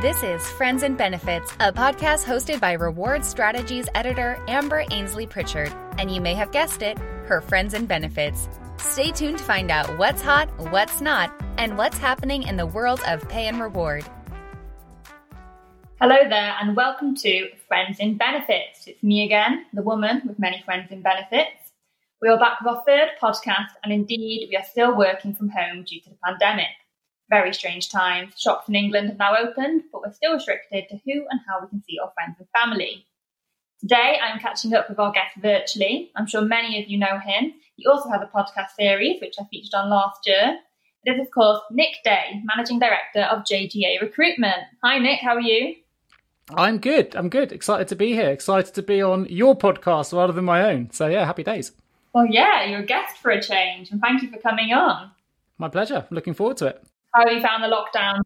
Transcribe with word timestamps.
This 0.00 0.22
is 0.22 0.48
Friends 0.52 0.82
and 0.82 0.96
Benefits, 0.96 1.52
a 1.60 1.70
podcast 1.70 2.24
hosted 2.24 2.58
by 2.58 2.72
Reward 2.72 3.22
Strategies 3.22 3.86
editor 3.94 4.42
Amber 4.48 4.86
Ainsley 4.90 5.26
Pritchard. 5.26 5.70
And 5.98 6.10
you 6.10 6.22
may 6.22 6.32
have 6.32 6.52
guessed 6.52 6.80
it, 6.80 6.96
her 7.26 7.42
friends 7.42 7.74
and 7.74 7.86
benefits. 7.86 8.48
Stay 8.78 9.10
tuned 9.10 9.36
to 9.36 9.44
find 9.44 9.70
out 9.70 9.98
what's 9.98 10.22
hot, 10.22 10.48
what's 10.70 11.02
not, 11.02 11.30
and 11.58 11.76
what's 11.76 11.98
happening 11.98 12.44
in 12.44 12.56
the 12.56 12.64
world 12.64 13.02
of 13.06 13.28
pay 13.28 13.46
and 13.46 13.60
reward. 13.60 14.06
Hello 16.00 16.16
there, 16.30 16.56
and 16.58 16.74
welcome 16.74 17.14
to 17.16 17.50
Friends 17.68 17.98
in 17.98 18.16
Benefits. 18.16 18.86
It's 18.86 19.02
me 19.02 19.26
again, 19.26 19.66
the 19.74 19.82
woman 19.82 20.22
with 20.26 20.38
many 20.38 20.62
friends 20.62 20.90
in 20.90 21.02
benefits. 21.02 21.72
We 22.22 22.30
are 22.30 22.38
back 22.38 22.58
with 22.62 22.74
our 22.74 22.82
third 22.86 23.10
podcast, 23.22 23.72
and 23.84 23.92
indeed, 23.92 24.48
we 24.50 24.56
are 24.56 24.64
still 24.64 24.96
working 24.96 25.34
from 25.34 25.50
home 25.50 25.84
due 25.84 26.00
to 26.00 26.08
the 26.08 26.16
pandemic 26.24 26.68
very 27.30 27.54
strange 27.54 27.88
times. 27.88 28.34
Shops 28.38 28.68
in 28.68 28.74
England 28.74 29.08
have 29.08 29.18
now 29.18 29.36
opened, 29.36 29.84
but 29.90 30.02
we're 30.02 30.12
still 30.12 30.34
restricted 30.34 30.84
to 30.90 30.96
who 31.06 31.24
and 31.30 31.40
how 31.48 31.60
we 31.62 31.68
can 31.68 31.82
see 31.82 31.98
our 32.02 32.12
friends 32.12 32.36
and 32.38 32.48
family. 32.54 33.06
Today, 33.80 34.18
I'm 34.22 34.38
catching 34.40 34.74
up 34.74 34.90
with 34.90 34.98
our 34.98 35.12
guest 35.12 35.36
virtually. 35.40 36.10
I'm 36.14 36.26
sure 36.26 36.42
many 36.42 36.82
of 36.82 36.90
you 36.90 36.98
know 36.98 37.18
him. 37.18 37.54
He 37.76 37.86
also 37.86 38.10
has 38.10 38.20
a 38.20 38.26
podcast 38.26 38.72
series, 38.78 39.20
which 39.22 39.36
I 39.40 39.44
featured 39.50 39.72
on 39.72 39.88
last 39.88 40.20
year. 40.26 40.58
It 41.04 41.12
is, 41.12 41.20
of 41.20 41.30
course, 41.30 41.62
Nick 41.70 41.94
Day, 42.04 42.42
Managing 42.44 42.78
Director 42.78 43.22
of 43.22 43.44
JGA 43.44 44.02
Recruitment. 44.02 44.64
Hi, 44.84 44.98
Nick, 44.98 45.20
how 45.20 45.36
are 45.36 45.40
you? 45.40 45.76
I'm 46.54 46.76
good. 46.78 47.16
I'm 47.16 47.30
good. 47.30 47.52
Excited 47.52 47.88
to 47.88 47.96
be 47.96 48.12
here. 48.12 48.28
Excited 48.28 48.74
to 48.74 48.82
be 48.82 49.00
on 49.00 49.26
your 49.30 49.56
podcast 49.56 50.12
rather 50.12 50.34
than 50.34 50.44
my 50.44 50.64
own. 50.64 50.90
So, 50.90 51.06
yeah, 51.06 51.24
happy 51.24 51.44
days. 51.44 51.72
Well, 52.12 52.26
yeah, 52.26 52.64
you're 52.64 52.80
a 52.80 52.86
guest 52.86 53.16
for 53.18 53.30
a 53.30 53.40
change, 53.40 53.92
and 53.92 54.00
thank 54.00 54.20
you 54.20 54.30
for 54.30 54.38
coming 54.38 54.72
on. 54.72 55.12
My 55.56 55.68
pleasure. 55.68 56.06
Looking 56.10 56.34
forward 56.34 56.58
to 56.58 56.66
it. 56.66 56.84
How 57.12 57.26
have 57.26 57.32
you 57.32 57.42
found 57.42 57.64
the 57.64 57.68
lockdown? 57.68 58.20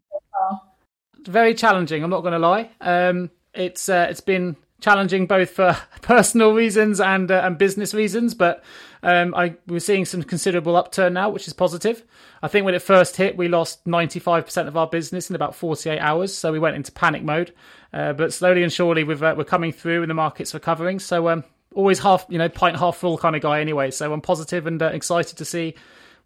Very 1.27 1.53
challenging. 1.55 2.03
I'm 2.03 2.09
not 2.09 2.21
going 2.21 2.33
to 2.33 2.39
lie. 2.39 2.69
Um, 2.81 3.31
it's 3.53 3.89
uh, 3.89 4.07
it's 4.09 4.21
been 4.21 4.55
challenging 4.81 5.25
both 5.25 5.51
for 5.51 5.75
personal 6.01 6.53
reasons 6.53 6.99
and 6.99 7.31
uh, 7.31 7.41
and 7.43 7.57
business 7.57 7.93
reasons, 7.93 8.35
but 8.35 8.63
um, 9.01 9.33
I 9.33 9.55
we're 9.67 9.79
seeing 9.79 10.05
some 10.05 10.21
considerable 10.23 10.75
upturn 10.75 11.13
now, 11.13 11.29
which 11.29 11.47
is 11.47 11.53
positive. 11.53 12.03
I 12.43 12.47
think 12.47 12.65
when 12.65 12.75
it 12.75 12.81
first 12.81 13.15
hit, 13.15 13.37
we 13.37 13.47
lost 13.47 13.85
95% 13.85 14.67
of 14.67 14.77
our 14.77 14.87
business 14.87 15.29
in 15.29 15.35
about 15.35 15.55
48 15.55 15.97
hours, 15.99 16.35
so 16.35 16.51
we 16.51 16.59
went 16.59 16.75
into 16.75 16.91
panic 16.91 17.23
mode. 17.23 17.53
Uh, 17.91 18.13
but 18.13 18.33
slowly 18.33 18.61
and 18.61 18.71
surely, 18.71 19.03
we've, 19.03 19.23
uh, 19.23 19.33
we're 19.35 19.45
coming 19.45 19.71
through, 19.71 20.03
and 20.03 20.09
the 20.09 20.15
market's 20.15 20.53
are 20.53 20.57
recovering. 20.57 20.99
So 20.99 21.29
um, 21.29 21.43
always 21.73 21.99
half 21.99 22.25
you 22.29 22.37
know 22.37 22.49
pint 22.49 22.77
half 22.77 22.97
full 22.97 23.17
kind 23.17 23.35
of 23.35 23.41
guy 23.41 23.61
anyway. 23.61 23.89
So 23.89 24.13
I'm 24.13 24.21
positive 24.21 24.67
and 24.67 24.81
uh, 24.81 24.87
excited 24.87 25.37
to 25.37 25.45
see 25.45 25.75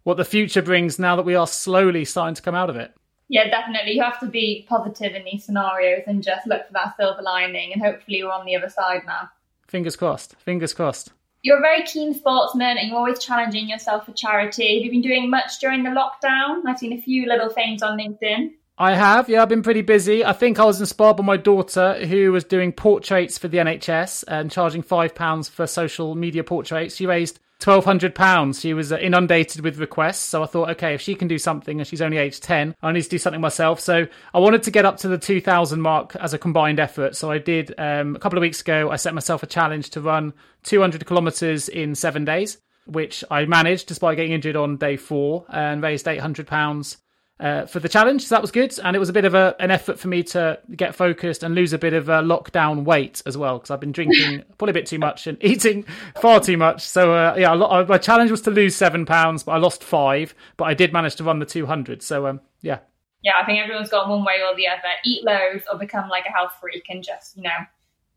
what 0.02 0.16
the 0.16 0.24
future 0.24 0.62
brings 0.62 0.98
now 0.98 1.16
that 1.16 1.24
we 1.24 1.34
are 1.34 1.46
slowly 1.46 2.04
starting 2.04 2.34
to 2.34 2.42
come 2.42 2.54
out 2.54 2.70
of 2.70 2.76
it. 2.76 2.92
Yeah, 3.28 3.48
definitely. 3.48 3.92
You 3.92 4.02
have 4.02 4.18
to 4.20 4.26
be 4.26 4.66
positive 4.68 5.14
in 5.14 5.24
these 5.24 5.44
scenarios 5.44 6.02
and 6.06 6.22
just 6.22 6.46
look 6.46 6.66
for 6.66 6.72
that 6.72 6.96
silver 6.96 7.22
lining, 7.22 7.72
and 7.72 7.80
hopefully, 7.80 8.24
we're 8.24 8.32
on 8.32 8.44
the 8.44 8.56
other 8.56 8.68
side 8.68 9.02
now. 9.06 9.30
Fingers 9.68 9.94
crossed. 9.94 10.34
Fingers 10.40 10.74
crossed. 10.74 11.12
You're 11.42 11.58
a 11.58 11.62
very 11.62 11.84
keen 11.84 12.12
sportsman 12.12 12.76
and 12.76 12.88
you're 12.88 12.98
always 12.98 13.18
challenging 13.18 13.68
yourself 13.68 14.04
for 14.04 14.12
charity. 14.12 14.74
Have 14.74 14.84
you 14.84 14.90
been 14.90 15.00
doing 15.00 15.30
much 15.30 15.58
during 15.58 15.84
the 15.84 15.90
lockdown? 15.90 16.62
I've 16.66 16.78
seen 16.78 16.92
a 16.92 17.00
few 17.00 17.26
little 17.26 17.48
things 17.48 17.82
on 17.82 17.98
LinkedIn. 17.98 18.50
I 18.76 18.94
have, 18.94 19.28
yeah, 19.28 19.42
I've 19.42 19.48
been 19.48 19.62
pretty 19.62 19.82
busy. 19.82 20.24
I 20.24 20.32
think 20.32 20.58
I 20.58 20.64
was 20.64 20.80
inspired 20.80 21.16
by 21.16 21.22
my 21.22 21.36
daughter 21.36 22.04
who 22.06 22.32
was 22.32 22.44
doing 22.44 22.72
portraits 22.72 23.38
for 23.38 23.48
the 23.48 23.58
NHS 23.58 24.24
and 24.26 24.50
charging 24.50 24.82
£5 24.82 25.50
for 25.50 25.66
social 25.66 26.14
media 26.14 26.44
portraits. 26.44 26.96
She 26.96 27.06
raised 27.06 27.40
twelve 27.60 27.84
hundred 27.84 28.14
pounds. 28.14 28.60
She 28.60 28.74
was 28.74 28.90
uh, 28.90 28.96
inundated 28.96 29.62
with 29.62 29.78
requests, 29.78 30.24
so 30.24 30.42
I 30.42 30.46
thought, 30.46 30.70
okay, 30.70 30.94
if 30.94 31.00
she 31.00 31.14
can 31.14 31.28
do 31.28 31.38
something 31.38 31.78
and 31.78 31.86
she's 31.86 32.02
only 32.02 32.16
age 32.16 32.40
ten, 32.40 32.74
I 32.82 32.90
need 32.90 33.02
to 33.02 33.08
do 33.08 33.18
something 33.18 33.40
myself. 33.40 33.78
So 33.78 34.06
I 34.34 34.38
wanted 34.40 34.64
to 34.64 34.70
get 34.70 34.84
up 34.84 34.96
to 34.98 35.08
the 35.08 35.18
two 35.18 35.40
thousand 35.40 35.80
mark 35.80 36.16
as 36.16 36.34
a 36.34 36.38
combined 36.38 36.80
effort. 36.80 37.14
So 37.14 37.30
I 37.30 37.38
did 37.38 37.72
um, 37.78 38.16
a 38.16 38.18
couple 38.18 38.38
of 38.38 38.42
weeks 38.42 38.60
ago. 38.60 38.90
I 38.90 38.96
set 38.96 39.14
myself 39.14 39.42
a 39.44 39.46
challenge 39.46 39.90
to 39.90 40.00
run 40.00 40.32
two 40.64 40.80
hundred 40.80 41.06
kilometers 41.06 41.68
in 41.68 41.94
seven 41.94 42.24
days, 42.24 42.58
which 42.86 43.22
I 43.30 43.44
managed 43.44 43.86
despite 43.86 44.16
getting 44.16 44.32
injured 44.32 44.56
on 44.56 44.76
day 44.76 44.96
four 44.96 45.44
and 45.48 45.82
raised 45.82 46.08
eight 46.08 46.20
hundred 46.20 46.46
pounds 46.46 46.96
uh, 47.40 47.66
for 47.66 47.80
the 47.80 47.88
challenge. 47.88 48.26
So 48.26 48.34
that 48.34 48.42
was 48.42 48.50
good, 48.50 48.78
and 48.80 48.94
it 48.94 48.98
was 48.98 49.08
a 49.08 49.12
bit 49.12 49.24
of 49.24 49.34
a, 49.34 49.56
an 49.58 49.70
effort 49.70 49.98
for 49.98 50.08
me 50.08 50.22
to 50.24 50.58
get 50.76 50.94
focused 50.94 51.42
and 51.42 51.54
lose 51.54 51.72
a 51.72 51.78
bit 51.78 51.94
of 51.94 52.10
uh, 52.10 52.20
lockdown 52.22 52.84
weight 52.84 53.22
as 53.26 53.36
well 53.36 53.58
because 53.58 53.70
I've 53.70 53.80
been 53.80 53.92
drinking 53.92 54.42
probably 54.58 54.72
a 54.72 54.74
bit 54.74 54.86
too 54.86 54.98
much 54.98 55.26
and 55.26 55.38
eating 55.44 55.84
far 56.20 56.40
too 56.40 56.56
much. 56.56 56.82
So 56.82 57.14
uh, 57.14 57.34
yeah, 57.38 57.52
lot, 57.54 57.88
my 57.88 57.98
challenge 57.98 58.30
was 58.30 58.42
to 58.42 58.50
lose 58.50 58.76
seven 58.76 59.06
pounds, 59.06 59.42
but 59.42 59.52
I 59.52 59.56
lost 59.56 59.82
five. 59.82 60.34
But 60.56 60.64
I 60.64 60.74
did 60.74 60.92
manage 60.92 61.16
to 61.16 61.24
run 61.24 61.38
the 61.38 61.46
two 61.46 61.66
hundred. 61.66 62.02
So 62.02 62.26
um, 62.26 62.40
yeah. 62.60 62.80
Yeah, 63.22 63.32
I 63.40 63.44
think 63.44 63.58
everyone's 63.58 63.90
gone 63.90 64.08
one 64.08 64.24
way 64.24 64.40
or 64.46 64.54
the 64.54 64.68
other: 64.68 64.80
eat 65.04 65.24
loads 65.24 65.64
or 65.70 65.78
become 65.78 66.08
like 66.08 66.26
a 66.26 66.32
health 66.32 66.52
freak 66.60 66.84
and 66.88 67.02
just 67.02 67.36
you 67.36 67.42
know 67.42 67.50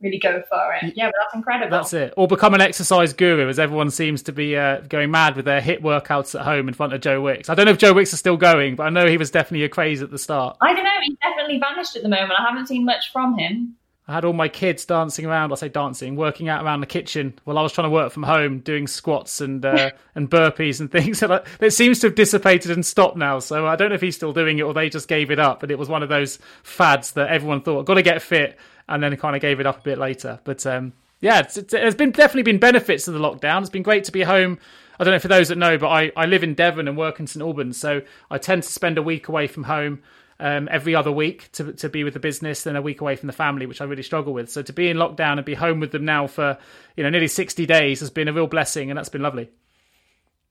really 0.03 0.19
go 0.19 0.43
for 0.49 0.73
it. 0.81 0.93
Yeah, 0.95 1.07
but 1.07 1.15
that's 1.19 1.33
incredible. 1.33 1.71
That's 1.71 1.93
it. 1.93 2.13
Or 2.17 2.27
become 2.27 2.53
an 2.53 2.61
exercise 2.61 3.13
guru, 3.13 3.49
as 3.49 3.57
everyone 3.57 3.89
seems 3.89 4.21
to 4.23 4.31
be 4.31 4.55
uh, 4.55 4.81
going 4.81 5.09
mad 5.09 5.35
with 5.35 5.45
their 5.45 5.61
HIIT 5.61 5.81
workouts 5.81 6.37
at 6.37 6.45
home 6.45 6.67
in 6.67 6.73
front 6.73 6.93
of 6.93 7.01
Joe 7.01 7.21
Wicks. 7.21 7.49
I 7.49 7.55
don't 7.55 7.65
know 7.65 7.71
if 7.71 7.77
Joe 7.77 7.93
Wicks 7.93 8.13
is 8.13 8.19
still 8.19 8.37
going, 8.37 8.75
but 8.75 8.83
I 8.83 8.89
know 8.89 9.07
he 9.07 9.17
was 9.17 9.31
definitely 9.31 9.65
a 9.65 9.69
craze 9.69 10.01
at 10.01 10.11
the 10.11 10.19
start. 10.19 10.57
I 10.61 10.73
don't 10.73 10.83
know. 10.83 10.91
He's 11.03 11.17
definitely 11.21 11.59
vanished 11.59 11.95
at 11.95 12.03
the 12.03 12.09
moment. 12.09 12.33
I 12.37 12.43
haven't 12.47 12.67
seen 12.67 12.85
much 12.85 13.11
from 13.11 13.37
him. 13.37 13.75
I 14.07 14.13
had 14.13 14.25
all 14.25 14.33
my 14.33 14.49
kids 14.49 14.83
dancing 14.83 15.25
around. 15.25 15.53
I 15.53 15.55
say 15.55 15.69
dancing, 15.69 16.17
working 16.17 16.49
out 16.49 16.63
around 16.63 16.81
the 16.81 16.87
kitchen 16.87 17.39
while 17.45 17.57
I 17.57 17.61
was 17.61 17.71
trying 17.71 17.85
to 17.85 17.93
work 17.93 18.11
from 18.11 18.23
home, 18.23 18.59
doing 18.59 18.85
squats 18.85 19.39
and 19.39 19.65
uh, 19.65 19.91
and 20.15 20.29
burpees 20.29 20.81
and 20.81 20.91
things. 20.91 21.23
it 21.61 21.73
seems 21.73 21.99
to 21.99 22.07
have 22.07 22.15
dissipated 22.15 22.71
and 22.71 22.85
stopped 22.85 23.15
now. 23.15 23.39
So 23.39 23.65
I 23.65 23.77
don't 23.77 23.89
know 23.89 23.95
if 23.95 24.01
he's 24.01 24.15
still 24.15 24.33
doing 24.33 24.59
it 24.59 24.63
or 24.63 24.73
they 24.73 24.89
just 24.89 25.07
gave 25.07 25.31
it 25.31 25.39
up. 25.39 25.61
But 25.61 25.71
it 25.71 25.79
was 25.79 25.87
one 25.87 26.03
of 26.03 26.09
those 26.09 26.37
fads 26.63 27.13
that 27.13 27.29
everyone 27.29 27.61
thought, 27.61 27.85
got 27.85 27.93
to 27.93 28.01
get 28.01 28.21
fit 28.21 28.59
and 28.89 29.01
then 29.01 29.15
kind 29.15 29.35
of 29.35 29.41
gave 29.41 29.61
it 29.61 29.65
up 29.65 29.79
a 29.79 29.83
bit 29.83 29.97
later. 29.97 30.39
But 30.43 30.65
um, 30.65 30.91
yeah, 31.21 31.39
it's, 31.39 31.55
it's, 31.55 31.71
there's 31.71 31.95
been 31.95 32.11
definitely 32.11 32.43
been 32.43 32.59
benefits 32.59 33.05
to 33.05 33.11
the 33.11 33.19
lockdown. 33.19 33.61
It's 33.61 33.69
been 33.69 33.83
great 33.83 34.03
to 34.05 34.11
be 34.11 34.23
home. 34.23 34.59
I 34.99 35.05
don't 35.05 35.13
know 35.13 35.19
for 35.19 35.29
those 35.29 35.47
that 35.47 35.57
know, 35.57 35.77
but 35.77 35.87
I, 35.87 36.11
I 36.17 36.25
live 36.25 36.43
in 36.43 36.53
Devon 36.53 36.87
and 36.87 36.97
work 36.97 37.19
in 37.19 37.27
St 37.27 37.41
Albans, 37.41 37.77
so 37.77 38.01
I 38.29 38.37
tend 38.37 38.63
to 38.63 38.69
spend 38.69 38.97
a 38.97 39.01
week 39.01 39.27
away 39.27 39.47
from 39.47 39.63
home 39.63 40.03
um, 40.43 40.67
every 40.69 40.93
other 40.93 41.11
week 41.11 41.49
to 41.53 41.71
to 41.71 41.87
be 41.87 42.03
with 42.03 42.13
the 42.13 42.19
business, 42.19 42.63
then 42.63 42.75
a 42.75 42.81
week 42.81 42.99
away 42.99 43.15
from 43.15 43.27
the 43.27 43.33
family, 43.33 43.65
which 43.65 43.79
I 43.79 43.85
really 43.85 44.03
struggle 44.03 44.33
with. 44.33 44.51
So 44.51 44.61
to 44.61 44.73
be 44.73 44.89
in 44.89 44.97
lockdown 44.97 45.37
and 45.37 45.45
be 45.45 45.53
home 45.53 45.79
with 45.79 45.91
them 45.91 46.03
now 46.03 46.27
for 46.27 46.57
you 46.97 47.03
know 47.03 47.09
nearly 47.09 47.29
sixty 47.29 47.65
days 47.65 48.01
has 48.01 48.09
been 48.09 48.27
a 48.27 48.33
real 48.33 48.47
blessing, 48.47 48.91
and 48.91 48.97
that's 48.97 49.07
been 49.07 49.21
lovely. 49.21 49.49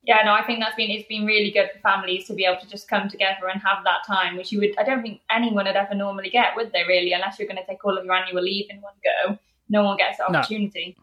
Yeah, 0.01 0.23
no, 0.25 0.33
I 0.33 0.43
think 0.43 0.59
that's 0.61 0.75
been 0.75 0.89
it's 0.89 1.07
been 1.07 1.25
really 1.27 1.51
good 1.51 1.69
for 1.71 1.79
families 1.79 2.25
to 2.25 2.33
be 2.33 2.43
able 2.43 2.59
to 2.59 2.67
just 2.67 2.87
come 2.87 3.07
together 3.07 3.47
and 3.53 3.61
have 3.61 3.83
that 3.83 4.03
time, 4.07 4.35
which 4.35 4.51
you 4.51 4.59
would 4.61 4.75
I 4.79 4.83
don't 4.83 5.03
think 5.03 5.21
anyone 5.29 5.65
would 5.65 5.75
ever 5.75 5.93
normally 5.93 6.31
get, 6.31 6.55
would 6.55 6.73
they? 6.73 6.83
Really, 6.87 7.13
unless 7.13 7.37
you're 7.37 7.47
going 7.47 7.61
to 7.61 7.65
take 7.65 7.85
all 7.85 7.95
of 7.95 8.03
your 8.03 8.15
annual 8.15 8.41
leave 8.41 8.65
in 8.71 8.81
one 8.81 8.93
go, 9.03 9.37
no 9.69 9.83
one 9.83 9.97
gets 9.97 10.17
the 10.17 10.25
opportunity. 10.25 10.95
No. 10.97 11.02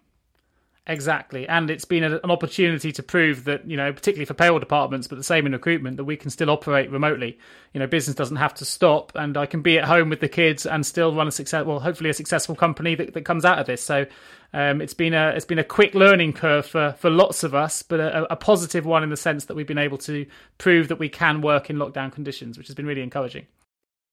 Exactly, 0.87 1.47
and 1.47 1.71
it's 1.71 1.85
been 1.85 2.03
an 2.03 2.31
opportunity 2.31 2.91
to 2.91 3.03
prove 3.03 3.45
that 3.45 3.69
you 3.69 3.77
know, 3.77 3.93
particularly 3.93 4.25
for 4.25 4.35
payroll 4.35 4.59
departments, 4.59 5.07
but 5.07 5.19
the 5.19 5.25
same 5.25 5.45
in 5.45 5.53
recruitment, 5.53 5.99
that 5.99 6.05
we 6.05 6.17
can 6.17 6.31
still 6.31 6.49
operate 6.49 6.91
remotely. 6.91 7.39
You 7.75 7.81
know, 7.81 7.87
business 7.87 8.17
doesn't 8.17 8.39
have 8.39 8.55
to 8.55 8.65
stop, 8.65 9.13
and 9.15 9.37
I 9.37 9.45
can 9.45 9.61
be 9.61 9.79
at 9.79 9.85
home 9.85 10.09
with 10.09 10.21
the 10.21 10.29
kids 10.29 10.65
and 10.65 10.85
still 10.85 11.15
run 11.15 11.29
a 11.29 11.31
success, 11.31 11.67
well, 11.67 11.81
hopefully 11.81 12.09
a 12.09 12.15
successful 12.15 12.57
company 12.57 12.95
that, 12.95 13.13
that 13.13 13.25
comes 13.27 13.45
out 13.45 13.59
of 13.59 13.67
this. 13.67 13.83
So, 13.83 14.07
um, 14.55 14.81
it's 14.81 14.95
been 14.95 15.13
a 15.13 15.29
it's 15.29 15.45
been 15.45 15.59
a 15.59 15.65
quick 15.65 15.95
learning 15.95 16.33
curve 16.33 16.67
for 16.67 16.95
for 16.99 17.11
lots 17.11 17.45
of 17.45 17.55
us, 17.55 17.83
but 17.83 18.01
a, 18.01 18.33
a 18.33 18.37
positive 18.37 18.87
one 18.87 19.03
in 19.03 19.11
the 19.11 19.17
sense 19.19 19.45
that 19.45 19.55
we've 19.55 19.67
been 19.67 19.79
able 19.79 19.99
to 19.99 20.27
prove 20.57 20.89
that 20.89 20.99
we 20.99 21.11
can 21.11 21.43
work 21.43 21.69
in 21.69 21.77
lockdown 21.77 22.11
conditions, 22.11 22.57
which 22.57 22.69
has 22.69 22.75
been 22.75 22.87
really 22.87 23.03
encouraging. 23.03 23.47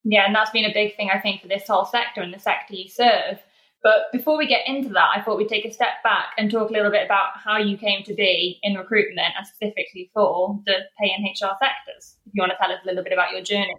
Yeah, 0.04 0.26
and 0.26 0.36
that's 0.36 0.52
been 0.52 0.66
a 0.66 0.74
big 0.74 0.96
thing 0.96 1.10
I 1.12 1.20
think 1.20 1.42
for 1.42 1.48
this 1.48 1.68
whole 1.68 1.86
sector 1.86 2.22
and 2.22 2.34
the 2.34 2.40
sector 2.40 2.76
you 2.76 2.90
serve 2.90 3.40
but 3.84 4.12
before 4.12 4.38
we 4.38 4.48
get 4.48 4.68
into 4.68 4.90
that, 4.90 5.10
I 5.16 5.22
thought 5.22 5.38
we'd 5.38 5.50
take 5.50 5.66
a 5.66 5.72
step 5.72 6.04
back 6.04 6.34
and 6.38 6.52
talk 6.52 6.70
a 6.70 6.74
little 6.74 6.92
bit 6.92 7.06
about 7.06 7.38
how 7.44 7.58
you 7.58 7.78
came 7.78 8.04
to 8.04 8.14
be 8.14 8.60
in 8.64 8.76
recruitment 8.76 9.34
and 9.38 9.46
specifically 9.46 10.10
for 10.14 10.60
the 10.66 10.74
pay 11.00 11.12
and 11.16 11.26
HR 11.26 11.56
sectors. 11.60 12.18
If 12.26 12.34
you 12.34 12.42
want 12.42 12.52
to 12.52 12.58
tell 12.58 12.72
us 12.72 12.80
a 12.84 12.88
little 12.88 13.04
bit 13.04 13.14
about 13.14 13.32
your 13.32 13.42
journey. 13.42 13.74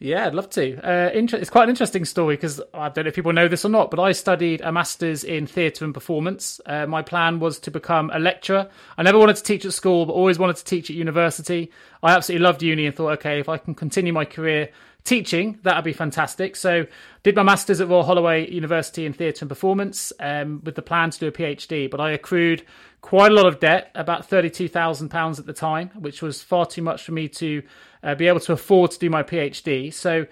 Yeah, 0.00 0.26
I'd 0.26 0.34
love 0.34 0.48
to. 0.50 0.78
Uh, 0.88 1.10
inter- 1.10 1.38
it's 1.38 1.50
quite 1.50 1.64
an 1.64 1.70
interesting 1.70 2.04
story 2.04 2.36
because 2.36 2.60
I 2.72 2.88
don't 2.88 3.04
know 3.04 3.08
if 3.08 3.16
people 3.16 3.32
know 3.32 3.48
this 3.48 3.64
or 3.64 3.68
not, 3.68 3.90
but 3.90 3.98
I 3.98 4.12
studied 4.12 4.60
a 4.60 4.70
master's 4.70 5.24
in 5.24 5.48
theatre 5.48 5.84
and 5.84 5.92
performance. 5.92 6.60
Uh, 6.64 6.86
my 6.86 7.02
plan 7.02 7.40
was 7.40 7.58
to 7.60 7.72
become 7.72 8.12
a 8.14 8.20
lecturer. 8.20 8.68
I 8.96 9.02
never 9.02 9.18
wanted 9.18 9.36
to 9.36 9.42
teach 9.42 9.64
at 9.64 9.72
school, 9.72 10.06
but 10.06 10.12
always 10.12 10.38
wanted 10.38 10.56
to 10.56 10.64
teach 10.64 10.88
at 10.88 10.94
university. 10.94 11.72
I 12.00 12.12
absolutely 12.12 12.44
loved 12.44 12.62
uni 12.62 12.86
and 12.86 12.94
thought, 12.94 13.14
okay, 13.14 13.40
if 13.40 13.48
I 13.48 13.58
can 13.58 13.74
continue 13.74 14.12
my 14.12 14.24
career 14.24 14.70
teaching, 15.04 15.58
that'd 15.62 15.84
be 15.84 15.92
fantastic. 15.92 16.56
So, 16.56 16.86
did 17.22 17.34
my 17.34 17.42
masters 17.42 17.80
at 17.80 17.88
Royal 17.88 18.04
Holloway 18.04 18.50
University 18.50 19.06
in 19.06 19.12
theatre 19.12 19.44
and 19.44 19.48
performance 19.48 20.12
um, 20.20 20.60
with 20.64 20.74
the 20.74 20.82
plan 20.82 21.10
to 21.10 21.18
do 21.18 21.26
a 21.26 21.32
PhD. 21.32 21.90
But 21.90 22.00
I 22.00 22.12
accrued 22.12 22.64
quite 23.00 23.32
a 23.32 23.34
lot 23.34 23.46
of 23.46 23.60
debt, 23.60 23.90
about 23.94 24.26
thirty-two 24.26 24.68
thousand 24.68 25.08
pounds 25.08 25.38
at 25.38 25.46
the 25.46 25.52
time, 25.52 25.90
which 25.94 26.22
was 26.22 26.42
far 26.42 26.66
too 26.66 26.82
much 26.82 27.02
for 27.02 27.12
me 27.12 27.28
to 27.28 27.62
uh, 28.02 28.14
be 28.14 28.28
able 28.28 28.40
to 28.40 28.52
afford 28.52 28.90
to 28.92 28.98
do 28.98 29.10
my 29.10 29.22
PhD. 29.22 29.92
So. 29.92 30.26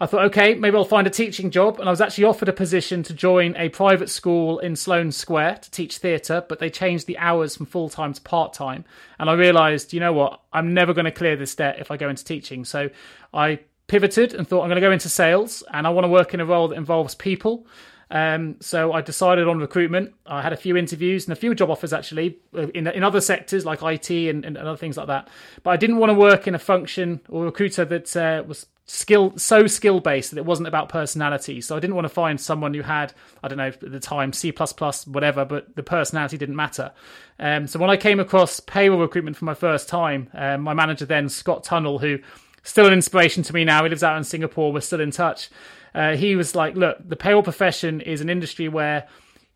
I 0.00 0.06
thought, 0.06 0.26
okay, 0.26 0.54
maybe 0.54 0.76
I'll 0.76 0.84
find 0.84 1.08
a 1.08 1.10
teaching 1.10 1.50
job. 1.50 1.80
And 1.80 1.88
I 1.88 1.90
was 1.90 2.00
actually 2.00 2.22
offered 2.22 2.48
a 2.48 2.52
position 2.52 3.02
to 3.02 3.12
join 3.12 3.56
a 3.56 3.68
private 3.68 4.08
school 4.08 4.60
in 4.60 4.76
Sloane 4.76 5.10
Square 5.10 5.58
to 5.62 5.70
teach 5.72 5.98
theatre, 5.98 6.44
but 6.48 6.60
they 6.60 6.70
changed 6.70 7.08
the 7.08 7.18
hours 7.18 7.56
from 7.56 7.66
full 7.66 7.88
time 7.88 8.12
to 8.12 8.20
part 8.20 8.52
time. 8.52 8.84
And 9.18 9.28
I 9.28 9.32
realised, 9.32 9.92
you 9.92 9.98
know 9.98 10.12
what, 10.12 10.40
I'm 10.52 10.72
never 10.72 10.94
going 10.94 11.06
to 11.06 11.10
clear 11.10 11.34
this 11.34 11.56
debt 11.56 11.80
if 11.80 11.90
I 11.90 11.96
go 11.96 12.08
into 12.08 12.24
teaching. 12.24 12.64
So 12.64 12.90
I 13.34 13.58
pivoted 13.88 14.34
and 14.34 14.46
thought 14.46 14.62
I'm 14.62 14.68
going 14.68 14.80
to 14.80 14.86
go 14.86 14.92
into 14.92 15.08
sales 15.08 15.64
and 15.72 15.86
I 15.86 15.90
want 15.90 16.04
to 16.04 16.08
work 16.08 16.34
in 16.34 16.40
a 16.40 16.46
role 16.46 16.68
that 16.68 16.76
involves 16.76 17.14
people. 17.14 17.66
Um, 18.10 18.56
so 18.60 18.92
I 18.92 19.02
decided 19.02 19.48
on 19.48 19.58
recruitment. 19.58 20.14
I 20.26 20.40
had 20.40 20.52
a 20.52 20.56
few 20.56 20.76
interviews 20.76 21.26
and 21.26 21.32
a 21.32 21.36
few 21.36 21.54
job 21.54 21.70
offers 21.70 21.92
actually 21.92 22.38
uh, 22.56 22.68
in 22.68 22.86
in 22.86 23.02
other 23.02 23.20
sectors 23.20 23.66
like 23.66 23.82
IT 23.82 24.10
and, 24.10 24.44
and 24.44 24.56
other 24.56 24.76
things 24.76 24.96
like 24.96 25.08
that. 25.08 25.28
But 25.62 25.70
I 25.70 25.76
didn't 25.76 25.98
want 25.98 26.10
to 26.10 26.14
work 26.14 26.46
in 26.46 26.54
a 26.54 26.58
function 26.58 27.20
or 27.28 27.44
recruiter 27.44 27.84
that 27.84 28.16
uh, 28.16 28.44
was 28.46 28.66
skill 28.86 29.36
so 29.36 29.66
skill 29.66 30.00
based 30.00 30.30
that 30.30 30.38
it 30.38 30.46
wasn't 30.46 30.68
about 30.68 30.88
personality. 30.88 31.60
So 31.60 31.76
I 31.76 31.80
didn't 31.80 31.96
want 31.96 32.06
to 32.06 32.10
find 32.14 32.40
someone 32.40 32.72
who 32.72 32.80
had 32.80 33.12
I 33.42 33.48
don't 33.48 33.58
know 33.58 33.68
at 33.68 33.80
the 33.80 34.00
time 34.00 34.32
C 34.32 34.52
plus 34.52 34.72
plus 34.72 35.06
whatever, 35.06 35.44
but 35.44 35.76
the 35.76 35.82
personality 35.82 36.38
didn't 36.38 36.56
matter. 36.56 36.92
Um, 37.38 37.66
so 37.66 37.78
when 37.78 37.90
I 37.90 37.98
came 37.98 38.20
across 38.20 38.58
payroll 38.60 39.00
recruitment 39.00 39.36
for 39.36 39.44
my 39.44 39.54
first 39.54 39.86
time, 39.86 40.30
um, 40.32 40.62
my 40.62 40.72
manager 40.72 41.04
then 41.04 41.28
Scott 41.28 41.62
Tunnell, 41.62 42.00
who 42.00 42.20
still 42.68 42.86
an 42.86 42.92
inspiration 42.92 43.42
to 43.44 43.54
me 43.54 43.64
now. 43.64 43.82
He 43.82 43.88
lives 43.88 44.02
out 44.02 44.16
in 44.16 44.24
Singapore. 44.24 44.72
We're 44.72 44.80
still 44.80 45.00
in 45.00 45.10
touch. 45.10 45.50
Uh, 45.94 46.16
he 46.16 46.36
was 46.36 46.54
like, 46.54 46.76
look, 46.76 46.96
the 47.08 47.16
payroll 47.16 47.42
profession 47.42 48.00
is 48.00 48.20
an 48.20 48.28
industry 48.28 48.68
where 48.68 49.08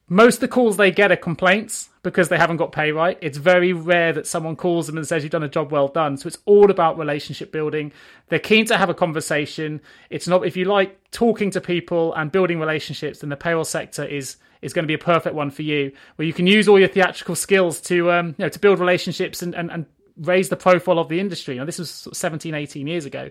most 0.09 0.37
of 0.37 0.41
the 0.41 0.49
calls 0.49 0.77
they 0.77 0.91
get 0.91 1.13
are 1.13 1.17
complaints 1.17 1.89
because 2.03 2.29
they 2.29 2.37
haven't 2.37 2.57
got 2.57 2.73
pay 2.73 2.91
right. 2.91 3.19
It's 3.21 3.39
very 3.39 3.73
rare 3.73 4.13
that 4.13 4.27
someone 4.27 4.57
calls 4.57 4.87
them 4.87 4.97
and 4.97 5.07
says 5.07 5.23
you've 5.23 5.31
done 5.31 5.43
a 5.43 5.49
job 5.49 5.71
well 5.71 5.89
done. 5.89 6.17
So 6.17 6.27
it's 6.27 6.39
all 6.47 6.71
about 6.71 6.99
relationship 6.99 7.53
building. 7.53 7.93
They're 8.29 8.39
keen 8.39 8.67
to 8.67 8.77
have 8.77 8.91
a 8.91 8.95
conversation. 8.95 9.81
It's 10.11 10.27
not 10.27 10.45
if 10.47 10.57
you 10.57 10.65
like 10.65 10.99
talking 11.11 11.51
to 11.53 11.61
people 11.61 12.13
and 12.15 12.33
building 12.33 12.59
relationships, 12.59 13.21
then 13.21 13.31
the 13.31 13.37
payroll 13.37 13.65
sector 13.65 14.05
is 14.05 14.37
is 14.63 14.73
going 14.73 14.85
to 14.85 14.89
be 14.89 14.95
a 14.95 14.99
perfect 14.99 15.35
one 15.35 15.51
for 15.51 15.63
you, 15.63 15.93
where 16.17 16.27
you 16.27 16.33
can 16.33 16.47
use 16.47 16.69
all 16.69 16.79
your 16.79 16.89
theatrical 16.89 17.35
skills 17.35 17.81
to 17.83 18.11
um, 18.11 18.29
you 18.29 18.35
know 18.45 18.49
to 18.49 18.59
build 18.59 18.79
relationships 18.79 19.43
and, 19.43 19.55
and, 19.55 19.71
and 19.71 19.87
raise 20.23 20.49
the 20.49 20.57
profile 20.57 20.99
of 20.99 21.09
the 21.09 21.21
industry. 21.21 21.57
Now, 21.57 21.65
this 21.65 21.79
was 21.79 22.09
17, 22.13 22.55
18 22.55 22.87
years 22.87 23.05
ago. 23.05 23.31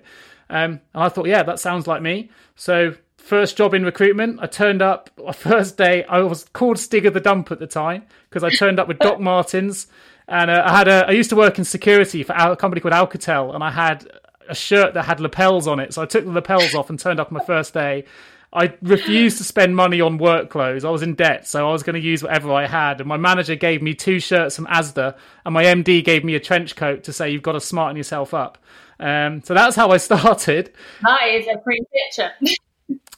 Um, 0.50 0.82
and 0.94 1.04
I 1.04 1.10
thought, 1.10 1.28
yeah, 1.28 1.44
that 1.44 1.60
sounds 1.60 1.88
like 1.88 2.02
me. 2.02 2.30
So, 2.56 2.96
first 3.18 3.58
job 3.58 3.74
in 3.74 3.84
recruitment, 3.84 4.40
I 4.42 4.48
turned 4.48 4.82
up, 4.82 5.10
first 5.34 5.78
day, 5.78 6.04
I 6.06 6.20
was 6.20 6.46
called 6.54 6.78
Stigger 6.78 7.14
the 7.14 7.20
Dump 7.20 7.52
at 7.52 7.60
the 7.60 7.68
time 7.68 8.04
because 8.30 8.44
I 8.44 8.50
turned 8.50 8.80
up 8.80 8.88
with 8.88 9.00
Doc 9.00 9.20
Martens. 9.32 9.88
And 10.28 10.52
uh, 10.52 10.64
I 10.66 10.78
had 10.78 10.88
a, 10.88 11.08
I 11.08 11.12
used 11.12 11.30
to 11.32 11.36
work 11.36 11.58
in 11.58 11.66
security 11.66 12.24
for 12.24 12.34
a 12.34 12.56
company 12.56 12.80
called 12.80 12.94
Alcatel, 12.94 13.54
and 13.54 13.64
I 13.64 13.72
had 13.72 14.08
a 14.48 14.56
shirt 14.56 14.94
that 14.94 15.04
had 15.04 15.20
lapels 15.20 15.68
on 15.68 15.80
it. 15.80 15.94
So 15.94 16.02
I 16.02 16.06
took 16.06 16.26
the 16.26 16.32
lapels 16.32 16.74
off 16.74 16.90
and 16.90 17.00
turned 17.00 17.20
up 17.20 17.32
my 17.32 17.44
first 17.44 17.74
day. 17.74 18.06
I 18.54 18.74
refused 18.82 19.38
to 19.38 19.46
spend 19.46 19.76
money 19.76 20.02
on 20.02 20.18
work 20.18 20.50
clothes. 20.50 20.84
I 20.84 20.90
was 20.90 21.02
in 21.02 21.16
debt, 21.16 21.48
so 21.48 21.70
I 21.70 21.72
was 21.72 21.84
going 21.84 21.94
to 21.96 22.02
use 22.02 22.22
whatever 22.22 22.52
I 22.52 22.68
had. 22.68 23.00
And 23.00 23.08
my 23.08 23.16
manager 23.16 23.56
gave 23.56 23.82
me 23.82 23.94
two 23.94 24.20
shirts 24.20 24.58
from 24.58 24.68
Asda, 24.68 25.16
and 25.46 25.54
my 25.54 25.64
MD 25.64 26.04
gave 26.04 26.26
me 26.26 26.36
a 26.36 26.40
trench 26.40 26.76
coat 26.76 27.06
to 27.06 27.14
say 27.14 27.30
you've 27.30 27.44
got 27.44 27.54
to 27.54 27.62
smarten 27.62 27.96
yourself 27.96 28.34
up. 28.34 28.58
Um, 29.00 29.42
so 29.42 29.54
that's 29.54 29.76
how 29.76 29.92
I 29.92 29.98
started. 30.10 30.74
That 31.02 31.28
is 31.30 31.48
a 31.48 31.58
pretty 31.60 31.86
picture. 31.94 32.32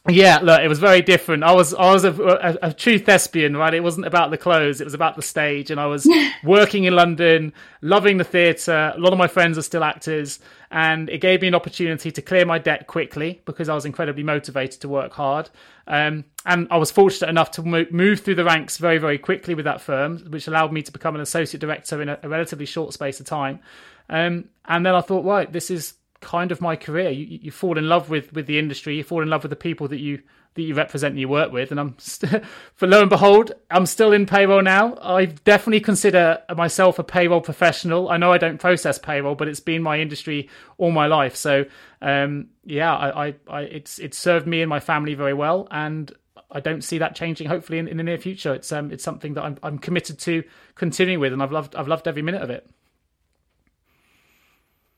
Yeah, 0.10 0.40
look, 0.44 0.60
it 0.60 0.68
was 0.68 0.80
very 0.80 1.02
different. 1.02 1.44
I 1.46 1.54
was 1.54 1.74
I 1.74 1.94
was 1.94 2.04
a, 2.04 2.12
a, 2.12 2.58
a, 2.70 2.74
true 2.74 3.00
thespian, 3.00 3.56
right? 3.56 3.74
It 3.74 3.82
wasn't 3.82 4.06
about 4.06 4.32
the 4.32 4.38
clothes; 4.38 4.82
it 4.82 4.84
was 4.84 4.94
about 4.94 5.16
the 5.16 5.22
stage. 5.22 5.72
And 5.72 5.80
I 5.80 5.86
was 5.86 6.06
working 6.44 6.84
in 6.84 6.94
London, 6.94 7.54
loving 7.82 8.18
the 8.18 8.26
theatre. 8.26 8.92
A 8.94 9.00
lot 9.00 9.14
of 9.14 9.18
my 9.18 9.28
friends 9.28 9.58
are 9.58 9.62
still 9.62 9.82
actors, 9.82 10.40
and 10.72 11.10
it 11.10 11.22
gave 11.22 11.42
me 11.42 11.48
an 11.48 11.56
opportunity 11.56 12.12
to 12.12 12.22
clear 12.22 12.46
my 12.46 12.60
debt 12.60 12.86
quickly 12.86 13.42
because 13.46 13.70
I 13.70 13.76
was 13.76 13.86
incredibly 13.86 14.24
motivated 14.24 14.82
to 14.82 14.90
work 14.90 15.14
hard. 15.14 15.50
Um, 15.88 16.26
and 16.46 16.68
I 16.70 16.76
was 16.76 16.92
fortunate 16.92 17.30
enough 17.30 17.52
to 17.52 17.62
move 17.62 18.20
through 18.20 18.36
the 18.36 18.44
ranks 18.44 18.80
very, 18.80 18.98
very 18.98 19.18
quickly 19.18 19.56
with 19.56 19.64
that 19.64 19.80
firm, 19.80 20.20
which 20.30 20.48
allowed 20.48 20.74
me 20.74 20.82
to 20.82 20.92
become 20.92 21.16
an 21.16 21.22
associate 21.22 21.62
director 21.62 22.02
in 22.02 22.10
a, 22.10 22.20
a 22.24 22.28
relatively 22.28 22.66
short 22.66 22.92
space 22.92 23.22
of 23.22 23.26
time. 23.26 23.62
Um, 24.10 24.50
and 24.66 24.86
then 24.86 24.96
I 24.96 25.02
thought, 25.02 25.24
right, 25.24 25.50
this 25.50 25.72
is 25.72 25.94
kind 26.24 26.52
of 26.52 26.62
my 26.62 26.76
career. 26.76 27.10
You, 27.12 27.40
you 27.42 27.52
fall 27.52 27.78
in 27.78 27.88
love 27.88 28.10
with 28.10 28.34
with 28.34 28.48
the 28.48 28.58
industry. 28.58 28.96
You 28.98 29.04
fall 29.04 29.22
in 29.22 29.30
love 29.30 29.44
with 29.44 29.52
the 29.52 29.56
people 29.56 29.88
that 29.90 30.00
you 30.00 30.24
that 30.56 30.62
you 30.62 30.76
represent 30.76 31.14
and 31.14 31.20
you 31.20 31.28
work 31.28 31.52
with. 31.52 31.72
And 31.72 31.80
I'm, 31.80 31.96
st- 32.00 32.44
for 32.76 32.88
lo 32.88 33.02
and 33.02 33.10
behold, 33.10 33.52
I'm 33.72 33.86
still 33.86 34.12
in 34.12 34.26
payroll 34.26 34.62
now. 34.62 34.96
I 35.02 35.26
definitely 35.26 35.80
consider 35.80 36.42
myself 36.56 37.00
a 37.00 37.04
payroll 37.04 37.42
professional. 37.42 38.10
I 38.10 38.18
know 38.18 38.32
I 38.32 38.38
don't 38.38 38.60
process 38.60 38.98
payroll, 38.98 39.36
but 39.36 39.48
it's 39.48 39.60
been 39.60 39.82
my 39.82 40.00
industry 40.00 40.50
all 40.78 40.92
my 40.92 41.08
life. 41.08 41.36
So, 41.36 41.66
um, 42.02 42.48
yeah, 42.64 42.96
I, 42.96 43.28
I, 43.28 43.36
I, 43.48 43.62
it's 43.62 44.00
it's 44.00 44.18
served 44.18 44.48
me 44.48 44.62
and 44.62 44.70
my 44.70 44.80
family 44.80 45.16
very 45.16 45.34
well, 45.34 45.68
and 45.72 46.12
I 46.52 46.60
don't 46.60 46.84
see 46.84 47.00
that 47.00 47.16
changing. 47.16 47.48
Hopefully, 47.48 47.80
in, 47.80 47.88
in 47.88 47.98
the 47.98 48.04
near 48.04 48.18
future, 48.18 48.54
it's 48.54 48.72
um, 48.72 48.92
it's 48.92 49.04
something 49.04 49.34
that 49.34 49.44
I'm 49.44 49.58
I'm 49.64 49.80
committed 49.80 50.20
to 50.20 50.44
continuing 50.76 51.20
with, 51.20 51.34
and 51.34 51.42
I've 51.42 51.52
loved 51.52 51.76
I've 51.76 51.88
loved 51.88 52.08
every 52.08 52.22
minute 52.22 52.42
of 52.42 52.50
it. 52.50 52.70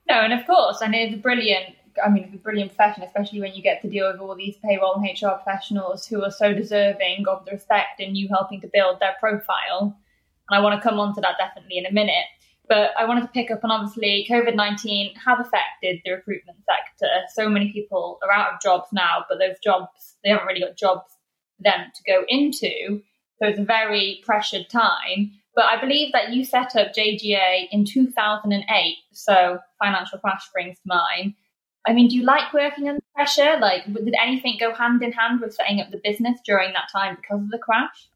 No, 0.08 0.16
and 0.16 0.34
of 0.34 0.46
course, 0.46 0.82
and 0.82 0.94
it's 0.94 1.20
brilliant. 1.22 1.76
I 2.04 2.10
mean, 2.10 2.26
it's 2.26 2.36
a 2.36 2.38
brilliant 2.38 2.76
profession, 2.76 3.04
especially 3.04 3.40
when 3.40 3.54
you 3.54 3.64
get 3.64 3.82
to 3.82 3.90
deal 3.90 4.12
with 4.12 4.20
all 4.20 4.36
these 4.36 4.58
payroll 4.64 4.96
and 4.96 5.06
HR 5.06 5.36
professionals 5.42 6.06
who 6.06 6.24
are 6.24 6.32
so 6.32 6.54
deserving 6.54 7.26
of 7.28 7.46
the 7.46 7.52
respect 7.52 8.00
and 8.00 8.18
you 8.18 8.28
helping 8.28 8.62
to 8.62 8.70
build 8.72 9.00
their 9.00 9.16
profile. 9.20 9.98
And 10.50 10.58
I 10.58 10.62
want 10.62 10.80
to 10.80 10.88
come 10.88 11.00
on 11.00 11.16
to 11.16 11.22
that 11.22 11.38
definitely 11.40 11.78
in 11.78 11.86
a 11.86 11.92
minute. 11.92 12.26
But 12.68 12.92
I 12.98 13.06
wanted 13.06 13.22
to 13.22 13.28
pick 13.28 13.52
up 13.52 13.64
on 13.64 13.72
obviously 13.72 14.28
COVID 14.30 14.56
19 14.56 15.16
have 15.16 15.40
affected 15.40 16.02
the 16.04 16.12
recruitment 16.12 16.58
sector. 16.66 17.08
So 17.34 17.48
many 17.48 17.72
people 17.72 18.20
are 18.24 18.32
out 18.32 18.54
of 18.54 18.62
jobs 18.62 18.88
now, 18.92 19.24
but 19.30 19.40
those 19.40 19.58
jobs, 19.64 20.16
they 20.24 20.32
haven't 20.32 20.48
really 20.48 20.62
got 20.62 20.76
jobs 20.76 21.12
for 21.58 21.64
them 21.64 21.92
to 21.94 22.04
go 22.12 22.24
into. 22.28 23.02
So 23.40 23.48
it's 23.48 23.60
a 23.60 23.64
very 23.64 24.22
pressured 24.26 24.70
time. 24.70 25.32
But 25.56 25.66
I 25.66 25.80
believe 25.80 26.12
that 26.12 26.34
you 26.34 26.44
set 26.44 26.76
up 26.76 26.94
JGA 26.94 27.68
in 27.72 27.86
2008. 27.86 28.98
So 29.14 29.60
financial 29.82 30.20
crash 30.20 30.50
brings 30.54 30.78
to 30.80 30.82
mind. 30.86 31.34
I 31.88 31.94
mean, 31.94 32.10
do 32.10 32.16
you 32.16 32.24
like 32.24 32.54
working 32.54 32.90
under 32.90 33.02
pressure? 33.14 33.58
Like, 33.60 33.86
did 33.86 34.16
anything 34.22 34.58
go 34.60 34.74
hand 34.74 35.02
in 35.04 35.12
hand 35.12 35.40
with 35.40 35.54
setting 35.54 35.80
up 35.80 35.92
the 35.92 36.02
business 36.04 36.40
during 36.46 36.74
that 36.74 36.90
time 36.92 37.16
because 37.16 37.42
of 37.42 37.50
the 37.50 37.60
crash? 37.60 38.10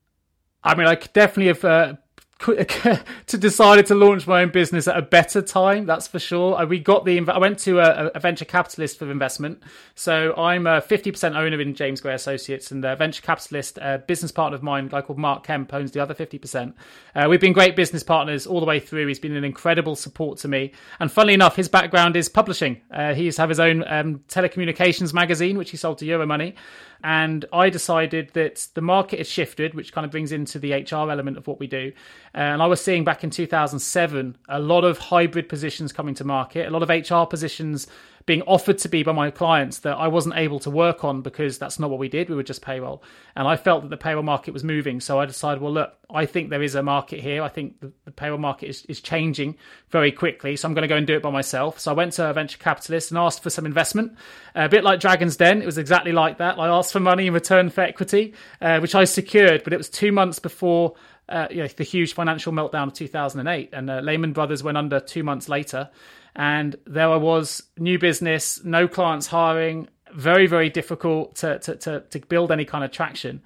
I 0.63 0.75
mean, 0.75 0.87
I 0.87 0.95
definitely 0.95 1.47
have 1.47 1.63
uh, 1.63 1.93
to 3.27 3.37
decided 3.37 3.85
to 3.85 3.95
launch 3.95 4.25
my 4.25 4.41
own 4.41 4.49
business 4.49 4.87
at 4.87 4.97
a 4.97 5.01
better 5.01 5.41
time. 5.41 5.85
That's 5.85 6.07
for 6.07 6.19
sure. 6.19 6.65
We 6.65 6.79
got 6.79 7.03
the. 7.03 7.19
I 7.27 7.37
went 7.37 7.59
to 7.59 7.79
a, 7.79 8.11
a 8.15 8.19
venture 8.19 8.45
capitalist 8.45 8.97
for 8.97 9.11
investment, 9.11 9.61
so 9.93 10.33
I'm 10.37 10.65
a 10.65 10.79
50% 10.81 11.35
owner 11.35 11.59
in 11.59 11.75
James 11.75 11.99
Gray 11.99 12.13
Associates, 12.13 12.71
and 12.71 12.83
a 12.85 12.95
venture 12.95 13.21
capitalist, 13.21 13.77
a 13.81 13.97
business 13.97 14.31
partner 14.31 14.55
of 14.55 14.63
mine, 14.63 14.85
a 14.85 14.89
guy 14.89 15.01
called 15.01 15.19
Mark 15.19 15.45
Kemp, 15.45 15.73
owns 15.73 15.91
the 15.91 15.99
other 15.99 16.13
50%. 16.13 16.73
Uh, 17.13 17.27
we've 17.29 17.41
been 17.41 17.51
great 17.51 17.75
business 17.75 18.03
partners 18.03 18.47
all 18.47 18.61
the 18.61 18.65
way 18.65 18.79
through. 18.79 19.07
He's 19.07 19.19
been 19.19 19.35
an 19.35 19.43
incredible 19.43 19.97
support 19.97 20.37
to 20.39 20.47
me, 20.47 20.71
and 21.01 21.11
funnily 21.11 21.33
enough, 21.33 21.57
his 21.57 21.67
background 21.67 22.15
is 22.15 22.29
publishing. 22.29 22.79
Uh, 22.89 23.13
he 23.13 23.23
used 23.23 23.35
to 23.35 23.41
have 23.41 23.49
his 23.49 23.59
own 23.59 23.83
um, 23.85 24.19
telecommunications 24.29 25.13
magazine, 25.13 25.57
which 25.57 25.71
he 25.71 25.77
sold 25.77 25.97
to 25.97 26.05
Euromoney. 26.05 26.55
And 27.03 27.45
I 27.53 27.69
decided 27.69 28.31
that 28.33 28.67
the 28.73 28.81
market 28.81 29.19
has 29.19 29.27
shifted, 29.27 29.73
which 29.73 29.93
kind 29.93 30.05
of 30.05 30.11
brings 30.11 30.31
into 30.31 30.59
the 30.59 30.73
HR 30.73 31.09
element 31.09 31.37
of 31.37 31.47
what 31.47 31.59
we 31.59 31.67
do. 31.67 31.93
Uh, 32.35 32.39
and 32.39 32.61
I 32.61 32.67
was 32.67 32.81
seeing 32.81 33.03
back 33.03 33.23
in 33.23 33.29
2007 33.29 34.37
a 34.49 34.59
lot 34.59 34.83
of 34.83 34.97
hybrid 34.97 35.47
positions 35.47 35.93
coming 35.93 36.15
to 36.15 36.23
market, 36.23 36.67
a 36.67 36.71
lot 36.71 36.83
of 36.83 36.89
HR 36.89 37.25
positions 37.25 37.87
being 38.29 38.43
offered 38.43 38.77
to 38.77 38.87
be 38.87 39.01
by 39.01 39.11
my 39.11 39.31
clients 39.31 39.79
that 39.79 39.97
I 39.97 40.07
wasn't 40.07 40.35
able 40.35 40.59
to 40.59 40.69
work 40.69 41.03
on 41.03 41.23
because 41.23 41.57
that's 41.57 41.79
not 41.79 41.89
what 41.89 41.97
we 41.97 42.09
did. 42.09 42.29
We 42.29 42.35
were 42.35 42.43
just 42.43 42.61
payroll. 42.61 43.01
And 43.35 43.47
I 43.47 43.55
felt 43.55 43.81
that 43.81 43.89
the 43.89 43.97
payroll 43.97 44.21
market 44.21 44.53
was 44.53 44.63
moving. 44.63 44.99
So 44.99 45.19
I 45.19 45.25
decided, 45.25 45.63
well, 45.63 45.73
look, 45.73 45.95
I 46.13 46.27
think 46.27 46.51
there 46.51 46.61
is 46.61 46.75
a 46.75 46.83
market 46.83 47.21
here. 47.21 47.41
I 47.41 47.49
think 47.49 47.79
the, 47.79 47.91
the 48.05 48.11
payroll 48.11 48.37
market 48.37 48.69
is, 48.69 48.85
is 48.85 49.01
changing 49.01 49.57
very 49.89 50.11
quickly. 50.11 50.55
So 50.55 50.67
I'm 50.67 50.75
going 50.75 50.83
to 50.83 50.87
go 50.87 50.95
and 50.95 51.07
do 51.07 51.15
it 51.15 51.23
by 51.23 51.31
myself. 51.31 51.79
So 51.79 51.89
I 51.89 51.95
went 51.95 52.13
to 52.13 52.29
a 52.29 52.33
venture 52.33 52.59
capitalist 52.59 53.09
and 53.09 53.17
asked 53.17 53.41
for 53.41 53.49
some 53.49 53.65
investment, 53.65 54.15
a 54.53 54.69
bit 54.69 54.83
like 54.83 54.99
Dragon's 54.99 55.35
Den. 55.35 55.63
It 55.63 55.65
was 55.65 55.79
exactly 55.79 56.11
like 56.11 56.37
that. 56.37 56.59
I 56.59 56.67
asked 56.67 56.93
for 56.93 56.99
money 56.99 57.25
in 57.25 57.33
return 57.33 57.71
for 57.71 57.81
equity, 57.81 58.35
uh, 58.61 58.77
which 58.79 58.93
I 58.93 59.05
secured, 59.05 59.63
but 59.63 59.73
it 59.73 59.77
was 59.77 59.89
two 59.89 60.11
months 60.11 60.37
before 60.37 60.93
uh, 61.29 61.47
you 61.49 61.57
know, 61.57 61.67
the 61.67 61.83
huge 61.83 62.13
financial 62.13 62.51
meltdown 62.51 62.87
of 62.87 62.93
2008. 62.93 63.69
And 63.71 63.89
uh, 63.89 63.99
Lehman 64.01 64.33
Brothers 64.33 64.63
went 64.63 64.77
under 64.77 64.99
two 64.99 65.23
months 65.23 65.47
later. 65.47 65.89
And 66.35 66.75
there 66.85 67.09
I 67.09 67.17
was, 67.17 67.63
new 67.77 67.97
business, 67.99 68.63
no 68.63 68.87
clients 68.87 69.27
hiring, 69.27 69.87
very, 70.13 70.47
very 70.47 70.69
difficult 70.69 71.35
to, 71.37 71.59
to, 71.59 71.75
to, 71.75 71.99
to 72.01 72.19
build 72.19 72.51
any 72.51 72.65
kind 72.65 72.83
of 72.83 72.91
traction 72.91 73.41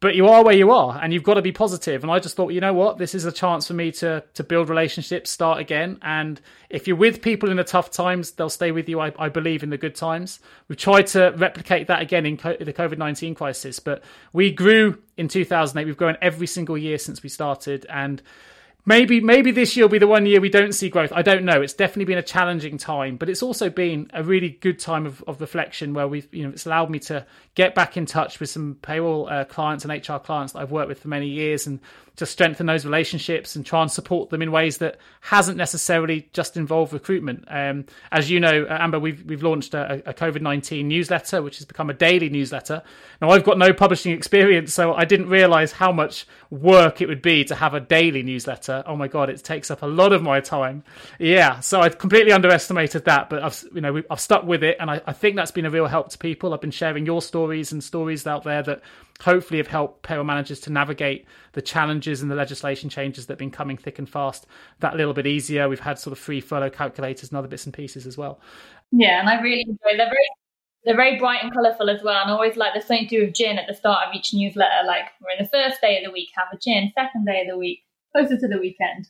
but 0.00 0.14
you 0.14 0.26
are 0.28 0.42
where 0.42 0.54
you 0.54 0.70
are 0.70 0.98
and 1.02 1.12
you've 1.12 1.22
got 1.22 1.34
to 1.34 1.42
be 1.42 1.52
positive. 1.52 2.02
And 2.02 2.10
i 2.10 2.18
just 2.18 2.34
thought 2.34 2.52
you 2.52 2.60
know 2.60 2.72
what? 2.72 2.98
This 2.98 3.14
is 3.14 3.26
a 3.26 3.32
chance 3.32 3.66
for 3.66 3.74
me 3.74 3.92
to 3.92 4.24
to 4.34 4.42
build 4.42 4.68
relationships 4.68 5.30
start 5.30 5.60
again. 5.60 5.98
And 6.02 6.40
if 6.70 6.88
you're 6.88 6.96
with 6.96 7.22
people 7.22 7.50
in 7.50 7.56
the 7.56 7.64
tough 7.64 7.90
times 7.90 8.32
they'll 8.32 8.48
stay 8.48 8.72
with 8.72 8.88
you 8.88 9.00
i, 9.00 9.12
I 9.18 9.28
believe 9.28 9.62
in 9.62 9.70
the 9.70 9.78
good 9.78 9.94
times. 9.94 10.40
We've 10.68 10.78
tried 10.78 11.06
to 11.08 11.34
replicate 11.36 11.86
that 11.88 12.02
again 12.02 12.26
in 12.26 12.36
co- 12.36 12.56
the 12.56 12.72
covid-19 12.72 13.36
crisis 13.36 13.78
but 13.78 14.02
we 14.32 14.50
grew 14.50 14.98
in 15.16 15.28
2008 15.28 15.84
we've 15.84 15.96
grown 15.96 16.16
every 16.22 16.46
single 16.46 16.78
year 16.78 16.98
since 16.98 17.22
we 17.22 17.28
started. 17.28 17.86
And 17.90 18.22
maybe 18.84 19.20
maybe 19.20 19.50
this 19.50 19.76
year 19.76 19.84
will 19.84 19.90
be 19.90 19.98
the 19.98 20.06
one 20.06 20.26
year 20.26 20.40
we 20.40 20.48
don't 20.48 20.72
see 20.72 20.88
growth. 20.88 21.12
I 21.14 21.22
don't 21.22 21.44
know. 21.44 21.60
It's 21.60 21.72
definitely 21.72 22.06
been 22.06 22.18
a 22.18 22.22
challenging 22.22 22.78
time, 22.78 23.16
but 23.16 23.28
it's 23.28 23.42
also 23.42 23.70
been 23.70 24.10
a 24.12 24.22
really 24.22 24.50
good 24.50 24.78
time 24.78 25.06
of, 25.06 25.22
of 25.26 25.40
reflection 25.40 25.94
where 25.94 26.08
we've 26.08 26.32
you 26.32 26.44
know 26.44 26.50
it's 26.50 26.66
allowed 26.66 26.90
me 26.90 26.98
to 27.00 27.26
get 27.54 27.74
back 27.74 27.96
in 27.96 28.06
touch 28.06 28.40
with 28.40 28.50
some 28.50 28.76
payroll 28.82 29.28
uh, 29.28 29.44
clients 29.44 29.84
and 29.84 30.08
HR 30.08 30.16
clients 30.16 30.52
that 30.52 30.60
I've 30.60 30.70
worked 30.70 30.88
with 30.88 31.00
for 31.00 31.08
many 31.08 31.28
years 31.28 31.66
and 31.66 31.80
to 32.20 32.26
strengthen 32.26 32.66
those 32.66 32.84
relationships 32.84 33.56
and 33.56 33.64
try 33.64 33.80
and 33.80 33.90
support 33.90 34.28
them 34.28 34.42
in 34.42 34.52
ways 34.52 34.76
that 34.76 34.98
hasn't 35.22 35.56
necessarily 35.56 36.28
just 36.34 36.54
involved 36.54 36.92
recruitment. 36.92 37.42
Um, 37.48 37.86
as 38.12 38.30
you 38.30 38.40
know, 38.40 38.66
uh, 38.68 38.76
Amber, 38.78 38.98
we've 38.98 39.24
we've 39.24 39.42
launched 39.42 39.72
a, 39.72 40.02
a 40.04 40.12
COVID 40.12 40.42
nineteen 40.42 40.86
newsletter, 40.86 41.40
which 41.40 41.56
has 41.56 41.64
become 41.64 41.88
a 41.88 41.94
daily 41.94 42.28
newsletter. 42.28 42.82
Now, 43.22 43.30
I've 43.30 43.42
got 43.42 43.56
no 43.56 43.72
publishing 43.72 44.12
experience, 44.12 44.74
so 44.74 44.92
I 44.92 45.06
didn't 45.06 45.30
realise 45.30 45.72
how 45.72 45.92
much 45.92 46.26
work 46.50 47.00
it 47.00 47.08
would 47.08 47.22
be 47.22 47.42
to 47.44 47.54
have 47.54 47.72
a 47.72 47.80
daily 47.80 48.22
newsletter. 48.22 48.84
Oh 48.86 48.96
my 48.96 49.08
god, 49.08 49.30
it 49.30 49.42
takes 49.42 49.70
up 49.70 49.80
a 49.80 49.86
lot 49.86 50.12
of 50.12 50.22
my 50.22 50.40
time. 50.40 50.84
Yeah, 51.18 51.60
so 51.60 51.80
I've 51.80 51.96
completely 51.96 52.32
underestimated 52.32 53.06
that, 53.06 53.30
but 53.30 53.42
I've 53.42 53.64
you 53.74 53.80
know 53.80 54.02
I've 54.10 54.20
stuck 54.20 54.44
with 54.44 54.62
it, 54.62 54.76
and 54.78 54.90
I, 54.90 55.00
I 55.06 55.14
think 55.14 55.36
that's 55.36 55.52
been 55.52 55.64
a 55.64 55.70
real 55.70 55.86
help 55.86 56.10
to 56.10 56.18
people. 56.18 56.52
I've 56.52 56.60
been 56.60 56.70
sharing 56.70 57.06
your 57.06 57.22
stories 57.22 57.72
and 57.72 57.82
stories 57.82 58.26
out 58.26 58.44
there 58.44 58.62
that 58.64 58.82
hopefully 59.20 59.58
have 59.58 59.66
helped 59.66 60.02
payroll 60.02 60.24
managers 60.24 60.60
to 60.60 60.70
navigate 60.70 61.26
the 61.52 61.62
challenges 61.62 62.22
and 62.22 62.30
the 62.30 62.34
legislation 62.34 62.88
changes 62.88 63.26
that 63.26 63.34
have 63.34 63.38
been 63.38 63.50
coming 63.50 63.76
thick 63.76 63.98
and 63.98 64.08
fast 64.08 64.46
that 64.80 64.96
little 64.96 65.12
bit 65.12 65.26
easier. 65.26 65.68
We've 65.68 65.80
had 65.80 65.98
sort 65.98 66.12
of 66.12 66.18
free 66.18 66.40
furlough 66.40 66.70
calculators 66.70 67.28
and 67.30 67.38
other 67.38 67.48
bits 67.48 67.64
and 67.64 67.74
pieces 67.74 68.06
as 68.06 68.16
well. 68.16 68.40
Yeah, 68.92 69.20
and 69.20 69.28
I 69.28 69.40
really 69.40 69.62
enjoy. 69.62 69.96
They're 69.96 70.06
very 70.06 70.28
they're 70.84 70.96
very 70.96 71.18
bright 71.18 71.42
and 71.42 71.52
colourful 71.52 71.90
as 71.90 72.02
well. 72.02 72.22
And 72.22 72.30
always 72.30 72.56
like 72.56 72.72
there's 72.72 72.86
something 72.86 73.08
to 73.08 73.20
do 73.20 73.26
with 73.26 73.34
gin 73.34 73.58
at 73.58 73.66
the 73.68 73.74
start 73.74 74.08
of 74.08 74.14
each 74.14 74.32
newsletter. 74.32 74.86
Like 74.86 75.04
we're 75.20 75.38
in 75.38 75.44
the 75.44 75.50
first 75.50 75.80
day 75.80 75.98
of 75.98 76.04
the 76.04 76.10
week, 76.10 76.30
have 76.34 76.48
a 76.52 76.58
gin. 76.58 76.90
Second 76.94 77.26
day 77.26 77.42
of 77.42 77.48
the 77.48 77.58
week, 77.58 77.80
closer 78.12 78.38
to 78.38 78.48
the 78.48 78.58
weekend. 78.58 79.06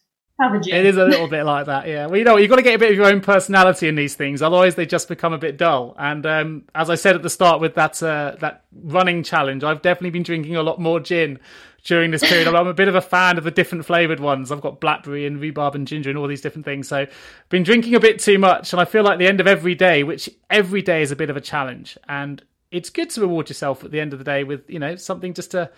It 0.73 0.87
is 0.87 0.97
a 0.97 1.04
little 1.04 1.28
bit 1.28 1.44
like 1.44 1.66
that, 1.66 1.88
yeah. 1.88 2.06
Well, 2.06 2.16
you 2.16 2.25
know, 2.25 2.37
you've 2.37 2.50
got 2.50 2.56
to 2.56 2.62
get 2.62 2.75
a 2.75 2.78
bit 2.78 2.90
of 2.90 2.97
your 2.97 3.06
own 3.06 3.20
personality 3.20 3.88
in 3.88 3.94
these 3.94 4.14
things, 4.14 4.42
otherwise 4.42 4.75
they 4.75 4.87
just 4.87 5.09
become 5.09 5.32
a 5.32 5.38
bit 5.38 5.56
dull. 5.56 5.94
And 5.99 6.25
um, 6.26 6.64
as 6.75 6.90
I 6.90 6.94
said 6.94 7.16
at 7.16 7.23
the 7.23 7.30
start 7.30 7.61
with 7.61 7.75
that 7.75 8.02
uh, 8.02 8.37
that 8.40 8.64
running 8.73 9.23
challenge, 9.23 9.64
I've 9.64 9.82
definitely 9.82 10.11
been 10.11 10.23
drinking 10.23 10.56
a 10.56 10.62
lot 10.62 10.80
more 10.80 11.00
gin 11.00 11.38
during 11.85 12.11
this 12.11 12.23
period. 12.23 12.49
I'm 12.49 12.66
a 12.66 12.75
bit 12.75 12.88
of 12.88 12.94
a 12.94 13.00
fan 13.00 13.38
of 13.38 13.44
the 13.44 13.50
different 13.50 13.85
flavored 13.85 14.20
ones. 14.20 14.52
I've 14.52 14.61
got 14.61 14.80
blackberry 14.80 15.26
and 15.26 15.40
rhubarb 15.40 15.75
and 15.75 15.87
ginger 15.87 16.11
and 16.11 16.18
all 16.18 16.26
these 16.26 16.40
different 16.40 16.64
things. 16.64 16.88
So, 16.88 17.06
been 17.49 17.62
drinking 17.62 17.94
a 17.94 18.00
bit 18.00 18.18
too 18.18 18.38
much, 18.38 18.73
and 18.73 18.80
I 18.80 18.85
feel 18.85 19.02
like 19.02 19.18
the 19.18 19.26
end 19.26 19.40
of 19.40 19.47
every 19.47 19.75
day, 19.75 20.02
which 20.02 20.28
every 20.49 20.82
day 20.82 21.02
is 21.02 21.11
a 21.11 21.16
bit 21.16 21.30
of 21.30 21.37
a 21.37 21.40
challenge, 21.40 21.97
and 22.09 22.42
it's 22.70 22.90
good 22.90 23.11
to 23.11 23.20
reward 23.20 23.49
yourself 23.49 23.85
at 23.85 23.90
the 23.90 24.00
end 24.00 24.12
of 24.12 24.18
the 24.18 24.25
day 24.25 24.44
with 24.44 24.68
you 24.68 24.78
know 24.78 24.97
something 24.97 25.35
just 25.35 25.52
to 25.52 25.70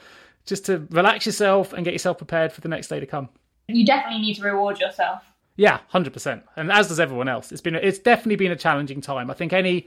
just 0.45 0.67
to 0.67 0.87
relax 0.91 1.27
yourself 1.27 1.73
and 1.73 1.85
get 1.85 1.93
yourself 1.93 2.19
prepared 2.19 2.53
for 2.53 2.61
the 2.61 2.69
next 2.69 2.89
day 2.89 3.01
to 3.01 3.07
come. 3.07 3.29
You 3.69 3.87
definitely 3.87 4.21
need 4.21 4.35
to 4.35 4.43
reward 4.43 4.81
yourself. 4.81 5.23
Yeah, 5.57 5.81
hundred 5.89 6.13
percent, 6.13 6.45
and 6.57 6.73
as 6.73 6.89
does 6.89 6.99
everyone 6.99 7.29
else. 7.29 7.53
It's 7.53 7.61
been 7.61 7.75
it's 7.75 7.99
definitely 7.99 8.37
been 8.37 8.53
a 8.53 8.57
challenging 8.57 9.01
time. 9.01 9.31
I 9.31 9.35
think 9.35 9.53
any 9.53 9.87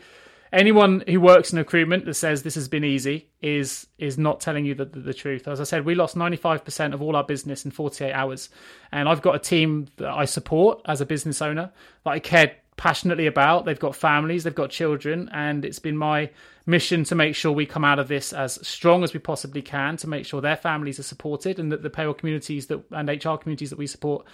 anyone 0.54 1.04
who 1.08 1.20
works 1.20 1.52
in 1.52 1.58
recruitment 1.58 2.06
that 2.06 2.14
says 2.14 2.44
this 2.44 2.56
has 2.56 2.68
been 2.68 2.84
easy 2.84 3.30
is 3.42 3.88
is 3.98 4.18
not 4.18 4.40
telling 4.40 4.66
you 4.66 4.76
the, 4.76 4.86
the, 4.86 5.00
the 5.00 5.14
truth. 5.14 5.48
As 5.48 5.60
I 5.60 5.64
said, 5.64 5.86
we 5.86 5.96
lost 5.96 6.16
95% 6.16 6.94
of 6.94 7.02
all 7.02 7.16
our 7.16 7.24
business 7.24 7.66
in 7.66 7.72
48 7.72 8.14
hours. 8.14 8.50
And 8.92 9.10
I've 9.10 9.22
got 9.22 9.36
a 9.36 9.40
team 9.40 9.88
that 9.98 10.10
I 10.10 10.26
support 10.26 10.82
as 10.86 11.02
a 11.02 11.06
business 11.06 11.42
owner 11.42 11.72
that 12.04 12.12
I 12.12 12.20
cared 12.20 12.56
passionately 12.78 13.28
about. 13.28 13.66
They've 13.66 13.80
got 13.80 13.96
families, 13.96 14.44
they've 14.44 14.54
got 14.56 14.70
children, 14.70 15.30
and 15.34 15.64
it's 15.64 15.80
been 15.80 15.98
my 15.98 16.30
mission 16.66 17.04
to 17.06 17.16
make 17.16 17.36
sure 17.36 17.52
we 17.52 17.66
come 17.66 17.86
out 17.86 18.00
of 18.00 18.08
this 18.08 18.34
as 18.34 18.66
strong 18.68 19.04
as 19.04 19.14
we 19.14 19.20
possibly 19.20 19.62
can 19.62 19.98
to 19.98 20.08
make 20.08 20.26
sure 20.26 20.42
their 20.42 20.58
families 20.58 21.00
are 21.00 21.04
supported 21.04 21.60
and 21.60 21.72
that 21.72 21.84
the 21.84 21.90
payroll 21.90 22.14
communities 22.14 22.68
that 22.68 22.84
and 22.92 23.08
HR 23.08 23.36
communities 23.36 23.70
that 23.70 23.78
we 23.78 23.86
support 23.86 24.26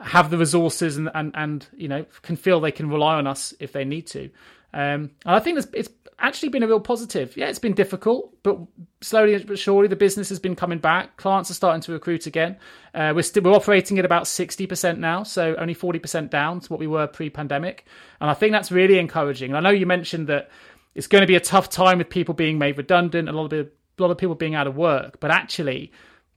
have 0.00 0.30
the 0.30 0.38
resources 0.38 0.96
and, 0.96 1.10
and, 1.14 1.32
and 1.34 1.66
you 1.76 1.88
know 1.88 2.04
can 2.22 2.36
feel 2.36 2.58
they 2.58 2.72
can 2.72 2.88
rely 2.88 3.14
on 3.14 3.26
us 3.26 3.54
if 3.60 3.72
they 3.72 3.84
need 3.84 4.06
to. 4.06 4.30
Um, 4.74 5.12
and 5.24 5.36
I 5.36 5.40
think 5.40 5.64
it's, 5.72 5.88
actually 6.18 6.48
been 6.48 6.62
a 6.62 6.66
real 6.66 6.80
positive. 6.80 7.36
Yeah, 7.36 7.46
it's 7.46 7.58
been 7.58 7.74
difficult, 7.74 8.36
but 8.42 8.58
slowly 9.00 9.36
but 9.44 9.58
surely 9.58 9.88
the 9.88 9.96
business 9.96 10.28
has 10.28 10.38
been 10.38 10.56
coming 10.56 10.78
back. 10.78 11.16
Clients 11.16 11.50
are 11.50 11.54
starting 11.54 11.82
to 11.82 11.92
recruit 11.92 12.26
again. 12.26 12.56
Uh, 12.94 13.12
we're 13.14 13.22
still 13.22 13.42
we're 13.42 13.52
operating 13.52 13.98
at 13.98 14.04
about 14.04 14.26
sixty 14.26 14.66
percent 14.66 14.98
now, 14.98 15.22
so 15.22 15.54
only 15.56 15.74
forty 15.74 15.98
percent 15.98 16.30
down 16.30 16.60
to 16.60 16.68
what 16.68 16.80
we 16.80 16.86
were 16.86 17.06
pre-pandemic. 17.06 17.86
And 18.20 18.30
I 18.30 18.34
think 18.34 18.52
that's 18.52 18.70
really 18.70 18.98
encouraging. 18.98 19.50
And 19.50 19.56
I 19.56 19.60
know 19.60 19.74
you 19.74 19.86
mentioned 19.86 20.28
that 20.28 20.50
it's 20.94 21.08
going 21.08 21.22
to 21.22 21.26
be 21.26 21.36
a 21.36 21.40
tough 21.40 21.68
time 21.68 21.98
with 21.98 22.08
people 22.08 22.34
being 22.34 22.58
made 22.58 22.78
redundant, 22.78 23.28
a 23.28 23.32
lot 23.32 23.52
of 23.52 23.66
a 23.98 24.02
lot 24.02 24.10
of 24.10 24.18
people 24.18 24.34
being 24.34 24.54
out 24.54 24.66
of 24.66 24.76
work, 24.76 25.20
but 25.20 25.30
actually 25.30 25.92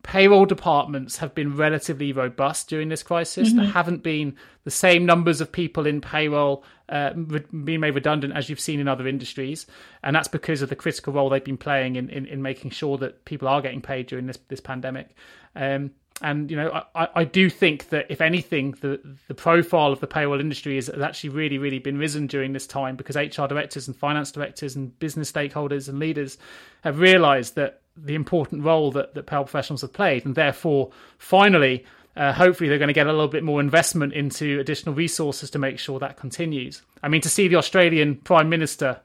payroll 0.07 0.45
departments 0.45 1.17
have 1.17 1.35
been 1.35 1.57
relatively 1.57 2.13
robust 2.13 2.69
during 2.69 2.87
this 2.87 3.03
crisis. 3.03 3.49
Mm-hmm. 3.49 3.57
There 3.57 3.67
haven't 3.67 4.03
been 4.03 4.37
the 4.63 4.71
same 4.71 5.05
numbers 5.05 5.41
of 5.41 5.51
people 5.51 5.85
in 5.85 5.99
payroll 5.99 6.63
uh, 6.87 7.11
being 7.11 7.81
made 7.81 7.93
redundant 7.93 8.33
as 8.33 8.49
you've 8.49 8.59
seen 8.61 8.79
in 8.79 8.87
other 8.87 9.05
industries, 9.05 9.67
and 10.01 10.15
that's 10.15 10.29
because 10.29 10.61
of 10.61 10.69
the 10.69 10.77
critical 10.77 11.11
role 11.11 11.29
they've 11.29 11.43
been 11.43 11.57
playing 11.57 11.97
in, 11.97 12.09
in, 12.09 12.25
in 12.25 12.41
making 12.41 12.71
sure 12.71 12.97
that 12.97 13.25
people 13.25 13.49
are 13.49 13.61
getting 13.61 13.81
paid 13.81 14.07
during 14.07 14.27
this 14.27 14.39
this 14.47 14.61
pandemic. 14.61 15.09
Um, 15.57 15.91
and 16.21 16.49
you 16.49 16.55
know, 16.55 16.83
I, 16.95 17.09
I 17.13 17.23
do 17.25 17.49
think 17.49 17.89
that 17.89 18.05
if 18.09 18.21
anything, 18.21 18.75
the 18.79 19.01
the 19.27 19.35
profile 19.35 19.91
of 19.91 19.99
the 19.99 20.07
payroll 20.07 20.39
industry 20.39 20.75
has 20.75 20.89
actually 20.89 21.31
really, 21.31 21.57
really 21.57 21.79
been 21.79 21.97
risen 21.97 22.27
during 22.27 22.53
this 22.53 22.65
time 22.65 22.95
because 22.95 23.17
HR 23.17 23.45
directors 23.45 23.87
and 23.87 23.95
finance 23.95 24.31
directors 24.31 24.77
and 24.77 24.97
business 24.99 25.29
stakeholders 25.29 25.89
and 25.89 25.99
leaders 25.99 26.37
have 26.85 26.99
realised 26.99 27.55
that 27.55 27.81
the 27.97 28.15
important 28.15 28.63
role 28.63 28.91
that, 28.91 29.13
that 29.15 29.25
payroll 29.25 29.45
professionals 29.45 29.81
have 29.81 29.93
played, 29.93 30.25
and 30.25 30.35
therefore, 30.35 30.91
finally, 31.17 31.85
uh, 32.15 32.33
hopefully, 32.33 32.69
they're 32.69 32.79
going 32.79 32.87
to 32.87 32.93
get 32.93 33.07
a 33.07 33.11
little 33.11 33.27
bit 33.27 33.43
more 33.43 33.59
investment 33.59 34.13
into 34.13 34.59
additional 34.59 34.95
resources 34.95 35.49
to 35.51 35.59
make 35.59 35.77
sure 35.79 35.99
that 35.99 36.17
continues. 36.17 36.81
I 37.03 37.09
mean, 37.09 37.21
to 37.21 37.29
see 37.29 37.47
the 37.47 37.57
Australian 37.57 38.15
Prime 38.15 38.49
Minister 38.49 38.99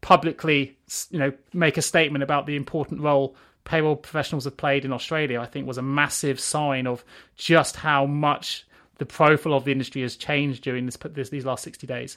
publicly, 0.00 0.76
you 1.10 1.18
know, 1.18 1.32
make 1.52 1.76
a 1.76 1.82
statement 1.82 2.22
about 2.22 2.46
the 2.46 2.56
important 2.56 3.00
role 3.00 3.36
payroll 3.66 3.96
professionals 3.96 4.44
have 4.44 4.56
played 4.56 4.84
in 4.84 4.92
Australia, 4.92 5.40
I 5.40 5.46
think 5.46 5.66
was 5.66 5.78
a 5.78 5.82
massive 5.82 6.40
sign 6.40 6.86
of 6.86 7.04
just 7.36 7.76
how 7.76 8.06
much 8.06 8.66
the 8.98 9.04
profile 9.04 9.52
of 9.52 9.64
the 9.64 9.72
industry 9.72 10.02
has 10.02 10.16
changed 10.16 10.62
during 10.62 10.86
this, 10.86 10.96
this 10.96 11.28
these 11.28 11.44
last 11.44 11.64
60 11.64 11.86
days. 11.86 12.16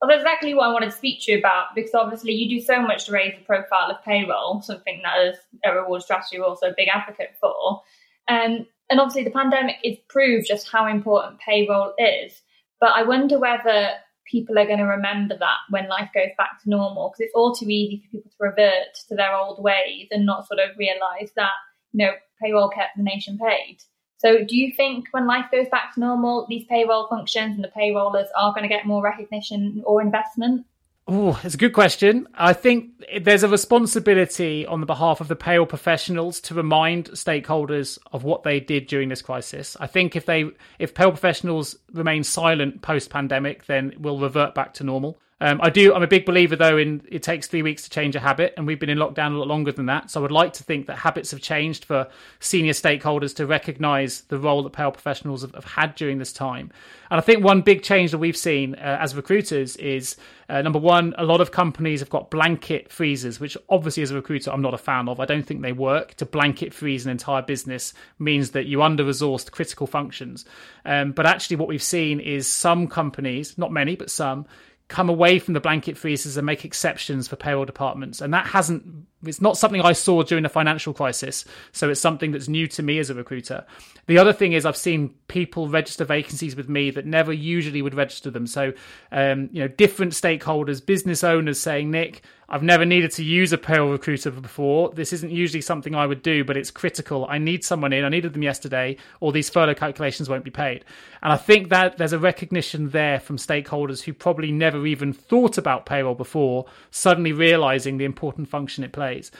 Well, 0.00 0.08
that's 0.08 0.22
exactly 0.22 0.54
what 0.54 0.66
I 0.66 0.72
wanted 0.72 0.90
to 0.92 0.96
speak 0.96 1.20
to 1.22 1.32
you 1.32 1.38
about 1.38 1.74
because 1.74 1.94
obviously 1.94 2.32
you 2.32 2.48
do 2.48 2.64
so 2.64 2.80
much 2.80 3.06
to 3.06 3.12
raise 3.12 3.34
the 3.38 3.44
profile 3.44 3.90
of 3.90 4.02
payroll, 4.02 4.62
something 4.62 5.02
that 5.04 5.18
is 5.26 5.36
a 5.64 5.74
reward 5.74 6.02
strategy 6.02 6.38
we're 6.38 6.46
also 6.46 6.70
a 6.70 6.74
big 6.76 6.88
advocate 6.88 7.36
for. 7.38 7.82
Um, 8.26 8.66
and 8.88 8.98
obviously 8.98 9.24
the 9.24 9.30
pandemic 9.30 9.76
has 9.84 9.96
proved 10.08 10.46
just 10.46 10.70
how 10.70 10.86
important 10.86 11.40
payroll 11.40 11.92
is. 11.98 12.40
But 12.80 12.92
I 12.94 13.02
wonder 13.02 13.38
whether 13.38 13.90
people 14.30 14.58
are 14.58 14.66
going 14.66 14.78
to 14.78 14.84
remember 14.84 15.36
that 15.36 15.58
when 15.68 15.88
life 15.88 16.08
goes 16.14 16.30
back 16.38 16.62
to 16.62 16.70
normal 16.70 17.10
because 17.10 17.26
it's 17.26 17.34
all 17.34 17.54
too 17.54 17.68
easy 17.68 18.02
for 18.02 18.10
people 18.10 18.30
to 18.30 18.36
revert 18.38 18.94
to 19.08 19.14
their 19.14 19.34
old 19.34 19.62
ways 19.62 20.08
and 20.10 20.24
not 20.24 20.46
sort 20.46 20.60
of 20.60 20.78
realize 20.78 21.30
that, 21.36 21.50
you 21.92 22.06
know, 22.06 22.12
payroll 22.40 22.70
kept 22.70 22.96
the 22.96 23.02
nation 23.02 23.38
paid. 23.38 23.78
So, 24.20 24.44
do 24.44 24.54
you 24.54 24.70
think 24.76 25.06
when 25.12 25.26
life 25.26 25.46
goes 25.50 25.66
back 25.70 25.94
to 25.94 26.00
normal, 26.00 26.46
these 26.46 26.66
payroll 26.66 27.06
functions 27.08 27.54
and 27.54 27.64
the 27.64 27.72
payrollers 27.74 28.26
are 28.36 28.52
going 28.52 28.64
to 28.64 28.68
get 28.68 28.84
more 28.84 29.02
recognition 29.02 29.82
or 29.86 30.02
investment? 30.02 30.66
Oh, 31.08 31.40
it's 31.42 31.54
a 31.54 31.58
good 31.58 31.72
question. 31.72 32.28
I 32.34 32.52
think 32.52 33.02
there's 33.22 33.42
a 33.42 33.48
responsibility 33.48 34.66
on 34.66 34.80
the 34.80 34.86
behalf 34.86 35.22
of 35.22 35.28
the 35.28 35.36
payroll 35.36 35.64
professionals 35.64 36.38
to 36.42 36.54
remind 36.54 37.06
stakeholders 37.12 37.98
of 38.12 38.22
what 38.22 38.42
they 38.42 38.60
did 38.60 38.88
during 38.88 39.08
this 39.08 39.22
crisis. 39.22 39.74
I 39.80 39.86
think 39.86 40.14
if 40.14 40.26
they 40.26 40.50
if 40.78 40.92
payroll 40.92 41.12
professionals 41.12 41.76
remain 41.90 42.22
silent 42.22 42.82
post 42.82 43.08
pandemic, 43.08 43.64
then 43.64 43.94
we'll 43.98 44.20
revert 44.20 44.54
back 44.54 44.74
to 44.74 44.84
normal. 44.84 45.18
Um, 45.42 45.58
I 45.62 45.70
do. 45.70 45.94
I'm 45.94 46.02
a 46.02 46.06
big 46.06 46.26
believer, 46.26 46.54
though, 46.54 46.76
in 46.76 47.02
it 47.08 47.22
takes 47.22 47.46
three 47.46 47.62
weeks 47.62 47.84
to 47.84 47.90
change 47.90 48.14
a 48.14 48.20
habit, 48.20 48.52
and 48.56 48.66
we've 48.66 48.78
been 48.78 48.90
in 48.90 48.98
lockdown 48.98 49.34
a 49.34 49.38
lot 49.38 49.48
longer 49.48 49.72
than 49.72 49.86
that. 49.86 50.10
So 50.10 50.20
I 50.20 50.22
would 50.22 50.30
like 50.30 50.52
to 50.54 50.64
think 50.64 50.86
that 50.86 50.98
habits 50.98 51.30
have 51.30 51.40
changed 51.40 51.86
for 51.86 52.08
senior 52.40 52.74
stakeholders 52.74 53.34
to 53.36 53.46
recognise 53.46 54.20
the 54.22 54.38
role 54.38 54.62
that 54.62 54.70
payroll 54.70 54.92
professionals 54.92 55.40
have, 55.42 55.54
have, 55.54 55.64
had 55.64 55.94
during 55.94 56.18
this 56.18 56.32
time. 56.32 56.70
And 57.10 57.18
I 57.18 57.22
think 57.22 57.42
one 57.42 57.62
big 57.62 57.82
change 57.82 58.10
that 58.10 58.18
we've 58.18 58.36
seen 58.36 58.74
uh, 58.74 58.98
as 59.00 59.16
recruiters 59.16 59.76
is 59.76 60.16
uh, 60.50 60.60
number 60.62 60.78
one, 60.78 61.14
a 61.16 61.24
lot 61.24 61.40
of 61.40 61.52
companies 61.52 62.00
have 62.00 62.10
got 62.10 62.30
blanket 62.30 62.92
freezes, 62.92 63.40
which 63.40 63.56
obviously, 63.68 64.02
as 64.02 64.10
a 64.10 64.16
recruiter, 64.16 64.50
I'm 64.50 64.60
not 64.60 64.74
a 64.74 64.78
fan 64.78 65.08
of. 65.08 65.20
I 65.20 65.24
don't 65.24 65.46
think 65.46 65.62
they 65.62 65.72
work. 65.72 66.14
To 66.14 66.26
blanket 66.26 66.74
freeze 66.74 67.06
an 67.06 67.12
entire 67.12 67.40
business 67.40 67.94
means 68.18 68.50
that 68.50 68.66
you 68.66 68.82
under 68.82 69.04
resourced 69.04 69.50
critical 69.52 69.86
functions. 69.86 70.44
Um, 70.84 71.12
but 71.12 71.24
actually, 71.24 71.56
what 71.56 71.68
we've 71.68 71.82
seen 71.82 72.20
is 72.20 72.46
some 72.46 72.88
companies, 72.88 73.56
not 73.56 73.72
many, 73.72 73.96
but 73.96 74.10
some 74.10 74.44
come 74.90 75.08
away 75.08 75.38
from 75.38 75.54
the 75.54 75.60
blanket 75.60 75.96
freezes 75.96 76.36
and 76.36 76.44
make 76.44 76.64
exceptions 76.64 77.28
for 77.28 77.36
payroll 77.36 77.64
departments. 77.64 78.20
And 78.20 78.34
that 78.34 78.46
hasn't, 78.48 79.06
it's 79.24 79.40
not 79.40 79.56
something 79.56 79.80
I 79.80 79.92
saw 79.92 80.24
during 80.24 80.42
the 80.42 80.48
financial 80.48 80.92
crisis. 80.92 81.44
So 81.70 81.88
it's 81.88 82.00
something 82.00 82.32
that's 82.32 82.48
new 82.48 82.66
to 82.66 82.82
me 82.82 82.98
as 82.98 83.08
a 83.08 83.14
recruiter. 83.14 83.64
The 84.08 84.18
other 84.18 84.32
thing 84.32 84.52
is 84.52 84.66
I've 84.66 84.76
seen 84.76 85.14
people 85.28 85.68
register 85.68 86.04
vacancies 86.04 86.56
with 86.56 86.68
me 86.68 86.90
that 86.90 87.06
never 87.06 87.32
usually 87.32 87.82
would 87.82 87.94
register 87.94 88.30
them. 88.30 88.48
So, 88.48 88.72
um, 89.12 89.48
you 89.52 89.62
know, 89.62 89.68
different 89.68 90.12
stakeholders, 90.12 90.84
business 90.84 91.22
owners 91.22 91.60
saying, 91.60 91.92
Nick, 91.92 92.22
I've 92.52 92.64
never 92.64 92.84
needed 92.84 93.12
to 93.12 93.22
use 93.22 93.52
a 93.52 93.58
payroll 93.58 93.92
recruiter 93.92 94.32
before. 94.32 94.90
This 94.90 95.12
isn't 95.12 95.30
usually 95.30 95.60
something 95.60 95.94
I 95.94 96.06
would 96.06 96.20
do, 96.20 96.42
but 96.42 96.56
it's 96.56 96.72
critical. 96.72 97.24
I 97.28 97.38
need 97.38 97.64
someone 97.64 97.92
in. 97.92 98.04
I 98.04 98.08
needed 98.08 98.32
them 98.32 98.42
yesterday, 98.42 98.96
or 99.20 99.30
these 99.30 99.48
furlough 99.48 99.74
calculations 99.74 100.28
won't 100.28 100.42
be 100.42 100.50
paid. 100.50 100.84
And 101.22 101.32
I 101.32 101.36
think 101.36 101.68
that 101.68 101.96
there's 101.96 102.12
a 102.12 102.18
recognition 102.18 102.90
there 102.90 103.20
from 103.20 103.36
stakeholders 103.36 104.02
who 104.02 104.12
probably 104.12 104.50
never 104.50 104.84
even 104.84 105.12
thought 105.12 105.58
about 105.58 105.86
payroll 105.86 106.16
before, 106.16 106.66
suddenly 106.90 107.32
realizing 107.32 107.98
the 107.98 108.04
important 108.04 108.48
function 108.48 108.82
it 108.82 108.92
plays. 108.92 109.30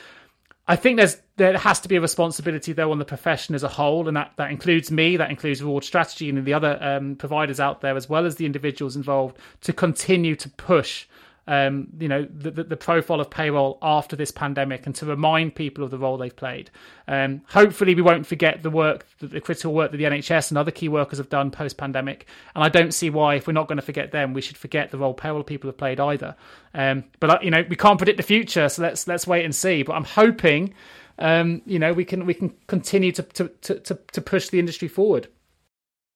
I 0.67 0.77
think 0.77 0.95
there's 0.95 1.17
there 1.35 1.57
has 1.57 1.81
to 1.81 1.89
be 1.89 1.97
a 1.97 2.01
responsibility 2.01 2.71
though 2.71 2.91
on 2.91 2.99
the 2.99 3.03
profession 3.03 3.55
as 3.55 3.63
a 3.63 3.67
whole, 3.67 4.07
and 4.07 4.15
that, 4.15 4.31
that 4.37 4.51
includes 4.51 4.89
me, 4.89 5.17
that 5.17 5.29
includes 5.29 5.61
Reward 5.61 5.83
Strategy, 5.83 6.29
and 6.29 6.45
the 6.45 6.53
other 6.53 6.77
um, 6.81 7.15
providers 7.17 7.59
out 7.59 7.81
there, 7.81 7.97
as 7.97 8.07
well 8.07 8.25
as 8.25 8.35
the 8.37 8.45
individuals 8.45 8.95
involved, 8.95 9.37
to 9.61 9.73
continue 9.73 10.35
to 10.37 10.47
push 10.47 11.07
um, 11.47 11.87
you 11.99 12.07
know, 12.07 12.27
the, 12.31 12.51
the, 12.51 12.63
the, 12.63 12.77
profile 12.77 13.19
of 13.19 13.29
payroll 13.29 13.79
after 13.81 14.15
this 14.15 14.29
pandemic 14.29 14.85
and 14.85 14.93
to 14.95 15.07
remind 15.07 15.55
people 15.55 15.83
of 15.83 15.89
the 15.89 15.97
role 15.97 16.17
they've 16.17 16.35
played. 16.35 16.69
Um, 17.07 17.41
hopefully, 17.49 17.95
we 17.95 18.03
won't 18.03 18.27
forget 18.27 18.61
the 18.61 18.69
work, 18.69 19.07
the, 19.19 19.27
the, 19.27 19.41
critical 19.41 19.73
work 19.73 19.91
that 19.91 19.97
the 19.97 20.03
NHS 20.03 20.51
and 20.51 20.57
other 20.57 20.69
key 20.69 20.87
workers 20.87 21.17
have 21.17 21.29
done 21.29 21.49
post 21.49 21.77
pandemic. 21.77 22.27
And 22.53 22.63
I 22.63 22.69
don't 22.69 22.93
see 22.93 23.09
why, 23.09 23.35
if 23.35 23.47
we're 23.47 23.53
not 23.53 23.67
going 23.67 23.79
to 23.79 23.81
forget 23.81 24.11
them, 24.11 24.33
we 24.33 24.41
should 24.41 24.57
forget 24.57 24.91
the 24.91 24.99
role 24.99 25.15
payroll 25.15 25.43
people 25.43 25.67
have 25.67 25.77
played 25.77 25.99
either. 25.99 26.35
Um, 26.75 27.05
but 27.19 27.29
uh, 27.29 27.39
you 27.41 27.49
know, 27.49 27.65
we 27.67 27.75
can't 27.75 27.97
predict 27.97 28.17
the 28.17 28.23
future, 28.23 28.69
so 28.69 28.83
let's 28.83 29.07
let's 29.07 29.25
wait 29.25 29.43
and 29.43 29.55
see. 29.55 29.81
But 29.81 29.93
I'm 29.93 30.05
hoping, 30.05 30.75
um, 31.17 31.63
you 31.65 31.79
know, 31.79 31.91
we 31.91 32.05
can 32.05 32.27
we 32.27 32.35
can 32.35 32.53
continue 32.67 33.11
to 33.13 33.23
to 33.23 33.47
to, 33.47 33.99
to 34.13 34.21
push 34.21 34.49
the 34.49 34.59
industry 34.59 34.87
forward. 34.87 35.27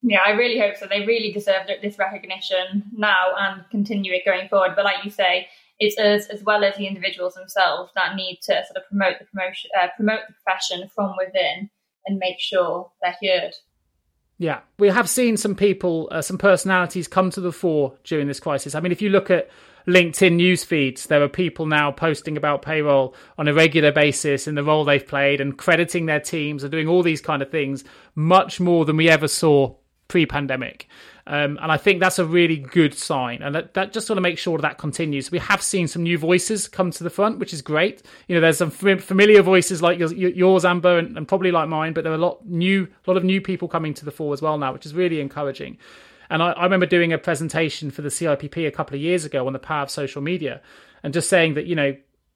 Yeah, 0.07 0.19
I 0.23 0.31
really 0.31 0.59
hope 0.59 0.77
so. 0.77 0.85
They 0.85 1.03
really 1.03 1.31
deserve 1.31 1.63
this 1.81 1.97
recognition 1.97 2.83
now 2.95 3.33
and 3.39 3.63
continue 3.71 4.13
it 4.13 4.21
going 4.23 4.47
forward. 4.49 4.73
But 4.75 4.85
like 4.85 5.03
you 5.03 5.09
say, 5.09 5.47
it's 5.79 5.97
us 5.97 6.27
as 6.27 6.43
well 6.43 6.63
as 6.63 6.77
the 6.77 6.85
individuals 6.85 7.33
themselves 7.33 7.91
that 7.95 8.15
need 8.15 8.39
to 8.43 8.53
sort 8.67 8.77
of 8.77 8.87
promote 8.87 9.17
the 9.17 9.25
promotion, 9.25 9.71
uh, 9.81 9.87
promote 9.95 10.19
the 10.27 10.35
profession 10.35 10.87
from 10.93 11.15
within, 11.17 11.71
and 12.05 12.19
make 12.19 12.39
sure 12.39 12.91
they're 13.01 13.17
heard. 13.19 13.53
Yeah, 14.37 14.59
we 14.77 14.89
have 14.89 15.09
seen 15.09 15.37
some 15.37 15.55
people, 15.55 16.07
uh, 16.11 16.21
some 16.21 16.37
personalities 16.37 17.07
come 17.07 17.31
to 17.31 17.41
the 17.41 17.51
fore 17.51 17.97
during 18.03 18.27
this 18.27 18.39
crisis. 18.39 18.75
I 18.75 18.81
mean, 18.81 18.91
if 18.91 19.01
you 19.01 19.09
look 19.09 19.31
at 19.31 19.49
LinkedIn 19.87 20.33
news 20.33 20.63
feeds, 20.63 21.07
there 21.07 21.23
are 21.23 21.29
people 21.29 21.65
now 21.65 21.91
posting 21.91 22.37
about 22.37 22.61
payroll 22.61 23.15
on 23.39 23.47
a 23.47 23.53
regular 23.55 23.91
basis 23.91 24.45
and 24.45 24.55
the 24.55 24.63
role 24.63 24.85
they've 24.85 25.07
played 25.07 25.41
and 25.41 25.57
crediting 25.57 26.05
their 26.05 26.19
teams 26.19 26.61
and 26.61 26.71
doing 26.71 26.87
all 26.87 27.01
these 27.01 27.21
kind 27.21 27.41
of 27.41 27.49
things 27.49 27.83
much 28.13 28.59
more 28.59 28.85
than 28.85 28.97
we 28.97 29.09
ever 29.09 29.27
saw 29.27 29.73
pre-pandemic. 30.07 30.87
Um, 31.27 31.57
and 31.61 31.71
I 31.71 31.77
think 31.77 31.99
that's 31.99 32.19
a 32.19 32.25
really 32.25 32.57
good 32.57 32.93
sign. 32.93 33.41
And 33.41 33.55
that, 33.55 33.73
that 33.73 33.93
just 33.93 34.09
want 34.09 34.17
to 34.17 34.21
make 34.21 34.37
sure 34.37 34.59
that 34.59 34.77
continues. 34.77 35.31
We 35.31 35.39
have 35.39 35.61
seen 35.61 35.87
some 35.87 36.03
new 36.03 36.17
voices 36.17 36.67
come 36.67 36.91
to 36.91 37.03
the 37.03 37.09
front, 37.09 37.39
which 37.39 37.53
is 37.53 37.63
great. 37.63 38.03
You 38.27 38.35
know, 38.35 38.41
there's 38.41 38.59
some 38.59 38.69
familiar 38.69 39.41
voices 39.41 39.81
like 39.81 39.97
yours, 39.97 40.13
yours 40.13 40.65
Amber, 40.65 40.99
and, 40.99 41.17
and, 41.17 41.27
probably 41.27 41.51
like 41.51 41.67
mine, 41.67 41.93
but 41.93 42.03
there 42.03 42.13
are 42.13 42.17
a 42.17 42.19
lot 42.19 42.45
new, 42.45 42.83
a 42.83 43.09
lot 43.09 43.17
of 43.17 43.23
new 43.23 43.41
people 43.41 43.67
coming 43.67 43.95
to 43.95 44.05
the 44.05 44.11
fore 44.11 44.33
as 44.33 44.41
well 44.41 44.57
now, 44.59 44.71
which 44.73 44.85
is 44.85 44.93
really 44.93 45.19
encouraging. 45.19 45.77
And 46.29 46.43
I, 46.43 46.51
I 46.51 46.63
remember 46.63 46.85
doing 46.85 47.13
a 47.13 47.17
presentation 47.17 47.89
for 47.91 48.01
the 48.01 48.09
CIPP 48.09 48.67
a 48.67 48.71
couple 48.71 48.95
of 48.95 49.01
years 49.01 49.25
ago 49.25 49.47
on 49.47 49.53
the 49.53 49.59
power 49.59 49.83
of 49.83 49.89
social 49.89 50.21
media, 50.21 50.61
and 51.03 51.13
just 51.13 51.29
saying 51.29 51.55
that 51.55 51.65
you 51.65 51.75
know 51.75 51.95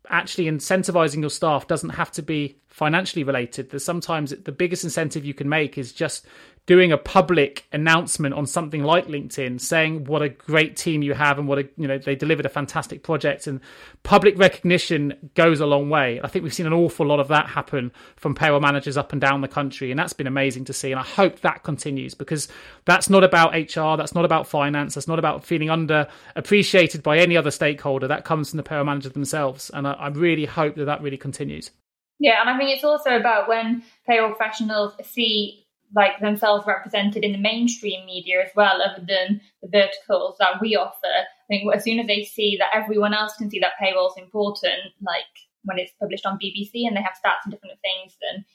actually 0.09 0.45
incentivizing 0.45 1.21
your 1.21 1.29
staff 1.29 1.67
doesn't 1.67 1.91
have 1.91 2.11
to 2.11 2.21
be 2.21 2.57
financially 2.69 3.23
related. 3.23 3.69
There's 3.69 3.83
sometimes 3.83 4.31
the 4.31 4.51
biggest 4.51 4.83
incentive 4.83 5.25
you 5.25 5.33
can 5.33 5.49
make 5.49 5.77
is 5.77 5.91
just 5.91 6.25
doing 6.69 6.91
a 6.91 6.97
public 6.99 7.65
announcement 7.73 8.35
on 8.35 8.45
something 8.45 8.83
like 8.83 9.07
LinkedIn 9.07 9.59
saying 9.59 10.03
what 10.03 10.21
a 10.21 10.29
great 10.29 10.77
team 10.77 11.01
you 11.01 11.15
have 11.15 11.39
and 11.39 11.47
what 11.47 11.57
a 11.57 11.67
you 11.77 11.88
know 11.88 11.97
they 11.97 12.15
delivered 12.15 12.45
a 12.45 12.49
fantastic 12.49 13.01
project 13.01 13.47
and 13.47 13.59
public 14.03 14.38
recognition 14.38 15.31
goes 15.33 15.59
a 15.61 15.65
long 15.65 15.89
way. 15.89 16.21
I 16.23 16.27
think 16.27 16.43
we've 16.43 16.53
seen 16.53 16.67
an 16.67 16.73
awful 16.73 17.07
lot 17.07 17.19
of 17.19 17.27
that 17.29 17.47
happen 17.47 17.91
from 18.17 18.35
payroll 18.35 18.59
managers 18.59 18.97
up 18.97 19.13
and 19.13 19.19
down 19.19 19.41
the 19.41 19.47
country 19.47 19.89
and 19.89 19.99
that's 19.99 20.13
been 20.13 20.27
amazing 20.27 20.65
to 20.65 20.73
see 20.73 20.91
and 20.91 20.99
I 20.99 21.03
hope 21.03 21.39
that 21.39 21.63
continues 21.63 22.13
because 22.13 22.47
that's 22.85 23.09
not 23.09 23.23
about 23.23 23.53
HR, 23.53 23.97
that's 23.97 24.13
not 24.13 24.25
about 24.25 24.45
finance, 24.45 24.93
that's 24.93 25.07
not 25.07 25.17
about 25.17 25.43
feeling 25.43 25.71
under 25.71 26.07
appreciated 26.35 27.01
by 27.01 27.17
any 27.17 27.35
other 27.35 27.49
stakeholder. 27.49 28.07
That 28.07 28.25
comes 28.25 28.51
from 28.51 28.57
the 28.57 28.63
payroll 28.63 28.85
manager 28.85 29.09
themselves 29.09 29.71
and 29.71 29.88
I, 29.88 29.93
I 29.93 30.07
really 30.09 30.45
hope 30.45 30.75
that 30.75 30.85
that 30.85 31.01
really 31.01 31.17
continues. 31.17 31.71
Yeah, 32.19 32.41
and 32.41 32.49
I 32.49 32.57
think 32.57 32.69
it's 32.75 32.83
also 32.83 33.15
about 33.15 33.47
when 33.47 33.83
payroll 34.05 34.33
professionals 34.33 34.93
see 35.03 35.65
like 35.95 36.19
themselves 36.19 36.67
represented 36.67 37.23
in 37.23 37.31
the 37.31 37.39
mainstream 37.39 38.05
media 38.05 38.43
as 38.43 38.51
well, 38.55 38.81
other 38.81 39.03
than 39.07 39.41
the 39.63 39.69
verticals 39.69 40.35
that 40.39 40.61
we 40.61 40.75
offer. 40.75 41.07
I 41.07 41.47
think 41.47 41.73
as 41.73 41.83
soon 41.83 41.99
as 41.99 42.07
they 42.07 42.23
see 42.23 42.58
that 42.58 42.69
everyone 42.73 43.13
else 43.13 43.36
can 43.36 43.49
see 43.49 43.60
that 43.60 43.73
payroll 43.79 44.10
is 44.10 44.21
important, 44.21 44.93
like 45.01 45.23
when 45.63 45.79
it's 45.79 45.93
published 45.99 46.25
on 46.25 46.38
BBC 46.38 46.86
and 46.86 46.95
they 46.95 47.01
have 47.01 47.13
stats 47.13 47.43
and 47.43 47.51
different 47.51 47.79
things, 47.82 48.17
then 48.21 48.45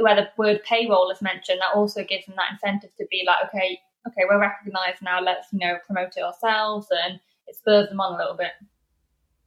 where 0.00 0.16
the 0.16 0.28
word 0.36 0.62
payroll 0.64 1.10
is 1.10 1.22
mentioned, 1.22 1.60
that 1.60 1.76
also 1.76 2.02
gives 2.04 2.26
them 2.26 2.34
that 2.36 2.52
incentive 2.52 2.94
to 2.96 3.06
be 3.10 3.22
like, 3.26 3.38
okay, 3.46 3.78
okay, 4.08 4.22
we're 4.28 4.40
recognised 4.40 5.02
now. 5.02 5.20
Let's 5.20 5.52
you 5.52 5.60
know 5.60 5.76
promote 5.86 6.16
it 6.16 6.24
ourselves, 6.24 6.88
and 7.04 7.20
it 7.46 7.56
spurs 7.56 7.88
them 7.88 8.00
on 8.00 8.14
a 8.14 8.18
little 8.18 8.36
bit. 8.36 8.52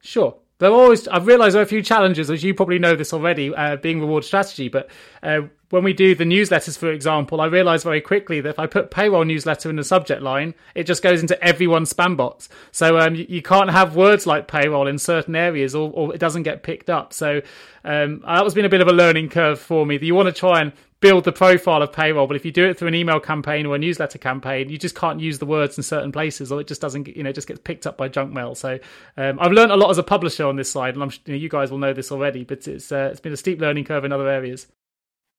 Sure. 0.02 0.38
There 0.58 0.70
are 0.70 0.74
always, 0.74 1.06
I've 1.10 1.28
realised 1.28 1.56
there 1.56 1.62
are 1.62 1.66
a 1.66 1.68
few 1.68 1.82
challenges, 1.82 2.32
as 2.32 2.42
you 2.42 2.54
probably 2.54 2.80
know 2.80 2.96
this 2.96 3.12
already, 3.12 3.54
uh, 3.54 3.76
being 3.76 4.00
reward 4.00 4.24
strategy. 4.24 4.70
But 4.70 4.90
uh, 5.26 5.48
when 5.72 5.84
we 5.84 5.94
do 5.94 6.14
the 6.14 6.24
newsletters, 6.24 6.78
for 6.78 6.92
example, 6.92 7.42
I 7.42 7.48
realised 7.48 7.84
very 7.84 8.00
quickly 8.00 8.40
that 8.42 8.50
if 8.50 8.60
I 8.60 8.68
put 8.68 8.92
payroll 8.92 9.26
newsletter 9.26 9.70
in 9.70 9.76
the 9.76 9.84
subject 9.84 10.22
line, 10.22 10.54
it 10.76 10.86
just 10.86 11.02
goes 11.02 11.22
into 11.22 11.44
everyone's 11.44 11.92
spam 11.92 12.16
box. 12.16 12.48
So 12.72 13.00
um, 13.00 13.16
you, 13.16 13.26
you, 13.28 13.42
can't 13.42 13.72
have 13.72 13.96
words 13.96 14.28
like 14.28 14.48
payroll 14.48 14.88
in 14.88 15.00
certain 15.00 15.36
areas, 15.36 15.74
or, 15.74 15.92
or 15.92 16.14
it 16.14 16.20
doesn't 16.20 16.44
get 16.44 16.64
picked 16.64 16.90
up. 16.90 17.12
So 17.12 17.42
um, 17.84 18.22
that 18.26 18.44
has 18.44 18.54
been 18.54 18.66
a 18.66 18.70
bit 18.70 18.82
of 18.82 18.88
a 18.88 18.94
learning 18.94 19.30
curve 19.30 19.60
for 19.60 19.86
me. 19.86 19.98
You 20.00 20.14
want 20.14 20.28
to 20.28 20.40
try 20.40 20.62
and 20.62 20.72
build 21.02 21.24
the 21.24 21.32
profile 21.32 21.82
of 21.82 21.92
payroll. 21.92 22.28
But 22.28 22.36
if 22.36 22.46
you 22.46 22.52
do 22.52 22.66
it 22.66 22.78
through 22.78 22.88
an 22.88 22.96
email 22.96 23.20
campaign 23.20 23.66
or 23.66 23.76
a 23.76 23.80
newsletter 23.80 24.18
campaign, 24.18 24.70
you 24.70 24.78
just 24.78 24.96
can't 24.96 25.20
use 25.20 25.40
the 25.40 25.46
words 25.46 25.78
in 25.78 25.84
certain 25.84 26.12
places, 26.12 26.52
or 26.52 26.62
it 26.62 26.68
just 26.68 26.82
doesn't, 26.82 27.08
you 27.08 27.24
know, 27.24 27.32
just 27.32 27.48
gets 27.48 27.60
picked 27.60 27.88
up 27.88 27.98
by 27.98 28.08
junk 28.08 28.32
mail. 28.32 28.56
So 28.56 28.80
um, 29.18 29.40
I've 29.40 29.52
learned 29.52 29.72
a 29.72 29.76
lot 29.76 29.90
as 29.90 29.98
a 29.98 30.04
publisher 30.04 30.46
on 30.46 30.56
this 30.56 30.72
side, 30.72 30.94
and 30.94 31.04
I'm, 31.04 31.12
you, 31.26 31.34
know, 31.34 31.40
you 31.40 31.50
guys 31.50 31.72
will 31.72 31.80
know 31.80 31.94
this 31.94 32.12
already. 32.12 32.44
But 32.44 32.68
it's 32.68 32.92
uh, 32.92 33.10
it's 33.12 33.20
been 33.20 33.34
a 33.34 33.38
steep 33.38 33.60
learning 33.60 33.86
curve 33.86 34.06
in 34.06 34.12
other 34.12 34.30
areas. 34.30 34.68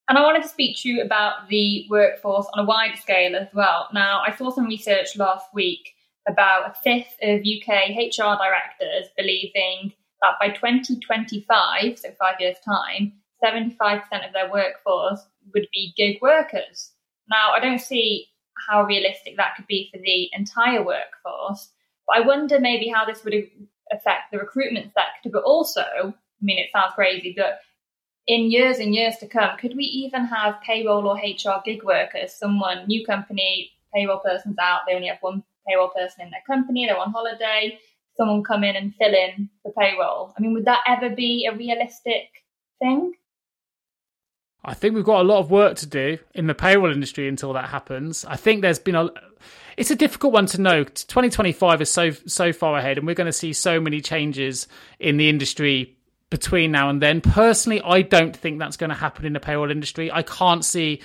And 0.08 0.16
I 0.16 0.22
wanted 0.22 0.42
to 0.42 0.48
speak 0.48 0.76
to 0.78 0.88
you 0.88 1.02
about 1.02 1.48
the 1.48 1.86
workforce 1.90 2.46
on 2.54 2.64
a 2.64 2.66
wider 2.66 2.96
scale 2.96 3.34
as 3.34 3.48
well. 3.52 3.88
Now, 3.92 4.22
I 4.24 4.34
saw 4.36 4.50
some 4.50 4.66
research 4.66 5.16
last 5.16 5.46
week 5.52 5.94
about 6.28 6.70
a 6.70 6.74
fifth 6.74 7.16
of 7.22 7.40
UK 7.40 7.90
HR 7.96 8.36
directors 8.36 9.08
believing 9.16 9.92
that 10.22 10.34
by 10.40 10.50
2025, 10.50 11.98
so 11.98 12.08
five 12.18 12.36
years' 12.40 12.56
time, 12.64 13.14
75% 13.44 14.02
of 14.26 14.32
their 14.32 14.50
workforce 14.50 15.26
would 15.54 15.66
be 15.72 15.92
gig 15.96 16.18
workers. 16.22 16.92
Now, 17.28 17.52
I 17.52 17.60
don't 17.60 17.80
see 17.80 18.28
how 18.68 18.84
realistic 18.84 19.36
that 19.36 19.56
could 19.56 19.66
be 19.66 19.90
for 19.92 19.98
the 19.98 20.30
entire 20.32 20.84
workforce, 20.84 21.70
but 22.06 22.18
I 22.18 22.20
wonder 22.20 22.60
maybe 22.60 22.88
how 22.88 23.04
this 23.04 23.24
would 23.24 23.34
affect 23.92 24.30
the 24.30 24.38
recruitment 24.38 24.92
sector. 24.94 25.30
But 25.32 25.42
also, 25.42 25.82
I 25.82 26.12
mean, 26.40 26.58
it 26.58 26.70
sounds 26.72 26.94
crazy, 26.94 27.34
but 27.36 27.58
in 28.26 28.50
years 28.50 28.78
and 28.78 28.94
years 28.94 29.16
to 29.18 29.26
come, 29.26 29.56
could 29.58 29.76
we 29.76 29.84
even 29.84 30.24
have 30.24 30.60
payroll 30.62 31.06
or 31.06 31.16
HR 31.16 31.62
gig 31.64 31.84
workers? 31.84 32.32
Someone, 32.32 32.86
new 32.86 33.04
company, 33.06 33.70
payroll 33.94 34.18
person's 34.18 34.58
out, 34.58 34.80
they 34.86 34.94
only 34.94 35.08
have 35.08 35.18
one 35.20 35.44
payroll 35.66 35.88
person 35.88 36.22
in 36.22 36.30
their 36.30 36.42
company, 36.46 36.86
they're 36.86 36.98
on 36.98 37.12
holiday, 37.12 37.78
someone 38.16 38.42
come 38.42 38.64
in 38.64 38.76
and 38.76 38.94
fill 38.96 39.14
in 39.14 39.48
the 39.64 39.72
payroll. 39.78 40.34
I 40.36 40.40
mean, 40.40 40.52
would 40.54 40.64
that 40.64 40.80
ever 40.86 41.14
be 41.14 41.48
a 41.50 41.56
realistic 41.56 42.28
thing? 42.80 43.12
I 44.64 44.74
think 44.74 44.96
we've 44.96 45.04
got 45.04 45.20
a 45.20 45.28
lot 45.28 45.38
of 45.38 45.50
work 45.50 45.76
to 45.76 45.86
do 45.86 46.18
in 46.34 46.48
the 46.48 46.54
payroll 46.54 46.92
industry 46.92 47.28
until 47.28 47.52
that 47.52 47.68
happens. 47.68 48.24
I 48.24 48.34
think 48.34 48.62
there's 48.62 48.80
been 48.80 48.96
a 48.96 49.08
it's 49.76 49.90
a 49.90 49.96
difficult 49.96 50.32
one 50.32 50.46
to 50.46 50.60
know. 50.60 50.82
2025 50.82 51.82
is 51.82 51.90
so 51.90 52.10
so 52.10 52.52
far 52.52 52.76
ahead 52.76 52.98
and 52.98 53.06
we're 53.06 53.14
going 53.14 53.26
to 53.26 53.32
see 53.32 53.52
so 53.52 53.80
many 53.80 54.00
changes 54.00 54.66
in 54.98 55.18
the 55.18 55.28
industry 55.28 55.95
between 56.30 56.72
now 56.72 56.88
and 56.90 57.00
then. 57.00 57.20
Personally, 57.20 57.80
I 57.82 58.02
don't 58.02 58.36
think 58.36 58.58
that's 58.58 58.76
going 58.76 58.90
to 58.90 58.96
happen 58.96 59.24
in 59.24 59.32
the 59.32 59.40
payroll 59.40 59.70
industry. 59.70 60.10
I 60.10 60.22
can't 60.22 60.64
see 60.64 61.00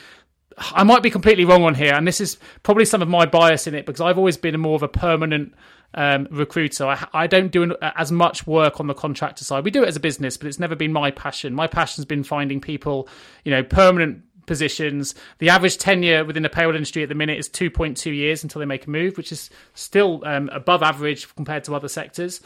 I 0.57 0.83
might 0.83 1.03
be 1.03 1.09
completely 1.09 1.45
wrong 1.45 1.63
on 1.63 1.75
here, 1.75 1.93
and 1.93 2.07
this 2.07 2.19
is 2.21 2.37
probably 2.63 2.85
some 2.85 3.01
of 3.01 3.07
my 3.07 3.25
bias 3.25 3.67
in 3.67 3.75
it 3.75 3.85
because 3.85 4.01
I've 4.01 4.17
always 4.17 4.37
been 4.37 4.59
more 4.59 4.75
of 4.75 4.83
a 4.83 4.87
permanent 4.87 5.53
um, 5.93 6.27
recruiter. 6.31 6.85
I, 6.85 7.07
I, 7.13 7.27
don't 7.27 7.51
do 7.51 7.75
as 7.81 8.11
much 8.11 8.47
work 8.47 8.79
on 8.79 8.87
the 8.87 8.93
contractor 8.93 9.43
side. 9.43 9.65
We 9.65 9.71
do 9.71 9.83
it 9.83 9.89
as 9.89 9.95
a 9.95 9.99
business, 9.99 10.37
but 10.37 10.47
it's 10.47 10.59
never 10.59 10.75
been 10.75 10.93
my 10.93 11.11
passion. 11.11 11.53
My 11.53 11.67
passion's 11.67 12.05
been 12.05 12.23
finding 12.23 12.61
people, 12.61 13.09
you 13.43 13.51
know, 13.51 13.63
permanent 13.63 14.23
positions. 14.45 15.15
The 15.39 15.49
average 15.49 15.77
tenure 15.77 16.23
within 16.23 16.43
the 16.43 16.49
payroll 16.49 16.75
industry 16.75 17.03
at 17.03 17.09
the 17.09 17.15
minute 17.15 17.39
is 17.39 17.49
2.2 17.49 18.15
years 18.15 18.43
until 18.43 18.59
they 18.59 18.65
make 18.65 18.87
a 18.87 18.89
move, 18.89 19.17
which 19.17 19.31
is 19.31 19.49
still 19.73 20.23
um, 20.25 20.49
above 20.53 20.81
average 20.81 21.33
compared 21.35 21.63
to 21.65 21.75
other 21.75 21.89
sectors. 21.89 22.41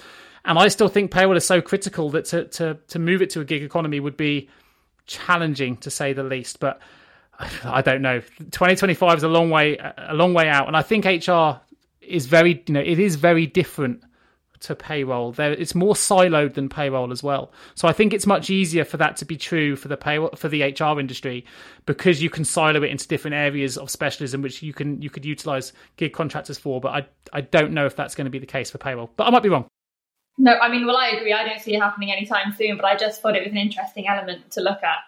And 0.45 0.59
I 0.59 0.67
still 0.67 0.87
think 0.87 1.11
payroll 1.11 1.35
is 1.35 1.45
so 1.45 1.61
critical 1.61 2.11
that 2.11 2.25
to, 2.25 2.45
to, 2.45 2.77
to 2.89 2.99
move 2.99 3.21
it 3.21 3.31
to 3.31 3.41
a 3.41 3.45
gig 3.45 3.63
economy 3.63 3.99
would 3.99 4.17
be 4.17 4.49
challenging 5.07 5.77
to 5.77 5.89
say 5.89 6.13
the 6.13 6.23
least. 6.23 6.59
But 6.59 6.79
I 7.63 7.81
don't 7.81 8.01
know. 8.01 8.19
2025 8.19 9.17
is 9.17 9.23
a 9.23 9.27
long 9.27 9.49
way 9.49 9.77
a 9.97 10.13
long 10.13 10.33
way 10.33 10.47
out, 10.47 10.67
and 10.67 10.77
I 10.77 10.81
think 10.81 11.05
HR 11.05 11.59
is 12.01 12.27
very 12.27 12.63
you 12.67 12.73
know 12.73 12.79
it 12.79 12.99
is 12.99 13.15
very 13.15 13.45
different 13.45 14.03
to 14.61 14.75
payroll. 14.75 15.31
There, 15.33 15.51
it's 15.51 15.75
more 15.75 15.93
siloed 15.93 16.53
than 16.53 16.69
payroll 16.69 17.11
as 17.11 17.21
well. 17.21 17.51
So 17.75 17.87
I 17.87 17.93
think 17.93 18.13
it's 18.13 18.25
much 18.25 18.49
easier 18.49 18.85
for 18.85 18.97
that 18.97 19.17
to 19.17 19.25
be 19.25 19.37
true 19.37 19.75
for 19.75 19.89
the 19.89 19.97
payroll 19.97 20.29
for 20.35 20.47
the 20.47 20.63
HR 20.63 20.99
industry 20.99 21.45
because 21.85 22.21
you 22.21 22.29
can 22.29 22.45
silo 22.45 22.81
it 22.83 22.89
into 22.91 23.07
different 23.07 23.35
areas 23.35 23.77
of 23.77 23.89
specialism, 23.89 24.41
which 24.41 24.63
you 24.63 24.73
can 24.73 25.01
you 25.01 25.09
could 25.09 25.25
utilize 25.25 25.73
gig 25.97 26.13
contractors 26.13 26.57
for. 26.57 26.79
But 26.79 26.89
I 26.93 27.05
I 27.33 27.41
don't 27.41 27.73
know 27.73 27.85
if 27.85 27.95
that's 27.95 28.15
going 28.15 28.25
to 28.25 28.31
be 28.31 28.39
the 28.39 28.45
case 28.45 28.71
for 28.71 28.77
payroll. 28.77 29.11
But 29.17 29.27
I 29.27 29.29
might 29.29 29.43
be 29.43 29.49
wrong. 29.49 29.67
No, 30.37 30.53
I 30.53 30.69
mean, 30.69 30.85
well, 30.85 30.97
I 30.97 31.09
agree. 31.09 31.33
I 31.33 31.47
don't 31.47 31.61
see 31.61 31.75
it 31.75 31.81
happening 31.81 32.11
anytime 32.11 32.53
soon, 32.57 32.75
but 32.75 32.85
I 32.85 32.95
just 32.95 33.21
thought 33.21 33.35
it 33.35 33.43
was 33.43 33.51
an 33.51 33.57
interesting 33.57 34.07
element 34.07 34.51
to 34.51 34.61
look 34.61 34.83
at. 34.83 34.99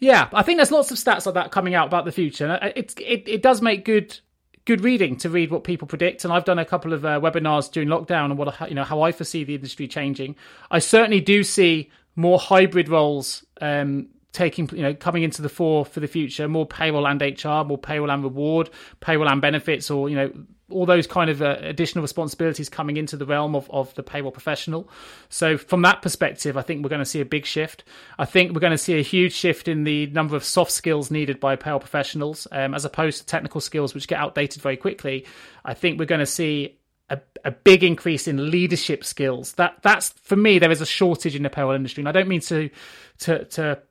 Yeah, 0.00 0.28
I 0.32 0.42
think 0.42 0.58
there's 0.58 0.72
lots 0.72 0.90
of 0.90 0.96
stats 0.96 1.26
like 1.26 1.36
that 1.36 1.52
coming 1.52 1.74
out 1.74 1.86
about 1.86 2.04
the 2.04 2.10
future. 2.10 2.58
It, 2.60 2.94
it, 2.98 3.28
it 3.28 3.42
does 3.42 3.62
make 3.62 3.84
good 3.84 4.18
good 4.64 4.80
reading 4.80 5.16
to 5.16 5.28
read 5.28 5.50
what 5.50 5.64
people 5.64 5.88
predict. 5.88 6.24
And 6.24 6.32
I've 6.32 6.44
done 6.44 6.58
a 6.58 6.64
couple 6.64 6.92
of 6.92 7.04
uh, 7.04 7.20
webinars 7.20 7.70
during 7.70 7.88
lockdown 7.88 8.26
and 8.26 8.38
what 8.38 8.68
you 8.68 8.74
know 8.74 8.84
how 8.84 9.02
I 9.02 9.12
foresee 9.12 9.44
the 9.44 9.54
industry 9.54 9.88
changing. 9.88 10.36
I 10.70 10.78
certainly 10.78 11.20
do 11.20 11.42
see 11.44 11.90
more 12.16 12.38
hybrid 12.38 12.88
roles 12.88 13.44
um, 13.60 14.08
taking 14.32 14.68
you 14.72 14.82
know 14.82 14.94
coming 14.94 15.22
into 15.22 15.42
the 15.42 15.48
fore 15.48 15.84
for 15.84 16.00
the 16.00 16.08
future 16.08 16.48
more 16.48 16.66
payroll 16.66 17.06
and 17.06 17.20
hr 17.20 17.64
more 17.64 17.78
payroll 17.78 18.10
and 18.10 18.22
reward 18.22 18.70
payroll 19.00 19.28
and 19.28 19.42
benefits 19.42 19.90
or 19.90 20.08
you 20.08 20.16
know 20.16 20.32
all 20.70 20.86
those 20.86 21.06
kind 21.06 21.28
of 21.28 21.42
uh, 21.42 21.58
additional 21.60 22.00
responsibilities 22.00 22.70
coming 22.70 22.96
into 22.96 23.14
the 23.14 23.26
realm 23.26 23.54
of, 23.54 23.70
of 23.70 23.94
the 23.94 24.02
payroll 24.02 24.30
professional 24.30 24.88
so 25.28 25.58
from 25.58 25.82
that 25.82 26.00
perspective 26.00 26.56
i 26.56 26.62
think 26.62 26.82
we're 26.82 26.88
going 26.88 26.98
to 26.98 27.04
see 27.04 27.20
a 27.20 27.26
big 27.26 27.44
shift 27.44 27.84
i 28.18 28.24
think 28.24 28.52
we're 28.52 28.60
going 28.60 28.70
to 28.70 28.78
see 28.78 28.98
a 28.98 29.02
huge 29.02 29.34
shift 29.34 29.68
in 29.68 29.84
the 29.84 30.06
number 30.06 30.34
of 30.34 30.42
soft 30.42 30.70
skills 30.70 31.10
needed 31.10 31.38
by 31.38 31.54
payroll 31.54 31.80
professionals 31.80 32.48
um, 32.52 32.74
as 32.74 32.86
opposed 32.86 33.18
to 33.18 33.26
technical 33.26 33.60
skills 33.60 33.94
which 33.94 34.08
get 34.08 34.18
outdated 34.18 34.62
very 34.62 34.78
quickly 34.78 35.26
i 35.64 35.74
think 35.74 35.98
we're 35.98 36.06
going 36.06 36.18
to 36.18 36.26
see 36.26 36.78
a, 37.10 37.20
a, 37.44 37.50
big 37.50 37.84
increase 37.84 38.26
in 38.26 38.50
leadership 38.50 39.04
skills. 39.04 39.52
That 39.54 39.76
that's 39.82 40.10
for 40.10 40.34
me. 40.34 40.58
There 40.58 40.70
is 40.70 40.80
a 40.80 40.86
shortage 40.86 41.34
in 41.34 41.42
the 41.42 41.50
payroll 41.50 41.74
industry, 41.74 42.00
and 42.00 42.08
I 42.08 42.12
don't 42.12 42.28
mean 42.28 42.40
to 42.42 42.70
to 43.18 43.44
to 43.44 43.82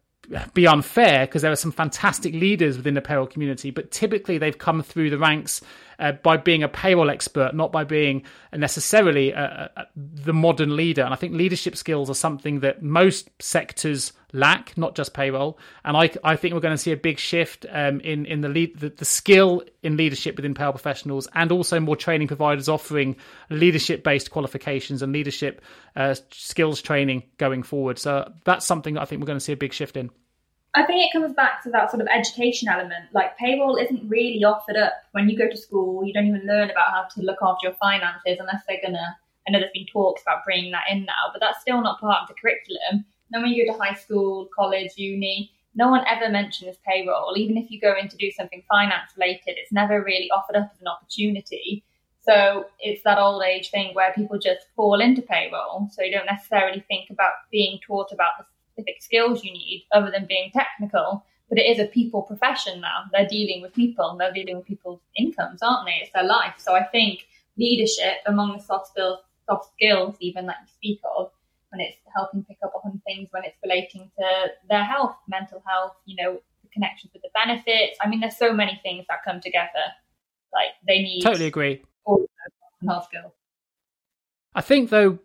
be 0.54 0.68
unfair 0.68 1.26
because 1.26 1.42
there 1.42 1.52
are 1.52 1.58
some 1.58 1.72
fantastic 1.72 2.34
leaders 2.34 2.78
within 2.78 2.94
the 2.94 3.02
payroll 3.02 3.28
community, 3.28 3.72
but 3.72 3.92
typically 3.92 4.38
they've 4.38 4.58
come 4.58 4.82
through 4.82 5.10
the 5.10 5.18
ranks 5.18 5.62
uh, 6.02 6.12
by 6.24 6.36
being 6.36 6.64
a 6.64 6.68
payroll 6.68 7.10
expert, 7.10 7.56
not 7.56 7.72
by 7.72 7.84
being 7.84 8.24
necessarily 8.54 9.32
the 9.96 10.34
modern 10.34 10.76
leader. 10.76 11.04
And 11.04 11.14
I 11.14 11.18
think 11.18 11.34
leadership 11.34 11.78
skills 11.78 12.10
are 12.10 12.16
something 12.16 12.60
that 12.62 12.82
most 12.82 13.30
sectors 13.40 14.12
lack, 14.34 14.78
not 14.78 14.96
just 14.96 15.14
payroll. 15.14 15.60
And 15.86 15.96
I, 15.96 16.10
I 16.24 16.36
think 16.36 16.54
we're 16.54 16.60
going 16.62 16.74
to 16.74 16.78
see 16.78 16.92
a 16.92 16.98
big 16.98 17.20
shift 17.20 17.66
um, 17.70 18.00
in 18.02 18.26
in 18.26 18.42
the, 18.42 18.50
lead, 18.50 18.80
the, 18.80 18.90
the 18.90 19.06
skill 19.06 19.64
in 19.84 19.98
leadership 19.98 20.36
within 20.36 20.54
payroll 20.54 20.74
professionals, 20.74 21.28
and 21.34 21.52
also 21.52 21.80
more 21.80 21.96
training 21.96 22.28
providers 22.28 22.68
offering 22.68 23.16
leadership 23.50 24.04
based 24.04 24.32
qualifications 24.32 25.02
and 25.02 25.14
leadership 25.14 25.62
uh, 25.96 26.16
skills 26.32 26.82
training 26.82 27.24
going 27.38 27.64
forward. 27.64 28.00
So 28.00 28.32
that's 28.44 28.66
something 28.66 28.96
that 28.96 29.02
I 29.02 29.06
think 29.06 29.22
we're 29.22 29.28
going 29.28 29.40
to 29.40 29.46
see 29.46 29.54
a 29.54 29.58
big 29.58 29.74
shift 29.74 29.98
in. 29.98 30.10
I 30.74 30.84
think 30.84 31.04
it 31.04 31.12
comes 31.12 31.34
back 31.34 31.62
to 31.64 31.70
that 31.72 31.92
sort 31.92 32.02
of 32.02 32.08
education 32.08 32.70
element. 32.70 33.10
Like 33.14 33.38
payroll 33.38 33.76
isn't 33.76 34.08
really 34.08 34.44
offered 34.44 34.78
up 34.78 34.94
when 35.12 35.28
you 35.28 35.38
go 35.38 35.50
to 35.50 35.58
school. 35.58 36.06
You 36.06 36.14
don't 36.14 36.28
even 36.28 36.48
learn 36.48 36.70
about 36.70 36.92
how 36.92 37.08
to 37.14 37.22
look 37.22 37.40
after 37.42 37.68
your 37.68 37.76
finances 37.76 38.38
unless 38.40 38.64
they're 38.68 38.80
gonna. 38.82 39.18
I 39.48 39.52
know 39.52 39.60
there's 39.60 39.72
been 39.74 39.88
talks 39.88 40.22
about 40.22 40.46
bringing 40.46 40.72
that 40.72 40.86
in 40.90 41.04
now, 41.04 41.32
but 41.34 41.40
that's 41.42 41.60
still 41.60 41.82
not 41.82 42.00
part 42.00 42.22
of 42.22 42.28
the 42.30 42.40
curriculum. 42.40 43.06
Then 43.32 43.42
when 43.42 43.52
you 43.52 43.66
go 43.66 43.74
to 43.74 43.80
high 43.80 43.96
school, 43.96 44.48
college, 44.56 44.92
uni, 44.96 45.52
no 45.76 45.90
one 45.90 46.06
ever 46.08 46.30
mentions 46.30 46.78
payroll. 46.86 47.34
Even 47.36 47.58
if 47.58 47.70
you 47.70 47.80
go 47.80 47.96
in 47.98 48.08
to 48.08 48.18
do 48.18 48.32
something 48.32 48.64
finance 48.70 49.12
related, 49.18 49.56
it's 49.58 49.72
never 49.72 50.02
really 50.02 50.30
offered 50.32 50.56
up 50.56 50.70
as 50.74 50.82
an 50.82 50.88
opportunity. 50.88 51.84
So 52.22 52.66
it's 52.80 53.04
that 53.04 53.18
old 53.18 53.42
age 53.44 53.72
thing 53.72 53.94
where 53.96 54.14
people 54.14 54.38
just 54.38 54.68
fall 54.76 55.02
into 55.02 55.22
payroll. 55.22 55.90
So 55.92 56.04
you 56.04 56.12
don't 56.12 56.28
necessarily 56.28 56.86
think 56.88 57.10
about 57.10 57.32
being 57.52 57.80
taught 57.86 58.12
about 58.12 58.34
the 58.38 58.46
specific 58.72 59.02
skills 59.02 59.44
you 59.44 59.52
need 59.52 59.88
other 59.92 60.12
than 60.12 60.26
being 60.26 60.52
technical. 60.52 61.26
But 61.50 61.60
it 61.60 61.64
is 61.64 61.80
a 61.80 61.86
people 61.86 62.22
profession 62.22 62.80
now. 62.80 63.04
They're 63.12 63.28
dealing 63.28 63.62
with 63.62 63.74
people. 63.74 64.16
They're 64.18 64.32
dealing 64.32 64.56
with 64.56 64.66
people's 64.66 65.02
incomes, 65.18 65.62
aren't 65.62 65.86
they? 65.86 66.02
It's 66.02 66.14
their 66.14 66.24
life. 66.24 66.56
So 66.58 66.74
I 66.74 66.84
think 66.84 67.28
leadership 67.58 68.20
among 68.26 68.54
the 68.56 68.64
soft 68.64 68.88
skills, 68.88 69.20
soft 69.46 69.72
skills 69.74 70.16
even 70.22 70.46
that 70.46 70.58
you 70.62 70.68
speak 70.74 71.02
of, 71.18 71.32
when 71.72 71.82
it's 71.82 71.98
helping 72.16 72.44
pick 72.44 72.58
up 72.64 72.74
on 72.84 73.02
things 73.06 73.28
when 73.32 73.44
it's 73.44 73.58
relating 73.64 74.12
to 74.18 74.48
their 74.70 74.84
health, 74.84 75.16
mental 75.28 75.64
health, 75.66 75.94
you 76.06 76.16
know, 76.22 76.34
the 76.64 76.70
connections 76.74 77.12
with 77.14 77.22
the 77.22 77.30
benefits. 77.34 77.98
I 78.02 78.08
mean, 78.08 78.20
there's 78.20 78.38
so 78.38 78.54
many 78.54 78.80
things 78.84 79.06
that 79.10 79.24
come 79.24 79.40
together. 79.42 79.86
Like 80.54 80.70
they 80.86 81.00
need 81.00 81.22
totally 81.22 81.48
agree. 81.48 81.82
All 82.04 82.26
health 82.88 83.06
skills. 83.06 83.32
I 84.54 84.62
think 84.62 84.90
though 84.90 85.20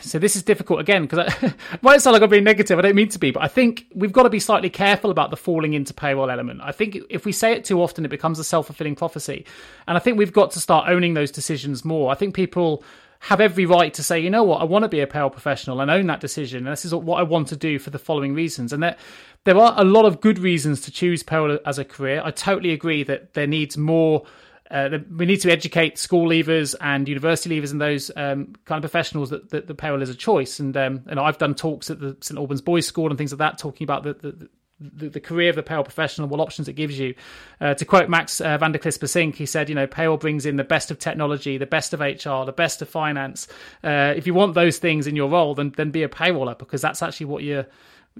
so 0.00 0.18
this 0.18 0.36
is 0.36 0.42
difficult 0.42 0.80
again 0.80 1.02
because 1.06 1.30
I 1.42 1.54
might 1.82 2.00
sound 2.00 2.14
like 2.14 2.22
I'm 2.22 2.30
being 2.30 2.44
negative. 2.44 2.78
I 2.78 2.82
don't 2.82 2.94
mean 2.94 3.08
to 3.08 3.18
be, 3.18 3.30
but 3.30 3.42
I 3.42 3.48
think 3.48 3.86
we've 3.94 4.12
got 4.12 4.22
to 4.22 4.30
be 4.30 4.40
slightly 4.40 4.70
careful 4.70 5.10
about 5.10 5.30
the 5.30 5.36
falling 5.36 5.74
into 5.74 5.92
payroll 5.92 6.30
element. 6.30 6.60
I 6.62 6.72
think 6.72 6.98
if 7.10 7.24
we 7.24 7.32
say 7.32 7.52
it 7.52 7.64
too 7.64 7.82
often, 7.82 8.04
it 8.04 8.08
becomes 8.08 8.38
a 8.38 8.44
self 8.44 8.66
fulfilling 8.66 8.96
prophecy, 8.96 9.44
and 9.86 9.96
I 9.96 10.00
think 10.00 10.18
we've 10.18 10.32
got 10.32 10.50
to 10.52 10.60
start 10.60 10.88
owning 10.88 11.14
those 11.14 11.30
decisions 11.30 11.84
more. 11.84 12.10
I 12.10 12.14
think 12.14 12.34
people 12.34 12.82
have 13.20 13.40
every 13.40 13.66
right 13.66 13.92
to 13.94 14.02
say, 14.02 14.20
you 14.20 14.30
know 14.30 14.44
what, 14.44 14.60
I 14.60 14.64
want 14.64 14.84
to 14.84 14.88
be 14.88 15.00
a 15.00 15.06
payroll 15.06 15.30
professional 15.30 15.80
and 15.80 15.90
own 15.90 16.06
that 16.06 16.20
decision. 16.20 16.66
And 16.66 16.72
this 16.72 16.84
is 16.84 16.94
what 16.94 17.18
I 17.18 17.22
want 17.22 17.48
to 17.48 17.56
do 17.56 17.78
for 17.78 17.90
the 17.90 17.98
following 17.98 18.34
reasons. 18.34 18.72
And 18.72 18.82
there, 18.82 18.96
there 19.44 19.56
are 19.56 19.74
a 19.76 19.84
lot 19.84 20.04
of 20.04 20.20
good 20.20 20.38
reasons 20.38 20.80
to 20.82 20.90
choose 20.90 21.22
payroll 21.22 21.58
as 21.64 21.78
a 21.78 21.84
career. 21.84 22.20
I 22.24 22.30
totally 22.30 22.72
agree 22.72 23.02
that 23.04 23.34
there 23.34 23.46
needs 23.46 23.76
more 23.76 24.24
uh, 24.70 24.98
we 25.16 25.26
need 25.26 25.40
to 25.42 25.50
educate 25.50 25.98
school 25.98 26.28
leavers 26.28 26.74
and 26.80 27.08
university 27.08 27.60
leavers 27.60 27.72
and 27.72 27.80
those 27.80 28.10
um, 28.16 28.54
kind 28.64 28.84
of 28.84 28.90
professionals 28.90 29.30
that, 29.30 29.50
that 29.50 29.66
the 29.66 29.74
payroll 29.74 30.02
is 30.02 30.10
a 30.10 30.14
choice. 30.14 30.58
And 30.58 30.76
um, 30.76 31.02
and 31.06 31.20
I've 31.20 31.38
done 31.38 31.54
talks 31.54 31.90
at 31.90 32.00
the 32.00 32.16
St 32.20 32.38
Albans 32.38 32.60
Boys 32.60 32.86
School 32.86 33.08
and 33.08 33.18
things 33.18 33.32
like 33.32 33.38
that, 33.38 33.58
talking 33.58 33.84
about 33.84 34.02
the, 34.02 34.14
the 34.14 34.48
the, 34.78 35.08
the, 35.08 35.20
career 35.20 35.48
of 35.48 35.56
the 35.56 35.62
payroll 35.62 35.84
professional, 35.84 36.28
what 36.28 36.38
options 36.40 36.68
it 36.68 36.74
gives 36.74 36.98
you. 36.98 37.14
Uh, 37.60 37.72
to 37.74 37.84
quote 37.84 38.10
Max 38.10 38.40
uh, 38.42 38.58
van 38.58 38.72
der 38.72 39.30
he 39.30 39.46
said, 39.46 39.68
you 39.70 39.74
know, 39.74 39.86
payroll 39.86 40.18
brings 40.18 40.44
in 40.44 40.56
the 40.56 40.64
best 40.64 40.90
of 40.90 40.98
technology, 40.98 41.56
the 41.56 41.64
best 41.66 41.94
of 41.94 42.00
HR, 42.00 42.44
the 42.44 42.52
best 42.54 42.82
of 42.82 42.88
finance. 42.88 43.48
Uh, 43.82 44.12
if 44.14 44.26
you 44.26 44.34
want 44.34 44.54
those 44.54 44.78
things 44.78 45.06
in 45.06 45.16
your 45.16 45.30
role, 45.30 45.54
then 45.54 45.72
then 45.76 45.90
be 45.90 46.02
a 46.02 46.08
payroller 46.08 46.56
because 46.58 46.82
that's 46.82 47.02
actually 47.02 47.26
what 47.26 47.42
you're, 47.42 47.66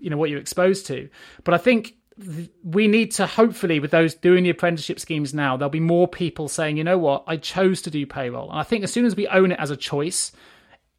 you 0.00 0.08
know, 0.08 0.16
what 0.16 0.30
you're 0.30 0.40
exposed 0.40 0.86
to. 0.86 1.08
But 1.44 1.52
I 1.52 1.58
think 1.58 1.94
we 2.64 2.88
need 2.88 3.10
to 3.12 3.26
hopefully 3.26 3.78
with 3.78 3.90
those 3.90 4.14
doing 4.14 4.44
the 4.44 4.50
apprenticeship 4.50 4.98
schemes 4.98 5.34
now 5.34 5.56
there'll 5.56 5.68
be 5.68 5.80
more 5.80 6.08
people 6.08 6.48
saying 6.48 6.76
you 6.76 6.84
know 6.84 6.96
what 6.96 7.22
i 7.26 7.36
chose 7.36 7.82
to 7.82 7.90
do 7.90 8.06
payroll 8.06 8.50
and 8.50 8.58
i 8.58 8.62
think 8.62 8.82
as 8.82 8.92
soon 8.92 9.04
as 9.04 9.14
we 9.14 9.26
own 9.28 9.52
it 9.52 9.60
as 9.60 9.70
a 9.70 9.76
choice 9.76 10.32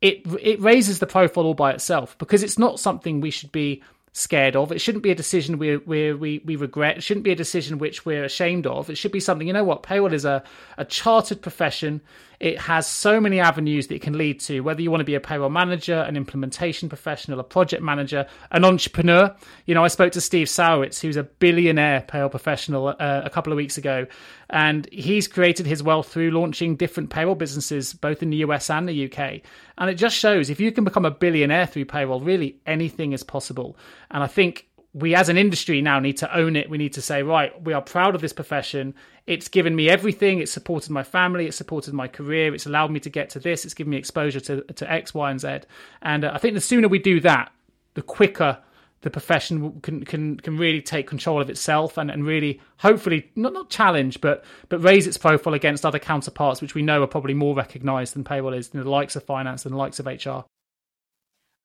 it 0.01 0.21
it 0.41 0.62
raises 0.62 0.99
the 0.99 1.08
profile 1.08 1.45
all 1.45 1.53
by 1.53 1.71
itself 1.71 2.17
because 2.19 2.43
it's 2.43 2.60
not 2.60 2.80
something 2.80 3.19
we 3.19 3.32
should 3.32 3.51
be 3.51 3.82
scared 4.17 4.56
of. 4.56 4.71
It 4.71 4.80
shouldn't 4.80 5.03
be 5.03 5.12
a 5.12 5.15
decision 5.15 5.58
we 5.58 5.77
we 5.77 6.13
we, 6.13 6.41
we 6.43 6.56
regret. 6.56 6.97
It 6.97 7.03
shouldn't 7.03 7.23
be 7.23 7.32
a 7.32 7.36
decision 7.36 7.77
which 7.77 8.06
we're 8.06 8.23
ashamed 8.23 8.67
of. 8.67 8.89
It 8.89 8.97
should 8.97 9.12
be 9.12 9.19
something. 9.19 9.47
You 9.47 9.53
know 9.53 9.63
what? 9.63 9.84
Payroll 9.84 10.13
is 10.13 10.25
a 10.25 10.43
a 10.77 10.86
chartered 10.86 11.41
profession. 11.41 12.01
It 12.39 12.60
has 12.60 12.86
so 12.86 13.19
many 13.19 13.39
avenues 13.39 13.88
that 13.88 13.95
it 13.95 14.02
can 14.02 14.17
lead 14.17 14.39
to. 14.41 14.62
Whether 14.62 14.82
you 14.82 14.91
want 14.91 15.02
to 15.02 15.06
be 15.06 15.15
a 15.15 15.19
payroll 15.19 15.50
manager, 15.50 16.00
an 16.02 16.15
implementation 16.15 16.88
professional, 16.88 17.39
a 17.39 17.43
project 17.43 17.82
manager, 17.82 18.28
an 18.52 18.63
entrepreneur. 18.63 19.36
You 19.65 19.73
know, 19.73 19.84
I 19.84 19.88
spoke 19.88 20.12
to 20.13 20.21
Steve 20.21 20.47
Sowitz, 20.47 21.00
who's 21.00 21.17
a 21.17 21.23
billionaire 21.23 22.02
payroll 22.02 22.30
professional, 22.30 22.89
uh, 22.89 22.95
a 23.00 23.30
couple 23.30 23.52
of 23.52 23.58
weeks 23.58 23.78
ago, 23.78 24.06
and 24.50 24.88
he's 24.91 25.28
created 25.28 25.65
his 25.65 25.82
wealth 25.82 26.10
through 26.10 26.32
launching 26.32 26.76
different 26.76 27.10
payroll 27.10 27.36
businesses, 27.36 27.93
both 27.93 28.21
in 28.21 28.30
the 28.30 28.38
US 28.38 28.69
and 28.69 28.88
the 28.88 29.12
UK. 29.12 29.41
And 29.78 29.89
it 29.89 29.95
just 29.95 30.15
shows 30.15 30.50
if 30.50 30.60
you 30.60 30.71
can 30.71 30.84
become 30.84 31.06
a 31.06 31.12
billionaire 31.12 31.65
through 31.65 31.86
payroll, 31.86 32.21
really 32.21 32.58
anything 32.65 33.13
is 33.13 33.23
possible. 33.23 33.78
And 34.12 34.23
I 34.23 34.28
think 34.28 34.67
we 34.97 35.13
as 35.13 35.29
an 35.29 35.38
industry 35.38 35.79
now 35.79 35.99
need 35.99 36.17
to 36.17 36.36
own 36.36 36.55
it. 36.55 36.69
We 36.69 36.77
need 36.79 36.93
to 36.93 37.01
say, 37.03 37.21
right, 37.21 37.62
we 37.62 37.73
are 37.73 37.81
proud 37.81 38.15
of 38.15 38.21
this 38.21 38.33
profession. 38.33 38.95
It's 39.27 39.47
given 39.47 39.75
me 39.75 39.89
everything. 39.89 40.39
It's 40.39 40.51
supported 40.51 40.91
my 40.91 41.03
family. 41.03 41.45
It's 41.45 41.57
supported 41.57 41.93
my 41.93 42.07
career. 42.07 42.55
It's 42.55 42.65
allowed 42.65 42.89
me 42.89 42.99
to 43.01 43.10
get 43.10 43.29
to 43.31 43.39
this. 43.39 43.63
It's 43.63 43.75
given 43.75 43.91
me 43.91 43.97
exposure 43.97 44.39
to, 44.39 44.62
to 44.62 44.91
X, 44.91 45.13
Y, 45.13 45.29
and 45.29 45.39
Z. 45.39 45.60
And 46.01 46.25
uh, 46.25 46.31
I 46.33 46.39
think 46.39 46.55
the 46.55 46.62
sooner 46.62 46.88
we 46.88 46.97
do 46.97 47.19
that, 47.19 47.51
the 47.93 48.01
quicker 48.01 48.57
the 49.01 49.12
profession 49.12 49.79
can 49.81 50.03
can 50.03 50.38
can 50.38 50.57
really 50.57 50.81
take 50.81 51.05
control 51.05 51.39
of 51.39 51.51
itself 51.51 51.99
and, 51.99 52.10
and 52.10 52.25
really 52.25 52.60
hopefully 52.77 53.29
not 53.36 53.53
not 53.53 53.69
challenge 53.69 54.19
but 54.21 54.43
but 54.69 54.79
raise 54.79 55.05
its 55.05 55.17
profile 55.17 55.53
against 55.53 55.86
other 55.86 55.99
counterparts 55.99 56.63
which 56.63 56.73
we 56.73 56.81
know 56.81 57.03
are 57.03 57.07
probably 57.07 57.36
more 57.36 57.55
recognised 57.55 58.15
than 58.15 58.23
payroll 58.23 58.53
is, 58.53 58.73
know, 58.73 58.83
the 58.83 58.89
likes 58.89 59.15
of 59.15 59.23
finance 59.23 59.65
and 59.65 59.73
the 59.73 59.77
likes 59.77 59.99
of 59.99 60.07
HR. 60.07 60.45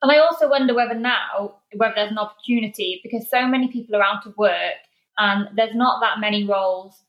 And 0.02 0.10
I 0.10 0.18
also 0.18 0.48
wonder 0.48 0.74
whether 0.74 0.94
now, 0.94 1.54
whether 1.76 1.94
there's 1.94 2.10
an 2.10 2.18
opportunity 2.18 3.00
because 3.04 3.30
so 3.30 3.46
many 3.46 3.68
people 3.68 3.94
are 3.94 4.02
out 4.02 4.26
of 4.26 4.36
work 4.36 4.82
and 5.16 5.48
there's 5.56 5.74
not 5.74 6.00
that 6.00 6.20
many 6.20 6.44
roles 6.44 7.02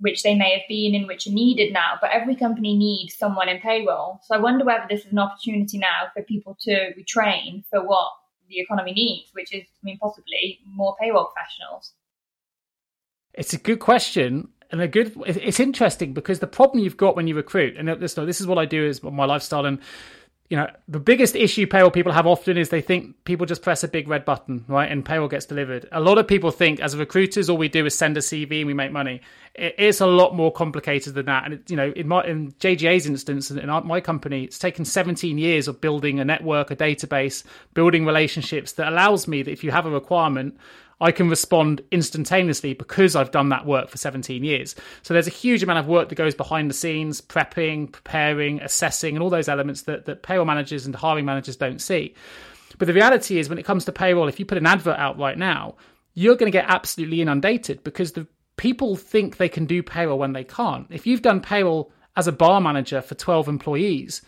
which 0.00 0.22
they 0.22 0.34
may 0.34 0.52
have 0.52 0.68
been 0.68 0.94
in 0.94 1.06
which 1.06 1.26
are 1.26 1.32
needed 1.32 1.72
now, 1.72 1.98
but 2.00 2.10
every 2.10 2.36
company 2.36 2.76
needs 2.76 3.14
someone 3.14 3.48
in 3.48 3.60
payroll. 3.60 4.20
So 4.24 4.34
I 4.34 4.38
wonder 4.38 4.64
whether 4.64 4.84
this 4.88 5.04
is 5.04 5.12
an 5.12 5.18
opportunity 5.18 5.76
now 5.76 6.08
for 6.14 6.22
people 6.22 6.56
to 6.62 6.92
retrain 6.94 7.64
for 7.68 7.84
what 7.84 8.12
the 8.48 8.60
economy 8.60 8.92
needs, 8.92 9.30
which 9.32 9.52
is, 9.52 9.64
I 9.64 9.82
mean, 9.82 9.98
possibly 9.98 10.60
more 10.64 10.96
payroll 11.00 11.26
professionals. 11.26 11.92
It's 13.34 13.52
a 13.52 13.58
good 13.58 13.80
question 13.80 14.48
and 14.70 14.80
a 14.80 14.88
good. 14.88 15.16
It's 15.26 15.60
interesting 15.60 16.14
because 16.14 16.38
the 16.38 16.46
problem 16.46 16.82
you've 16.82 16.96
got 16.96 17.16
when 17.16 17.26
you 17.26 17.34
recruit, 17.34 17.76
and 17.76 17.90
uh, 17.90 17.94
this, 17.96 18.14
this 18.14 18.40
is 18.40 18.46
what 18.46 18.58
I 18.58 18.64
do 18.64 18.84
is 18.84 19.02
my 19.02 19.24
lifestyle, 19.24 19.66
and 19.66 19.80
you 20.50 20.56
know, 20.56 20.70
the 20.88 20.98
biggest 20.98 21.36
issue 21.36 21.66
payroll 21.66 21.90
people 21.90 22.12
have 22.12 22.26
often 22.26 22.56
is 22.56 22.70
they 22.70 22.80
think 22.80 23.22
people 23.24 23.44
just 23.44 23.60
press 23.60 23.84
a 23.84 23.88
big 23.88 24.08
red 24.08 24.24
button, 24.24 24.64
right, 24.66 24.90
and 24.90 25.04
payroll 25.04 25.28
gets 25.28 25.44
delivered. 25.44 25.86
A 25.92 26.00
lot 26.00 26.16
of 26.16 26.26
people 26.26 26.50
think 26.50 26.80
as 26.80 26.96
recruiters, 26.96 27.50
all 27.50 27.58
we 27.58 27.68
do 27.68 27.84
is 27.84 27.96
send 27.96 28.16
a 28.16 28.20
CV 28.20 28.60
and 28.60 28.66
we 28.66 28.72
make 28.72 28.90
money. 28.90 29.20
It's 29.54 30.00
a 30.00 30.06
lot 30.06 30.34
more 30.34 30.50
complicated 30.50 31.14
than 31.14 31.26
that. 31.26 31.44
And 31.44 31.54
it, 31.54 31.70
you 31.70 31.76
know, 31.76 31.92
in 31.94 32.08
my 32.08 32.24
in 32.24 32.52
JGA's 32.52 33.04
instance, 33.06 33.50
in 33.50 33.68
my 33.86 34.00
company, 34.00 34.44
it's 34.44 34.58
taken 34.58 34.86
17 34.86 35.36
years 35.36 35.68
of 35.68 35.82
building 35.82 36.18
a 36.18 36.24
network, 36.24 36.70
a 36.70 36.76
database, 36.76 37.44
building 37.74 38.06
relationships 38.06 38.72
that 38.72 38.88
allows 38.88 39.28
me 39.28 39.42
that 39.42 39.50
if 39.50 39.62
you 39.62 39.70
have 39.70 39.84
a 39.84 39.90
requirement, 39.90 40.56
I 41.00 41.12
can 41.12 41.28
respond 41.28 41.80
instantaneously 41.92 42.74
because 42.74 43.14
I've 43.14 43.30
done 43.30 43.50
that 43.50 43.66
work 43.66 43.88
for 43.88 43.98
17 43.98 44.42
years. 44.42 44.74
So 45.02 45.14
there's 45.14 45.28
a 45.28 45.30
huge 45.30 45.62
amount 45.62 45.78
of 45.78 45.86
work 45.86 46.08
that 46.08 46.16
goes 46.16 46.34
behind 46.34 46.68
the 46.68 46.74
scenes, 46.74 47.20
prepping, 47.20 47.92
preparing, 47.92 48.60
assessing, 48.60 49.14
and 49.14 49.22
all 49.22 49.30
those 49.30 49.48
elements 49.48 49.82
that, 49.82 50.06
that 50.06 50.22
payroll 50.22 50.44
managers 50.44 50.86
and 50.86 50.94
hiring 50.94 51.24
managers 51.24 51.56
don't 51.56 51.80
see. 51.80 52.14
But 52.78 52.86
the 52.86 52.94
reality 52.94 53.38
is, 53.38 53.48
when 53.48 53.58
it 53.58 53.64
comes 53.64 53.84
to 53.84 53.92
payroll, 53.92 54.28
if 54.28 54.38
you 54.40 54.46
put 54.46 54.58
an 54.58 54.66
advert 54.66 54.98
out 54.98 55.18
right 55.18 55.38
now, 55.38 55.76
you're 56.14 56.36
going 56.36 56.50
to 56.50 56.56
get 56.56 56.66
absolutely 56.68 57.20
inundated 57.20 57.84
because 57.84 58.12
the 58.12 58.26
people 58.56 58.96
think 58.96 59.36
they 59.36 59.48
can 59.48 59.66
do 59.66 59.82
payroll 59.82 60.18
when 60.18 60.32
they 60.32 60.44
can't. 60.44 60.86
If 60.90 61.06
you've 61.06 61.22
done 61.22 61.40
payroll 61.40 61.92
as 62.16 62.26
a 62.26 62.32
bar 62.32 62.60
manager 62.60 63.00
for 63.00 63.14
12 63.14 63.46
employees, 63.46 64.22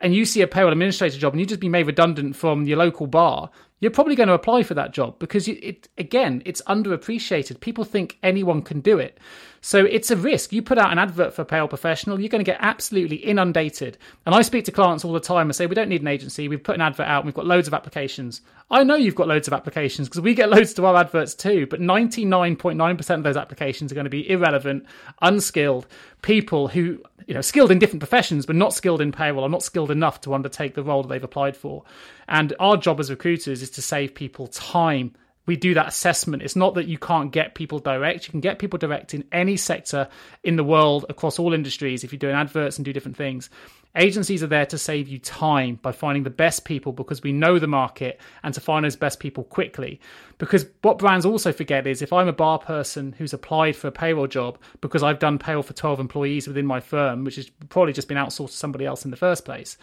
and 0.00 0.14
you 0.14 0.24
see 0.24 0.42
a 0.42 0.46
payroll 0.46 0.72
administrator 0.72 1.18
job 1.18 1.32
and 1.32 1.40
you 1.40 1.46
just 1.46 1.60
be 1.60 1.68
made 1.68 1.86
redundant 1.86 2.36
from 2.36 2.66
your 2.66 2.78
local 2.78 3.06
bar, 3.06 3.50
you're 3.80 3.90
probably 3.90 4.16
going 4.16 4.28
to 4.28 4.34
apply 4.34 4.62
for 4.62 4.74
that 4.74 4.92
job 4.92 5.18
because 5.18 5.46
it 5.48 5.88
again 5.98 6.42
it's 6.44 6.62
underappreciated. 6.62 7.60
People 7.60 7.84
think 7.84 8.18
anyone 8.22 8.62
can 8.62 8.80
do 8.80 8.98
it. 8.98 9.18
So 9.60 9.84
it's 9.84 10.10
a 10.10 10.16
risk. 10.16 10.52
You 10.52 10.62
put 10.62 10.78
out 10.78 10.92
an 10.92 10.98
advert 10.98 11.34
for 11.34 11.44
payroll 11.44 11.68
professional 11.68 12.20
you're 12.20 12.28
going 12.28 12.44
to 12.44 12.50
get 12.50 12.58
absolutely 12.60 13.16
inundated. 13.16 13.98
And 14.26 14.34
i 14.34 14.42
speak 14.42 14.64
to 14.66 14.72
clients 14.72 15.04
all 15.04 15.12
the 15.12 15.20
time 15.20 15.48
and 15.48 15.54
say 15.54 15.66
we 15.66 15.74
don't 15.74 15.88
need 15.88 16.02
an 16.02 16.08
agency. 16.08 16.48
We've 16.48 16.62
put 16.62 16.74
an 16.74 16.80
advert 16.80 17.06
out 17.06 17.20
and 17.20 17.26
we've 17.26 17.34
got 17.34 17.46
loads 17.46 17.68
of 17.68 17.74
applications. 17.74 18.40
I 18.70 18.84
know 18.84 18.96
you've 18.96 19.14
got 19.14 19.28
loads 19.28 19.48
of 19.48 19.54
applications 19.54 20.08
because 20.08 20.20
we 20.20 20.34
get 20.34 20.50
loads 20.50 20.74
to 20.74 20.86
our 20.86 20.96
adverts 20.96 21.34
too 21.34 21.66
but 21.66 21.80
99.9% 21.80 23.14
of 23.14 23.22
those 23.22 23.36
applications 23.36 23.92
are 23.92 23.94
going 23.94 24.04
to 24.04 24.10
be 24.10 24.28
irrelevant 24.28 24.86
unskilled 25.22 25.86
people 26.22 26.68
who 26.68 27.00
you 27.26 27.34
know 27.34 27.40
skilled 27.40 27.70
in 27.70 27.78
different 27.78 28.00
professions 28.00 28.44
but 28.44 28.56
not 28.56 28.72
skilled 28.72 29.00
in 29.00 29.12
payroll 29.12 29.44
or 29.44 29.48
not 29.48 29.62
skilled 29.62 29.90
enough 29.90 30.20
to 30.20 30.34
undertake 30.34 30.74
the 30.74 30.82
role 30.82 31.02
that 31.02 31.08
they've 31.08 31.24
applied 31.24 31.56
for. 31.56 31.84
And 32.26 32.54
our 32.58 32.76
job 32.76 33.00
as 33.00 33.10
recruiters 33.10 33.62
is 33.62 33.67
to 33.70 33.82
save 33.82 34.14
people 34.14 34.46
time 34.46 35.14
we 35.48 35.56
do 35.56 35.72
that 35.74 35.88
assessment. 35.88 36.42
It's 36.42 36.54
not 36.54 36.74
that 36.74 36.88
you 36.88 36.98
can't 36.98 37.32
get 37.32 37.54
people 37.54 37.78
direct. 37.78 38.26
You 38.26 38.32
can 38.32 38.40
get 38.40 38.58
people 38.58 38.78
direct 38.78 39.14
in 39.14 39.24
any 39.32 39.56
sector 39.56 40.06
in 40.44 40.56
the 40.56 40.62
world 40.62 41.06
across 41.08 41.38
all 41.38 41.54
industries 41.54 42.04
if 42.04 42.12
you're 42.12 42.18
doing 42.18 42.34
adverts 42.34 42.76
and 42.76 42.84
do 42.84 42.92
different 42.92 43.16
things. 43.16 43.48
Agencies 43.96 44.42
are 44.42 44.48
there 44.48 44.66
to 44.66 44.76
save 44.76 45.08
you 45.08 45.18
time 45.18 45.76
by 45.76 45.90
finding 45.90 46.22
the 46.22 46.30
best 46.30 46.66
people 46.66 46.92
because 46.92 47.22
we 47.22 47.32
know 47.32 47.58
the 47.58 47.66
market 47.66 48.20
and 48.42 48.52
to 48.52 48.60
find 48.60 48.84
those 48.84 48.94
best 48.94 49.20
people 49.20 49.42
quickly. 49.42 49.98
Because 50.36 50.66
what 50.82 50.98
brands 50.98 51.24
also 51.24 51.50
forget 51.50 51.86
is 51.86 52.02
if 52.02 52.12
I'm 52.12 52.28
a 52.28 52.32
bar 52.32 52.58
person 52.58 53.14
who's 53.16 53.32
applied 53.32 53.74
for 53.74 53.88
a 53.88 53.92
payroll 53.92 54.26
job 54.26 54.58
because 54.82 55.02
I've 55.02 55.18
done 55.18 55.38
payroll 55.38 55.62
for 55.62 55.72
12 55.72 55.98
employees 55.98 56.46
within 56.46 56.66
my 56.66 56.80
firm, 56.80 57.24
which 57.24 57.36
has 57.36 57.48
probably 57.70 57.94
just 57.94 58.06
been 58.06 58.18
outsourced 58.18 58.50
to 58.50 58.56
somebody 58.56 58.84
else 58.84 59.06
in 59.06 59.10
the 59.10 59.16
first 59.16 59.46
place, 59.46 59.78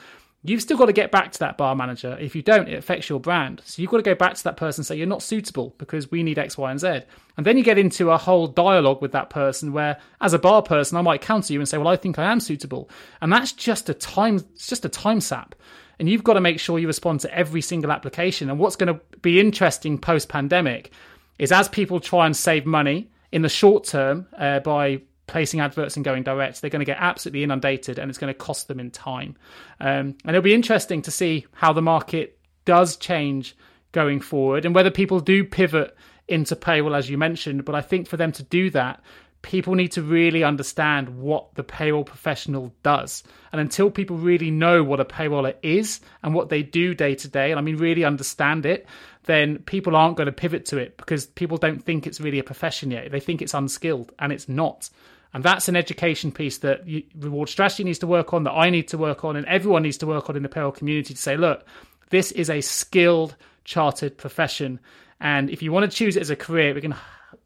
You've 0.48 0.62
still 0.62 0.78
got 0.78 0.86
to 0.86 0.94
get 0.94 1.12
back 1.12 1.32
to 1.32 1.40
that 1.40 1.58
bar 1.58 1.76
manager. 1.76 2.16
If 2.20 2.36
you 2.36 2.44
don't, 2.44 2.70
it 2.70 2.78
affects 2.78 3.10
your 3.10 3.20
brand. 3.20 3.62
So 3.66 3.82
you've 3.82 3.90
got 3.90 3.98
to 3.98 4.04
go 4.04 4.14
back 4.14 4.36
to 4.36 4.44
that 4.44 4.58
person 4.58 4.82
and 4.82 4.86
say, 4.86 4.96
you're 4.96 5.08
not 5.08 5.24
suitable 5.24 5.74
because 5.80 6.12
we 6.12 6.22
need 6.22 6.38
X, 6.38 6.58
Y, 6.58 6.70
and 6.70 6.80
Z. 6.80 7.02
And 7.38 7.46
then 7.46 7.58
you 7.58 7.64
get 7.64 7.80
into 7.80 8.12
a 8.12 8.18
whole 8.18 8.46
dialogue 8.48 9.02
with 9.02 9.12
that 9.14 9.32
person 9.32 9.74
where, 9.74 9.98
as 10.22 10.34
a 10.34 10.40
bar 10.40 10.62
person, 10.62 10.98
I 10.98 11.02
might 11.02 11.22
counter 11.22 11.52
you 11.52 11.60
and 11.60 11.68
say, 11.68 11.80
well, 11.80 11.88
I 11.88 11.96
think 11.96 12.20
I 12.20 12.32
am 12.32 12.40
suitable. 12.40 12.90
And 13.22 13.34
that's 13.34 13.54
just 13.54 13.90
a 13.90 13.94
time, 13.96 14.36
it's 14.54 14.68
just 14.68 14.86
a 14.86 14.90
time 14.90 15.20
sap. 15.20 15.56
And 15.98 16.08
you've 16.08 16.24
got 16.24 16.34
to 16.34 16.42
make 16.42 16.60
sure 16.60 16.78
you 16.78 16.88
respond 16.88 17.22
to 17.22 17.34
every 17.34 17.62
single 17.62 17.92
application. 17.92 18.50
And 18.50 18.60
what's 18.60 18.76
going 18.76 18.94
to 18.94 19.02
be 19.22 19.40
interesting 19.40 19.98
post 19.98 20.30
pandemic 20.30 20.92
is 21.40 21.52
as 21.52 21.70
people 21.70 22.00
try 22.00 22.26
and 22.26 22.36
save 22.36 22.66
money 22.66 23.10
in 23.32 23.42
the 23.42 23.50
short 23.50 23.86
term 23.86 24.28
uh, 24.38 24.60
by 24.60 25.02
placing 25.28 25.60
adverts 25.60 25.96
and 25.96 26.06
going 26.06 26.24
direct, 26.24 26.62
they're 26.62 26.70
going 26.70 26.80
to 26.80 26.86
get 26.86 26.98
absolutely 27.00 27.44
inundated 27.44 28.00
and 28.00 28.10
it's 28.10 28.20
going 28.20 28.34
to 28.34 28.38
cost 28.38 28.68
them 28.68 28.80
in 28.80 28.92
time. 28.92 29.36
Um, 29.80 30.16
and 30.24 30.30
it'll 30.30 30.42
be 30.42 30.54
interesting 30.54 31.02
to 31.04 31.12
see 31.12 31.46
how 31.54 31.74
the 31.74 31.82
market 31.82 32.38
does 32.66 32.98
change 32.98 33.56
going 33.92 34.20
forward 34.20 34.66
and 34.66 34.76
whether 34.76 34.92
people 34.92 35.20
do 35.20 35.44
pivot 35.44 35.96
into 36.28 36.56
payroll, 36.56 36.96
as 36.96 37.10
you 37.10 37.18
mentioned. 37.18 37.66
But 37.66 37.76
I 37.76 37.82
think 37.82 38.08
for 38.08 38.18
them 38.18 38.32
to 38.34 38.44
do 38.44 38.70
that, 38.72 39.02
people 39.42 39.76
need 39.76 39.92
to 39.92 40.02
really 40.02 40.44
understand 40.44 41.08
what 41.08 41.54
the 41.54 41.64
payroll 41.64 42.04
professional 42.04 42.74
does. 42.82 43.24
And 43.52 43.62
until 43.62 43.92
people 43.92 44.18
really 44.18 44.50
know 44.50 44.84
what 44.84 45.00
a 45.00 45.06
payroller 45.06 45.54
is 45.62 46.02
and 46.24 46.34
what 46.34 46.50
they 46.50 46.64
do 46.64 46.96
day 46.96 47.14
to 47.14 47.28
day, 47.28 47.52
and 47.52 47.60
I 47.60 47.62
mean 47.62 47.78
really 47.78 48.04
understand 48.04 48.66
it, 48.66 48.88
then 49.26 49.60
people 49.60 49.96
aren't 49.96 50.18
going 50.18 50.26
to 50.26 50.32
pivot 50.32 50.66
to 50.66 50.78
it 50.78 50.98
because 50.98 51.28
people 51.28 51.58
don't 51.58 51.84
think 51.84 52.08
it's 52.08 52.20
really 52.20 52.40
a 52.40 52.44
profession 52.44 52.90
yet. 52.90 53.12
They 53.12 53.20
think 53.20 53.42
it's 53.42 53.54
unskilled, 53.54 54.14
and 54.18 54.34
it's 54.34 54.50
not. 54.50 54.90
And 55.36 55.44
that's 55.44 55.68
an 55.68 55.76
education 55.76 56.32
piece 56.32 56.60
that 56.60 56.88
you, 56.88 57.04
reward 57.20 57.50
strategy 57.50 57.84
needs 57.84 58.00
to 58.00 58.08
work 58.08 58.34
on, 58.34 58.46
that 58.46 58.54
I 58.54 58.70
need 58.70 58.88
to 58.88 58.98
work 58.98 59.26
on, 59.26 59.36
and 59.36 59.46
everyone 59.48 59.84
needs 59.84 59.98
to 59.98 60.08
work 60.08 60.30
on 60.30 60.38
in 60.38 60.44
the 60.44 60.48
payroll 60.48 60.72
community 60.72 61.14
to 61.14 61.22
say, 61.22 61.36
look, 61.36 61.68
this 62.10 62.32
is 62.32 62.50
a 62.50 62.62
skilled, 62.62 63.36
chartered 63.66 64.18
profession. 64.18 64.80
And 65.20 65.50
if 65.50 65.62
you 65.62 65.74
want 65.74 65.92
to 65.92 65.98
choose 65.98 66.16
it 66.16 66.22
as 66.22 66.30
a 66.30 66.38
career, 66.38 66.74
we 66.74 66.80
can 66.80 66.96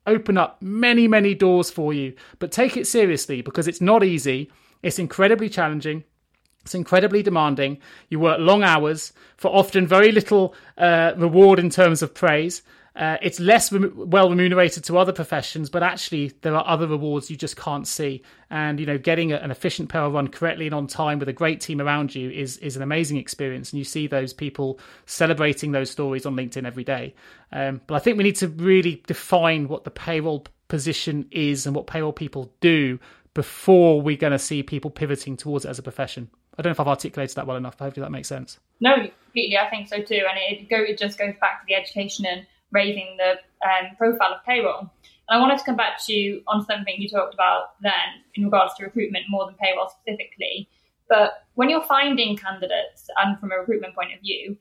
open 0.05 0.37
up 0.37 0.61
many, 0.61 1.07
many 1.07 1.33
doors 1.33 1.71
for 1.71 1.91
you. 1.91 2.13
But 2.37 2.51
take 2.51 2.77
it 2.77 2.85
seriously 2.85 3.41
because 3.41 3.67
it's 3.67 3.81
not 3.81 4.03
easy, 4.03 4.51
it's 4.83 4.99
incredibly 4.99 5.49
challenging. 5.49 6.03
It's 6.65 6.75
incredibly 6.75 7.23
demanding. 7.23 7.79
You 8.09 8.19
work 8.19 8.37
long 8.39 8.61
hours 8.61 9.13
for 9.37 9.47
often 9.47 9.87
very 9.87 10.11
little 10.11 10.53
uh, 10.77 11.13
reward 11.17 11.57
in 11.57 11.71
terms 11.71 12.03
of 12.03 12.13
praise. 12.13 12.61
Uh, 12.95 13.17
it's 13.21 13.39
less 13.39 13.71
well 13.71 14.29
remunerated 14.29 14.83
to 14.83 14.97
other 14.97 15.13
professions, 15.13 15.69
but 15.69 15.83
actually 15.83 16.33
there 16.41 16.55
are 16.55 16.67
other 16.67 16.87
rewards 16.87 17.29
you 17.29 17.37
just 17.37 17.55
can't 17.55 17.87
see. 17.87 18.21
And 18.49 18.79
you 18.79 18.85
know, 18.85 18.97
getting 18.97 19.31
a, 19.31 19.37
an 19.37 19.51
efficient 19.51 19.89
payroll 19.89 20.11
run 20.11 20.27
correctly 20.27 20.65
and 20.65 20.75
on 20.75 20.87
time 20.87 21.19
with 21.19 21.29
a 21.29 21.33
great 21.33 21.61
team 21.61 21.81
around 21.81 22.15
you 22.15 22.29
is 22.29 22.57
is 22.57 22.75
an 22.75 22.81
amazing 22.81 23.17
experience. 23.17 23.71
And 23.71 23.77
you 23.77 23.85
see 23.85 24.07
those 24.07 24.33
people 24.33 24.79
celebrating 25.05 25.71
those 25.71 25.89
stories 25.89 26.25
on 26.25 26.35
LinkedIn 26.35 26.65
every 26.65 26.83
day. 26.83 27.13
Um, 27.51 27.81
but 27.87 27.95
I 27.95 27.99
think 27.99 28.17
we 28.17 28.23
need 28.23 28.37
to 28.37 28.47
really 28.47 29.03
define 29.07 29.67
what 29.67 29.83
the 29.83 29.91
payroll 29.91 30.45
position 30.67 31.27
is 31.31 31.65
and 31.65 31.75
what 31.75 31.87
payroll 31.87 32.13
people 32.13 32.51
do 32.59 32.99
before 33.33 34.01
we're 34.01 34.17
going 34.17 34.31
to 34.31 34.39
see 34.39 34.63
people 34.63 34.91
pivoting 34.91 35.37
towards 35.37 35.65
it 35.65 35.69
as 35.69 35.79
a 35.79 35.83
profession. 35.83 36.29
I 36.57 36.61
don't 36.61 36.71
know 36.71 36.73
if 36.73 36.79
I've 36.81 36.87
articulated 36.87 37.35
that 37.37 37.47
well 37.47 37.55
enough, 37.55 37.77
but 37.77 37.85
hopefully 37.85 38.03
that 38.03 38.11
makes 38.11 38.27
sense. 38.27 38.59
No, 38.81 38.95
completely. 38.95 39.57
I 39.57 39.69
think 39.69 39.87
so 39.87 40.01
too. 40.01 40.25
And 40.29 40.37
it, 40.49 40.69
go, 40.69 40.77
it 40.77 40.97
just 40.97 41.17
goes 41.17 41.33
back 41.39 41.61
to 41.61 41.65
the 41.67 41.75
education 41.75 42.25
and 42.25 42.45
raising 42.71 43.17
the 43.17 43.31
um, 43.67 43.95
profile 43.97 44.33
of 44.33 44.45
payroll. 44.45 44.79
And 44.81 45.37
I 45.37 45.39
wanted 45.39 45.59
to 45.59 45.63
come 45.63 45.75
back 45.75 46.03
to 46.05 46.13
you 46.13 46.41
on 46.47 46.65
something 46.65 46.95
you 46.97 47.09
talked 47.09 47.33
about 47.33 47.81
then 47.81 48.23
in 48.35 48.43
regards 48.45 48.73
to 48.75 48.83
recruitment 48.83 49.25
more 49.29 49.45
than 49.45 49.55
payroll 49.55 49.89
specifically. 49.89 50.69
But 51.07 51.45
when 51.55 51.69
you're 51.69 51.83
finding 51.83 52.37
candidates 52.37 53.09
and 53.17 53.39
from 53.39 53.51
a 53.51 53.57
recruitment 53.57 53.95
point 53.95 54.13
of 54.13 54.21
view, 54.21 54.57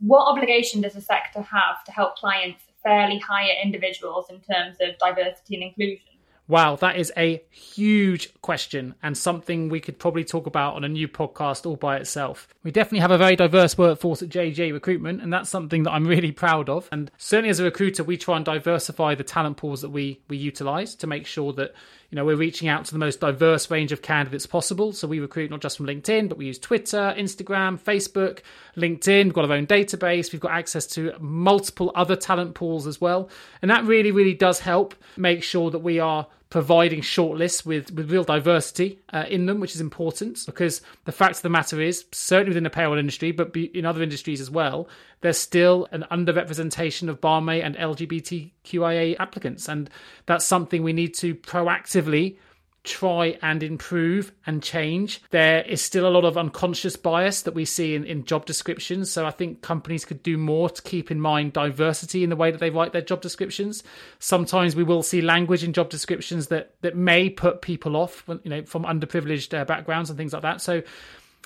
what 0.00 0.26
obligation 0.26 0.80
does 0.80 0.94
the 0.94 1.00
sector 1.00 1.42
have 1.42 1.84
to 1.84 1.92
help 1.92 2.16
clients 2.16 2.62
fairly 2.82 3.18
hire 3.18 3.54
individuals 3.62 4.26
in 4.30 4.40
terms 4.40 4.76
of 4.80 4.98
diversity 4.98 5.56
and 5.56 5.64
inclusion? 5.64 6.09
Wow, 6.50 6.74
that 6.74 6.96
is 6.96 7.12
a 7.16 7.44
huge 7.48 8.34
question 8.42 8.96
and 9.04 9.16
something 9.16 9.68
we 9.68 9.78
could 9.78 10.00
probably 10.00 10.24
talk 10.24 10.48
about 10.48 10.74
on 10.74 10.82
a 10.82 10.88
new 10.88 11.06
podcast 11.06 11.64
all 11.64 11.76
by 11.76 11.96
itself. 11.96 12.48
We 12.64 12.72
definitely 12.72 12.98
have 12.98 13.12
a 13.12 13.18
very 13.18 13.36
diverse 13.36 13.78
workforce 13.78 14.20
at 14.20 14.30
JGA 14.30 14.72
Recruitment, 14.72 15.22
and 15.22 15.32
that's 15.32 15.48
something 15.48 15.84
that 15.84 15.92
I'm 15.92 16.08
really 16.08 16.32
proud 16.32 16.68
of. 16.68 16.88
And 16.90 17.08
certainly 17.18 17.50
as 17.50 17.60
a 17.60 17.64
recruiter, 17.64 18.02
we 18.02 18.16
try 18.16 18.34
and 18.34 18.44
diversify 18.44 19.14
the 19.14 19.22
talent 19.22 19.58
pools 19.58 19.80
that 19.82 19.90
we 19.90 20.22
we 20.28 20.38
utilize 20.38 20.96
to 20.96 21.06
make 21.06 21.24
sure 21.24 21.52
that 21.52 21.72
you 22.10 22.16
know 22.16 22.24
we're 22.24 22.34
reaching 22.34 22.66
out 22.66 22.84
to 22.86 22.92
the 22.92 22.98
most 22.98 23.20
diverse 23.20 23.70
range 23.70 23.92
of 23.92 24.02
candidates 24.02 24.46
possible. 24.46 24.92
So 24.92 25.06
we 25.06 25.20
recruit 25.20 25.52
not 25.52 25.60
just 25.60 25.76
from 25.76 25.86
LinkedIn, 25.86 26.28
but 26.28 26.36
we 26.36 26.46
use 26.46 26.58
Twitter, 26.58 27.14
Instagram, 27.16 27.78
Facebook, 27.78 28.40
LinkedIn. 28.76 29.26
We've 29.26 29.34
got 29.34 29.48
our 29.48 29.56
own 29.56 29.68
database. 29.68 30.32
We've 30.32 30.40
got 30.40 30.50
access 30.50 30.88
to 30.88 31.12
multiple 31.20 31.92
other 31.94 32.16
talent 32.16 32.56
pools 32.56 32.88
as 32.88 33.00
well, 33.00 33.30
and 33.62 33.70
that 33.70 33.84
really, 33.84 34.10
really 34.10 34.34
does 34.34 34.58
help 34.58 34.96
make 35.16 35.44
sure 35.44 35.70
that 35.70 35.78
we 35.78 36.00
are 36.00 36.26
providing 36.50 37.00
shortlists 37.00 37.64
with, 37.64 37.92
with 37.92 38.10
real 38.10 38.24
diversity 38.24 38.98
uh, 39.12 39.24
in 39.28 39.46
them, 39.46 39.60
which 39.60 39.74
is 39.74 39.80
important 39.80 40.38
because 40.46 40.82
the 41.04 41.12
fact 41.12 41.36
of 41.36 41.42
the 41.42 41.48
matter 41.48 41.80
is, 41.80 42.04
certainly 42.10 42.50
within 42.50 42.64
the 42.64 42.70
payroll 42.70 42.98
industry, 42.98 43.30
but 43.30 43.54
in 43.56 43.86
other 43.86 44.02
industries 44.02 44.40
as 44.40 44.50
well, 44.50 44.88
there's 45.20 45.38
still 45.38 45.86
an 45.92 46.04
underrepresentation 46.10 47.08
of 47.08 47.20
BAME 47.20 47.64
and 47.64 47.76
LGBTQIA 47.76 49.16
applicants. 49.20 49.68
And 49.68 49.88
that's 50.26 50.44
something 50.44 50.82
we 50.82 50.92
need 50.92 51.14
to 51.14 51.36
proactively 51.36 52.36
try 52.82 53.38
and 53.42 53.62
improve 53.62 54.32
and 54.46 54.62
change. 54.62 55.22
There 55.30 55.62
is 55.62 55.82
still 55.82 56.06
a 56.06 56.10
lot 56.10 56.24
of 56.24 56.38
unconscious 56.38 56.96
bias 56.96 57.42
that 57.42 57.54
we 57.54 57.64
see 57.64 57.94
in, 57.94 58.04
in 58.04 58.24
job 58.24 58.46
descriptions. 58.46 59.10
So 59.10 59.26
I 59.26 59.30
think 59.30 59.60
companies 59.60 60.04
could 60.04 60.22
do 60.22 60.38
more 60.38 60.70
to 60.70 60.82
keep 60.82 61.10
in 61.10 61.20
mind 61.20 61.52
diversity 61.52 62.24
in 62.24 62.30
the 62.30 62.36
way 62.36 62.50
that 62.50 62.58
they 62.58 62.70
write 62.70 62.92
their 62.92 63.02
job 63.02 63.20
descriptions. 63.20 63.82
Sometimes 64.18 64.74
we 64.74 64.82
will 64.82 65.02
see 65.02 65.20
language 65.20 65.62
in 65.62 65.72
job 65.72 65.90
descriptions 65.90 66.46
that 66.46 66.74
that 66.80 66.96
may 66.96 67.28
put 67.28 67.60
people 67.60 67.96
off, 67.96 68.24
you 68.28 68.50
know, 68.50 68.62
from 68.64 68.84
underprivileged 68.84 69.58
uh, 69.58 69.64
backgrounds 69.64 70.08
and 70.08 70.16
things 70.16 70.32
like 70.32 70.42
that. 70.42 70.62
So 70.62 70.82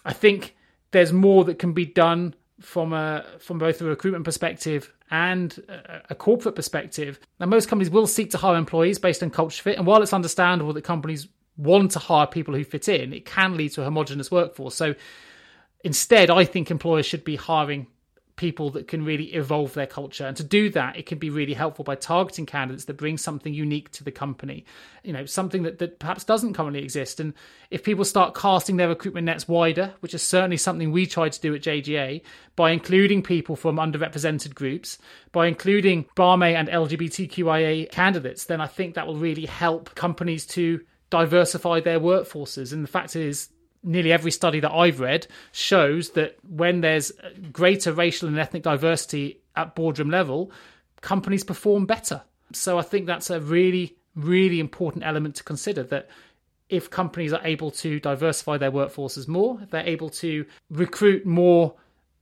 I 0.04 0.12
think 0.12 0.54
there's 0.92 1.12
more 1.12 1.44
that 1.44 1.58
can 1.58 1.72
be 1.72 1.86
done 1.86 2.34
from 2.60 2.92
a 2.92 3.24
from 3.40 3.58
both 3.58 3.80
a 3.80 3.84
recruitment 3.84 4.24
perspective 4.24 4.92
and 5.14 5.62
a 6.10 6.14
corporate 6.16 6.56
perspective. 6.56 7.20
Now, 7.38 7.46
most 7.46 7.68
companies 7.68 7.88
will 7.88 8.08
seek 8.08 8.32
to 8.32 8.36
hire 8.36 8.56
employees 8.56 8.98
based 8.98 9.22
on 9.22 9.30
culture 9.30 9.62
fit, 9.62 9.78
and 9.78 9.86
while 9.86 10.02
it's 10.02 10.12
understandable 10.12 10.72
that 10.72 10.82
companies 10.82 11.28
want 11.56 11.92
to 11.92 12.00
hire 12.00 12.26
people 12.26 12.52
who 12.52 12.64
fit 12.64 12.88
in, 12.88 13.12
it 13.12 13.24
can 13.24 13.56
lead 13.56 13.70
to 13.74 13.82
a 13.82 13.84
homogenous 13.84 14.32
workforce. 14.32 14.74
So, 14.74 14.96
instead, 15.84 16.30
I 16.30 16.44
think 16.44 16.68
employers 16.68 17.06
should 17.06 17.22
be 17.22 17.36
hiring 17.36 17.86
people 18.36 18.70
that 18.70 18.88
can 18.88 19.04
really 19.04 19.32
evolve 19.34 19.74
their 19.74 19.86
culture. 19.86 20.26
And 20.26 20.36
to 20.36 20.42
do 20.42 20.68
that, 20.70 20.96
it 20.96 21.06
can 21.06 21.18
be 21.18 21.30
really 21.30 21.54
helpful 21.54 21.84
by 21.84 21.94
targeting 21.94 22.46
candidates 22.46 22.86
that 22.86 22.96
bring 22.96 23.16
something 23.16 23.54
unique 23.54 23.92
to 23.92 24.04
the 24.04 24.10
company, 24.10 24.64
you 25.04 25.12
know, 25.12 25.24
something 25.24 25.62
that, 25.62 25.78
that 25.78 26.00
perhaps 26.00 26.24
doesn't 26.24 26.54
currently 26.54 26.82
exist. 26.82 27.20
And 27.20 27.34
if 27.70 27.84
people 27.84 28.04
start 28.04 28.34
casting 28.34 28.76
their 28.76 28.88
recruitment 28.88 29.26
nets 29.26 29.46
wider, 29.46 29.94
which 30.00 30.14
is 30.14 30.22
certainly 30.22 30.56
something 30.56 30.90
we 30.90 31.06
try 31.06 31.28
to 31.28 31.40
do 31.40 31.54
at 31.54 31.62
JGA, 31.62 32.22
by 32.56 32.72
including 32.72 33.22
people 33.22 33.54
from 33.54 33.76
underrepresented 33.76 34.54
groups, 34.54 34.98
by 35.30 35.46
including 35.46 36.06
BAME 36.16 36.54
and 36.54 36.68
LGBTQIA 36.68 37.90
candidates, 37.90 38.46
then 38.46 38.60
I 38.60 38.66
think 38.66 38.94
that 38.94 39.06
will 39.06 39.16
really 39.16 39.46
help 39.46 39.94
companies 39.94 40.44
to 40.46 40.80
diversify 41.10 41.78
their 41.78 42.00
workforces. 42.00 42.72
And 42.72 42.82
the 42.82 42.88
fact 42.88 43.14
is, 43.14 43.50
nearly 43.84 44.12
every 44.12 44.30
study 44.30 44.60
that 44.60 44.72
I've 44.72 45.00
read 45.00 45.26
shows 45.52 46.10
that 46.10 46.36
when 46.48 46.80
there's 46.80 47.12
greater 47.52 47.92
racial 47.92 48.28
and 48.28 48.38
ethnic 48.38 48.62
diversity 48.62 49.40
at 49.54 49.74
boardroom 49.74 50.10
level, 50.10 50.50
companies 51.00 51.44
perform 51.44 51.86
better. 51.86 52.22
So 52.52 52.78
I 52.78 52.82
think 52.82 53.06
that's 53.06 53.30
a 53.30 53.40
really, 53.40 53.96
really 54.16 54.58
important 54.58 55.04
element 55.04 55.36
to 55.36 55.44
consider 55.44 55.82
that 55.84 56.08
if 56.68 56.90
companies 56.90 57.32
are 57.32 57.44
able 57.44 57.70
to 57.70 58.00
diversify 58.00 58.56
their 58.56 58.72
workforces 58.72 59.28
more, 59.28 59.60
if 59.62 59.70
they're 59.70 59.86
able 59.86 60.10
to 60.10 60.46
recruit 60.70 61.26
more 61.26 61.74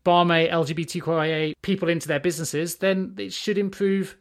BAME, 0.04 0.50
LGBTQIA 0.50 1.54
people 1.62 1.88
into 1.88 2.08
their 2.08 2.20
businesses, 2.20 2.76
then 2.76 3.14
it 3.18 3.32
should 3.32 3.56
improve 3.56 4.16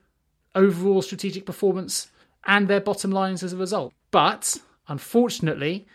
overall 0.54 1.02
strategic 1.02 1.46
performance 1.46 2.12
and 2.46 2.68
their 2.68 2.82
bottom 2.82 3.12
lines 3.12 3.42
as 3.44 3.54
a 3.54 3.58
result. 3.58 3.94
But 4.12 4.58
unfortunately, 4.88 5.88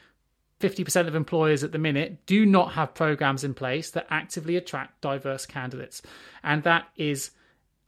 50% 0.61 1.07
of 1.07 1.15
employers 1.15 1.63
at 1.63 1.73
the 1.73 1.79
minute 1.79 2.25
do 2.27 2.47
not 2.47 2.73
have 2.73 2.95
programs 2.95 3.45
in 3.45 3.55
place 3.55 3.91
that 3.91 4.07
actively 4.11 4.57
attract 4.57 5.01
diverse 5.01 5.45
candidates. 5.45 6.01
And 6.43 6.63
that 6.63 6.89
is 6.97 7.31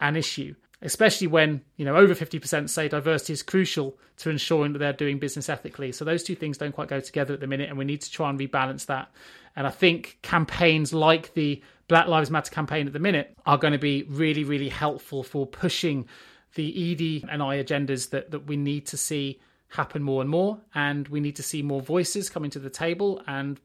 an 0.01 0.17
issue, 0.17 0.55
especially 0.83 1.29
when, 1.29 1.63
you 1.77 1.85
know, 1.85 1.97
over 1.97 2.15
50% 2.15 2.69
say 2.69 2.89
diversity 2.89 3.33
is 3.33 3.43
crucial 3.43 3.97
to 4.19 4.31
ensuring 4.31 4.75
that 4.75 4.81
they're 4.81 4.93
doing 4.93 5.19
business 5.19 5.49
ethically. 5.49 5.93
So 5.93 6.05
those 6.05 6.23
two 6.23 6.35
things 6.35 6.59
don't 6.59 6.73
quite 6.73 6.89
go 6.89 7.01
together 7.01 7.35
at 7.35 7.41
the 7.41 7.47
minute 7.47 7.71
and 7.71 7.79
we 7.79 7.87
need 7.87 8.03
to 8.03 8.11
try 8.11 8.29
and 8.29 8.39
rebalance 8.39 8.87
that. 8.87 9.11
And 9.57 9.67
I 9.67 9.71
think 9.71 10.19
campaigns 10.23 10.93
like 10.93 11.33
the 11.35 11.63
Black 11.89 12.07
Lives 12.07 12.31
Matter 12.31 12.51
campaign 12.51 12.87
at 12.87 12.93
the 12.93 12.99
minute 12.99 13.35
are 13.47 13.57
going 13.57 13.73
to 13.73 13.79
be 13.79 14.03
really, 14.05 14.45
really 14.45 14.69
helpful 14.69 15.23
for 15.23 15.47
pushing 15.47 16.07
the 16.55 16.93
ED 16.93 17.31
and 17.31 17.43
I 17.43 17.63
agendas 17.63 18.11
that, 18.11 18.31
that 18.31 18.47
we 18.47 18.57
need 18.57 18.87
to 18.89 18.97
see 18.97 19.41
happen 19.69 20.03
more 20.03 20.23
and 20.23 20.31
more 20.31 20.59
and 20.75 21.09
we 21.09 21.21
need 21.21 21.37
to 21.37 21.43
see 21.43 21.63
more 21.63 21.83
voices 21.83 22.31
coming 22.31 22.51
to 22.51 22.59
the 22.59 22.71
table 22.71 23.23
and 23.27 23.61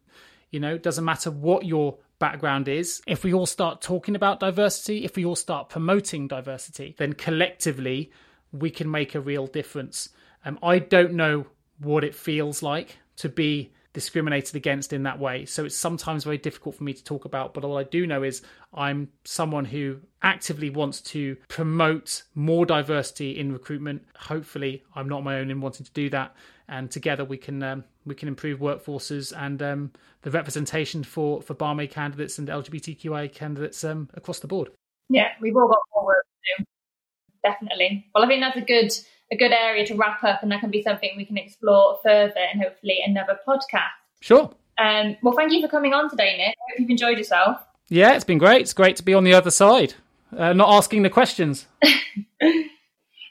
you 0.52 0.60
know 0.60 0.76
it 0.76 0.84
doesn't 0.84 1.06
matter 1.06 1.32
what 1.32 1.66
your 1.66 1.98
background 2.20 2.68
is 2.68 3.02
if 3.08 3.24
we 3.24 3.34
all 3.34 3.46
start 3.46 3.82
talking 3.82 4.16
about 4.16 4.40
diversity 4.40 5.06
if 5.06 5.16
we 5.16 5.26
all 5.26 5.36
start 5.36 5.70
promoting 5.70 6.28
diversity 6.28 6.94
then 6.98 7.14
collectively 7.14 8.12
we 8.52 8.70
can 8.70 8.90
make 8.92 9.16
a 9.16 9.20
real 9.20 9.48
difference. 9.48 10.10
Um, 10.46 10.60
i 10.62 10.78
don't 10.78 11.14
know 11.14 11.48
what 11.80 12.04
it 12.04 12.14
feels 12.14 12.62
like 12.62 12.98
to 13.18 13.30
be 13.30 13.72
discriminated 13.94 14.56
against 14.56 14.92
in 14.92 15.04
that 15.04 15.20
way. 15.20 15.46
So 15.46 15.66
it's 15.66 15.78
sometimes 15.78 16.24
very 16.24 16.38
difficult 16.38 16.76
for 16.76 16.84
me 16.84 16.94
to 16.94 17.04
talk 17.04 17.26
about. 17.26 17.54
But 17.54 17.64
all 17.64 17.78
I 17.78 17.84
do 17.84 18.06
know 18.06 18.24
is 18.24 18.42
I'm 18.74 19.10
someone 19.24 19.66
who 19.66 20.00
actively 20.22 20.70
wants 20.70 21.00
to 21.02 21.38
promote 21.48 22.24
more 22.36 22.66
diversity 22.66 23.38
in 23.40 23.54
recruitment. 23.54 24.04
Hopefully, 24.16 24.84
I'm 24.96 25.08
not 25.08 25.24
my 25.24 25.40
own 25.40 25.52
in 25.52 25.62
wanting 25.62 25.86
to 25.86 25.92
do 25.92 26.10
that. 26.10 26.36
And 26.68 26.90
together 26.90 27.24
we 27.24 27.38
can 27.38 27.62
um, 27.62 27.84
we 28.06 28.16
can 28.16 28.28
improve 28.28 28.60
workforces 28.60 29.34
and 29.38 29.62
um, 29.62 29.92
the 30.24 30.32
representation 30.32 31.04
for 31.04 31.42
for 31.42 31.54
BAME 31.54 31.90
candidates 31.90 32.40
and 32.40 32.48
LGBTQI 32.48 33.32
candidates 33.32 33.84
um, 33.84 34.10
across 34.14 34.40
the 34.40 34.48
board. 34.48 34.70
Yeah, 35.10 35.30
we've 35.42 35.56
all 35.56 35.68
got 35.68 35.80
more 35.94 36.06
work 36.06 36.26
to 36.26 36.64
do. 36.64 36.66
Definitely. 37.44 38.08
Well, 38.16 38.24
I 38.24 38.28
think 38.28 38.42
that's 38.42 38.58
a 38.58 38.62
good 38.62 38.94
a 39.34 39.38
good 39.38 39.52
area 39.52 39.86
to 39.88 39.96
wrap 39.96 40.24
up, 40.24 40.44
and 40.44 40.52
that 40.52 40.62
can 40.62 40.72
be 40.72 40.82
something 40.82 41.12
we 41.18 41.26
can 41.26 41.38
explore 41.38 42.00
further 42.04 42.40
and 42.52 42.62
hopefully 42.62 43.00
another 43.06 43.38
podcast. 43.48 43.90
Sure. 44.22 44.54
Um, 44.78 45.18
well, 45.22 45.36
thank 45.36 45.52
you 45.52 45.62
for 45.62 45.68
coming 45.68 45.94
on 45.94 46.10
today, 46.10 46.38
Nick. 46.38 46.56
I 46.56 46.72
hope 46.72 46.80
you've 46.80 46.90
enjoyed 46.90 47.18
yourself. 47.18 47.58
Yeah, 47.90 48.14
it's 48.14 48.24
been 48.24 48.38
great. 48.38 48.62
It's 48.62 48.74
great 48.74 48.96
to 48.98 49.04
be 49.04 49.14
on 49.14 49.24
the 49.24 49.34
other 49.34 49.52
side, 49.52 49.96
uh, 50.36 50.54
not 50.54 50.70
asking 50.70 51.04
the 51.04 51.10
questions. 51.10 51.68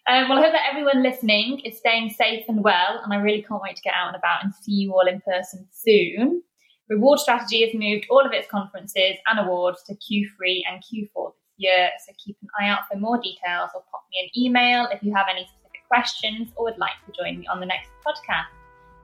Um, 0.08 0.28
well, 0.28 0.38
I 0.38 0.42
hope 0.42 0.52
that 0.52 0.68
everyone 0.68 1.02
listening 1.02 1.60
is 1.60 1.78
staying 1.78 2.10
safe 2.10 2.44
and 2.48 2.64
well, 2.64 3.00
and 3.04 3.12
I 3.12 3.18
really 3.18 3.42
can't 3.42 3.62
wait 3.62 3.76
to 3.76 3.82
get 3.82 3.94
out 3.94 4.08
and 4.08 4.16
about 4.16 4.42
and 4.42 4.52
see 4.52 4.72
you 4.72 4.92
all 4.92 5.06
in 5.06 5.20
person 5.20 5.68
soon. 5.70 6.42
Reward 6.88 7.20
Strategy 7.20 7.64
has 7.64 7.72
moved 7.72 8.06
all 8.10 8.26
of 8.26 8.32
its 8.32 8.50
conferences 8.50 9.16
and 9.28 9.38
awards 9.38 9.84
to 9.84 9.94
Q3 9.94 10.62
and 10.68 10.82
Q4 10.82 11.32
this 11.32 11.54
year, 11.56 11.90
so 12.04 12.12
keep 12.18 12.36
an 12.42 12.48
eye 12.60 12.68
out 12.68 12.80
for 12.90 12.98
more 12.98 13.16
details 13.18 13.70
or 13.76 13.84
pop 13.92 14.02
me 14.10 14.24
an 14.24 14.42
email 14.42 14.88
if 14.90 15.04
you 15.04 15.14
have 15.14 15.26
any 15.30 15.48
questions 15.92 16.48
or 16.56 16.64
would 16.64 16.78
like 16.78 16.98
to 17.04 17.12
join 17.12 17.38
me 17.40 17.46
on 17.52 17.60
the 17.60 17.66
next 17.66 17.90
podcast. 18.06 18.48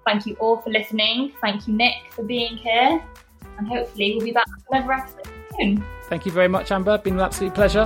Thank 0.07 0.25
you 0.25 0.35
all 0.41 0.57
for 0.57 0.71
listening. 0.71 1.35
Thank 1.43 1.69
you, 1.69 1.75
Nick, 1.75 2.13
for 2.13 2.23
being 2.23 2.57
here. 2.57 3.05
And 3.59 3.69
hopefully, 3.69 4.15
we'll 4.17 4.25
be 4.25 4.33
back 4.33 4.47
with 4.47 4.65
another 4.71 4.93
episode 4.95 5.29
soon. 5.59 5.85
Thank 6.05 6.25
you 6.25 6.33
very 6.33 6.49
much, 6.49 6.73
Amber. 6.73 6.97
Been 6.97 7.15
an 7.15 7.21
absolute 7.21 7.55
pleasure. 7.55 7.85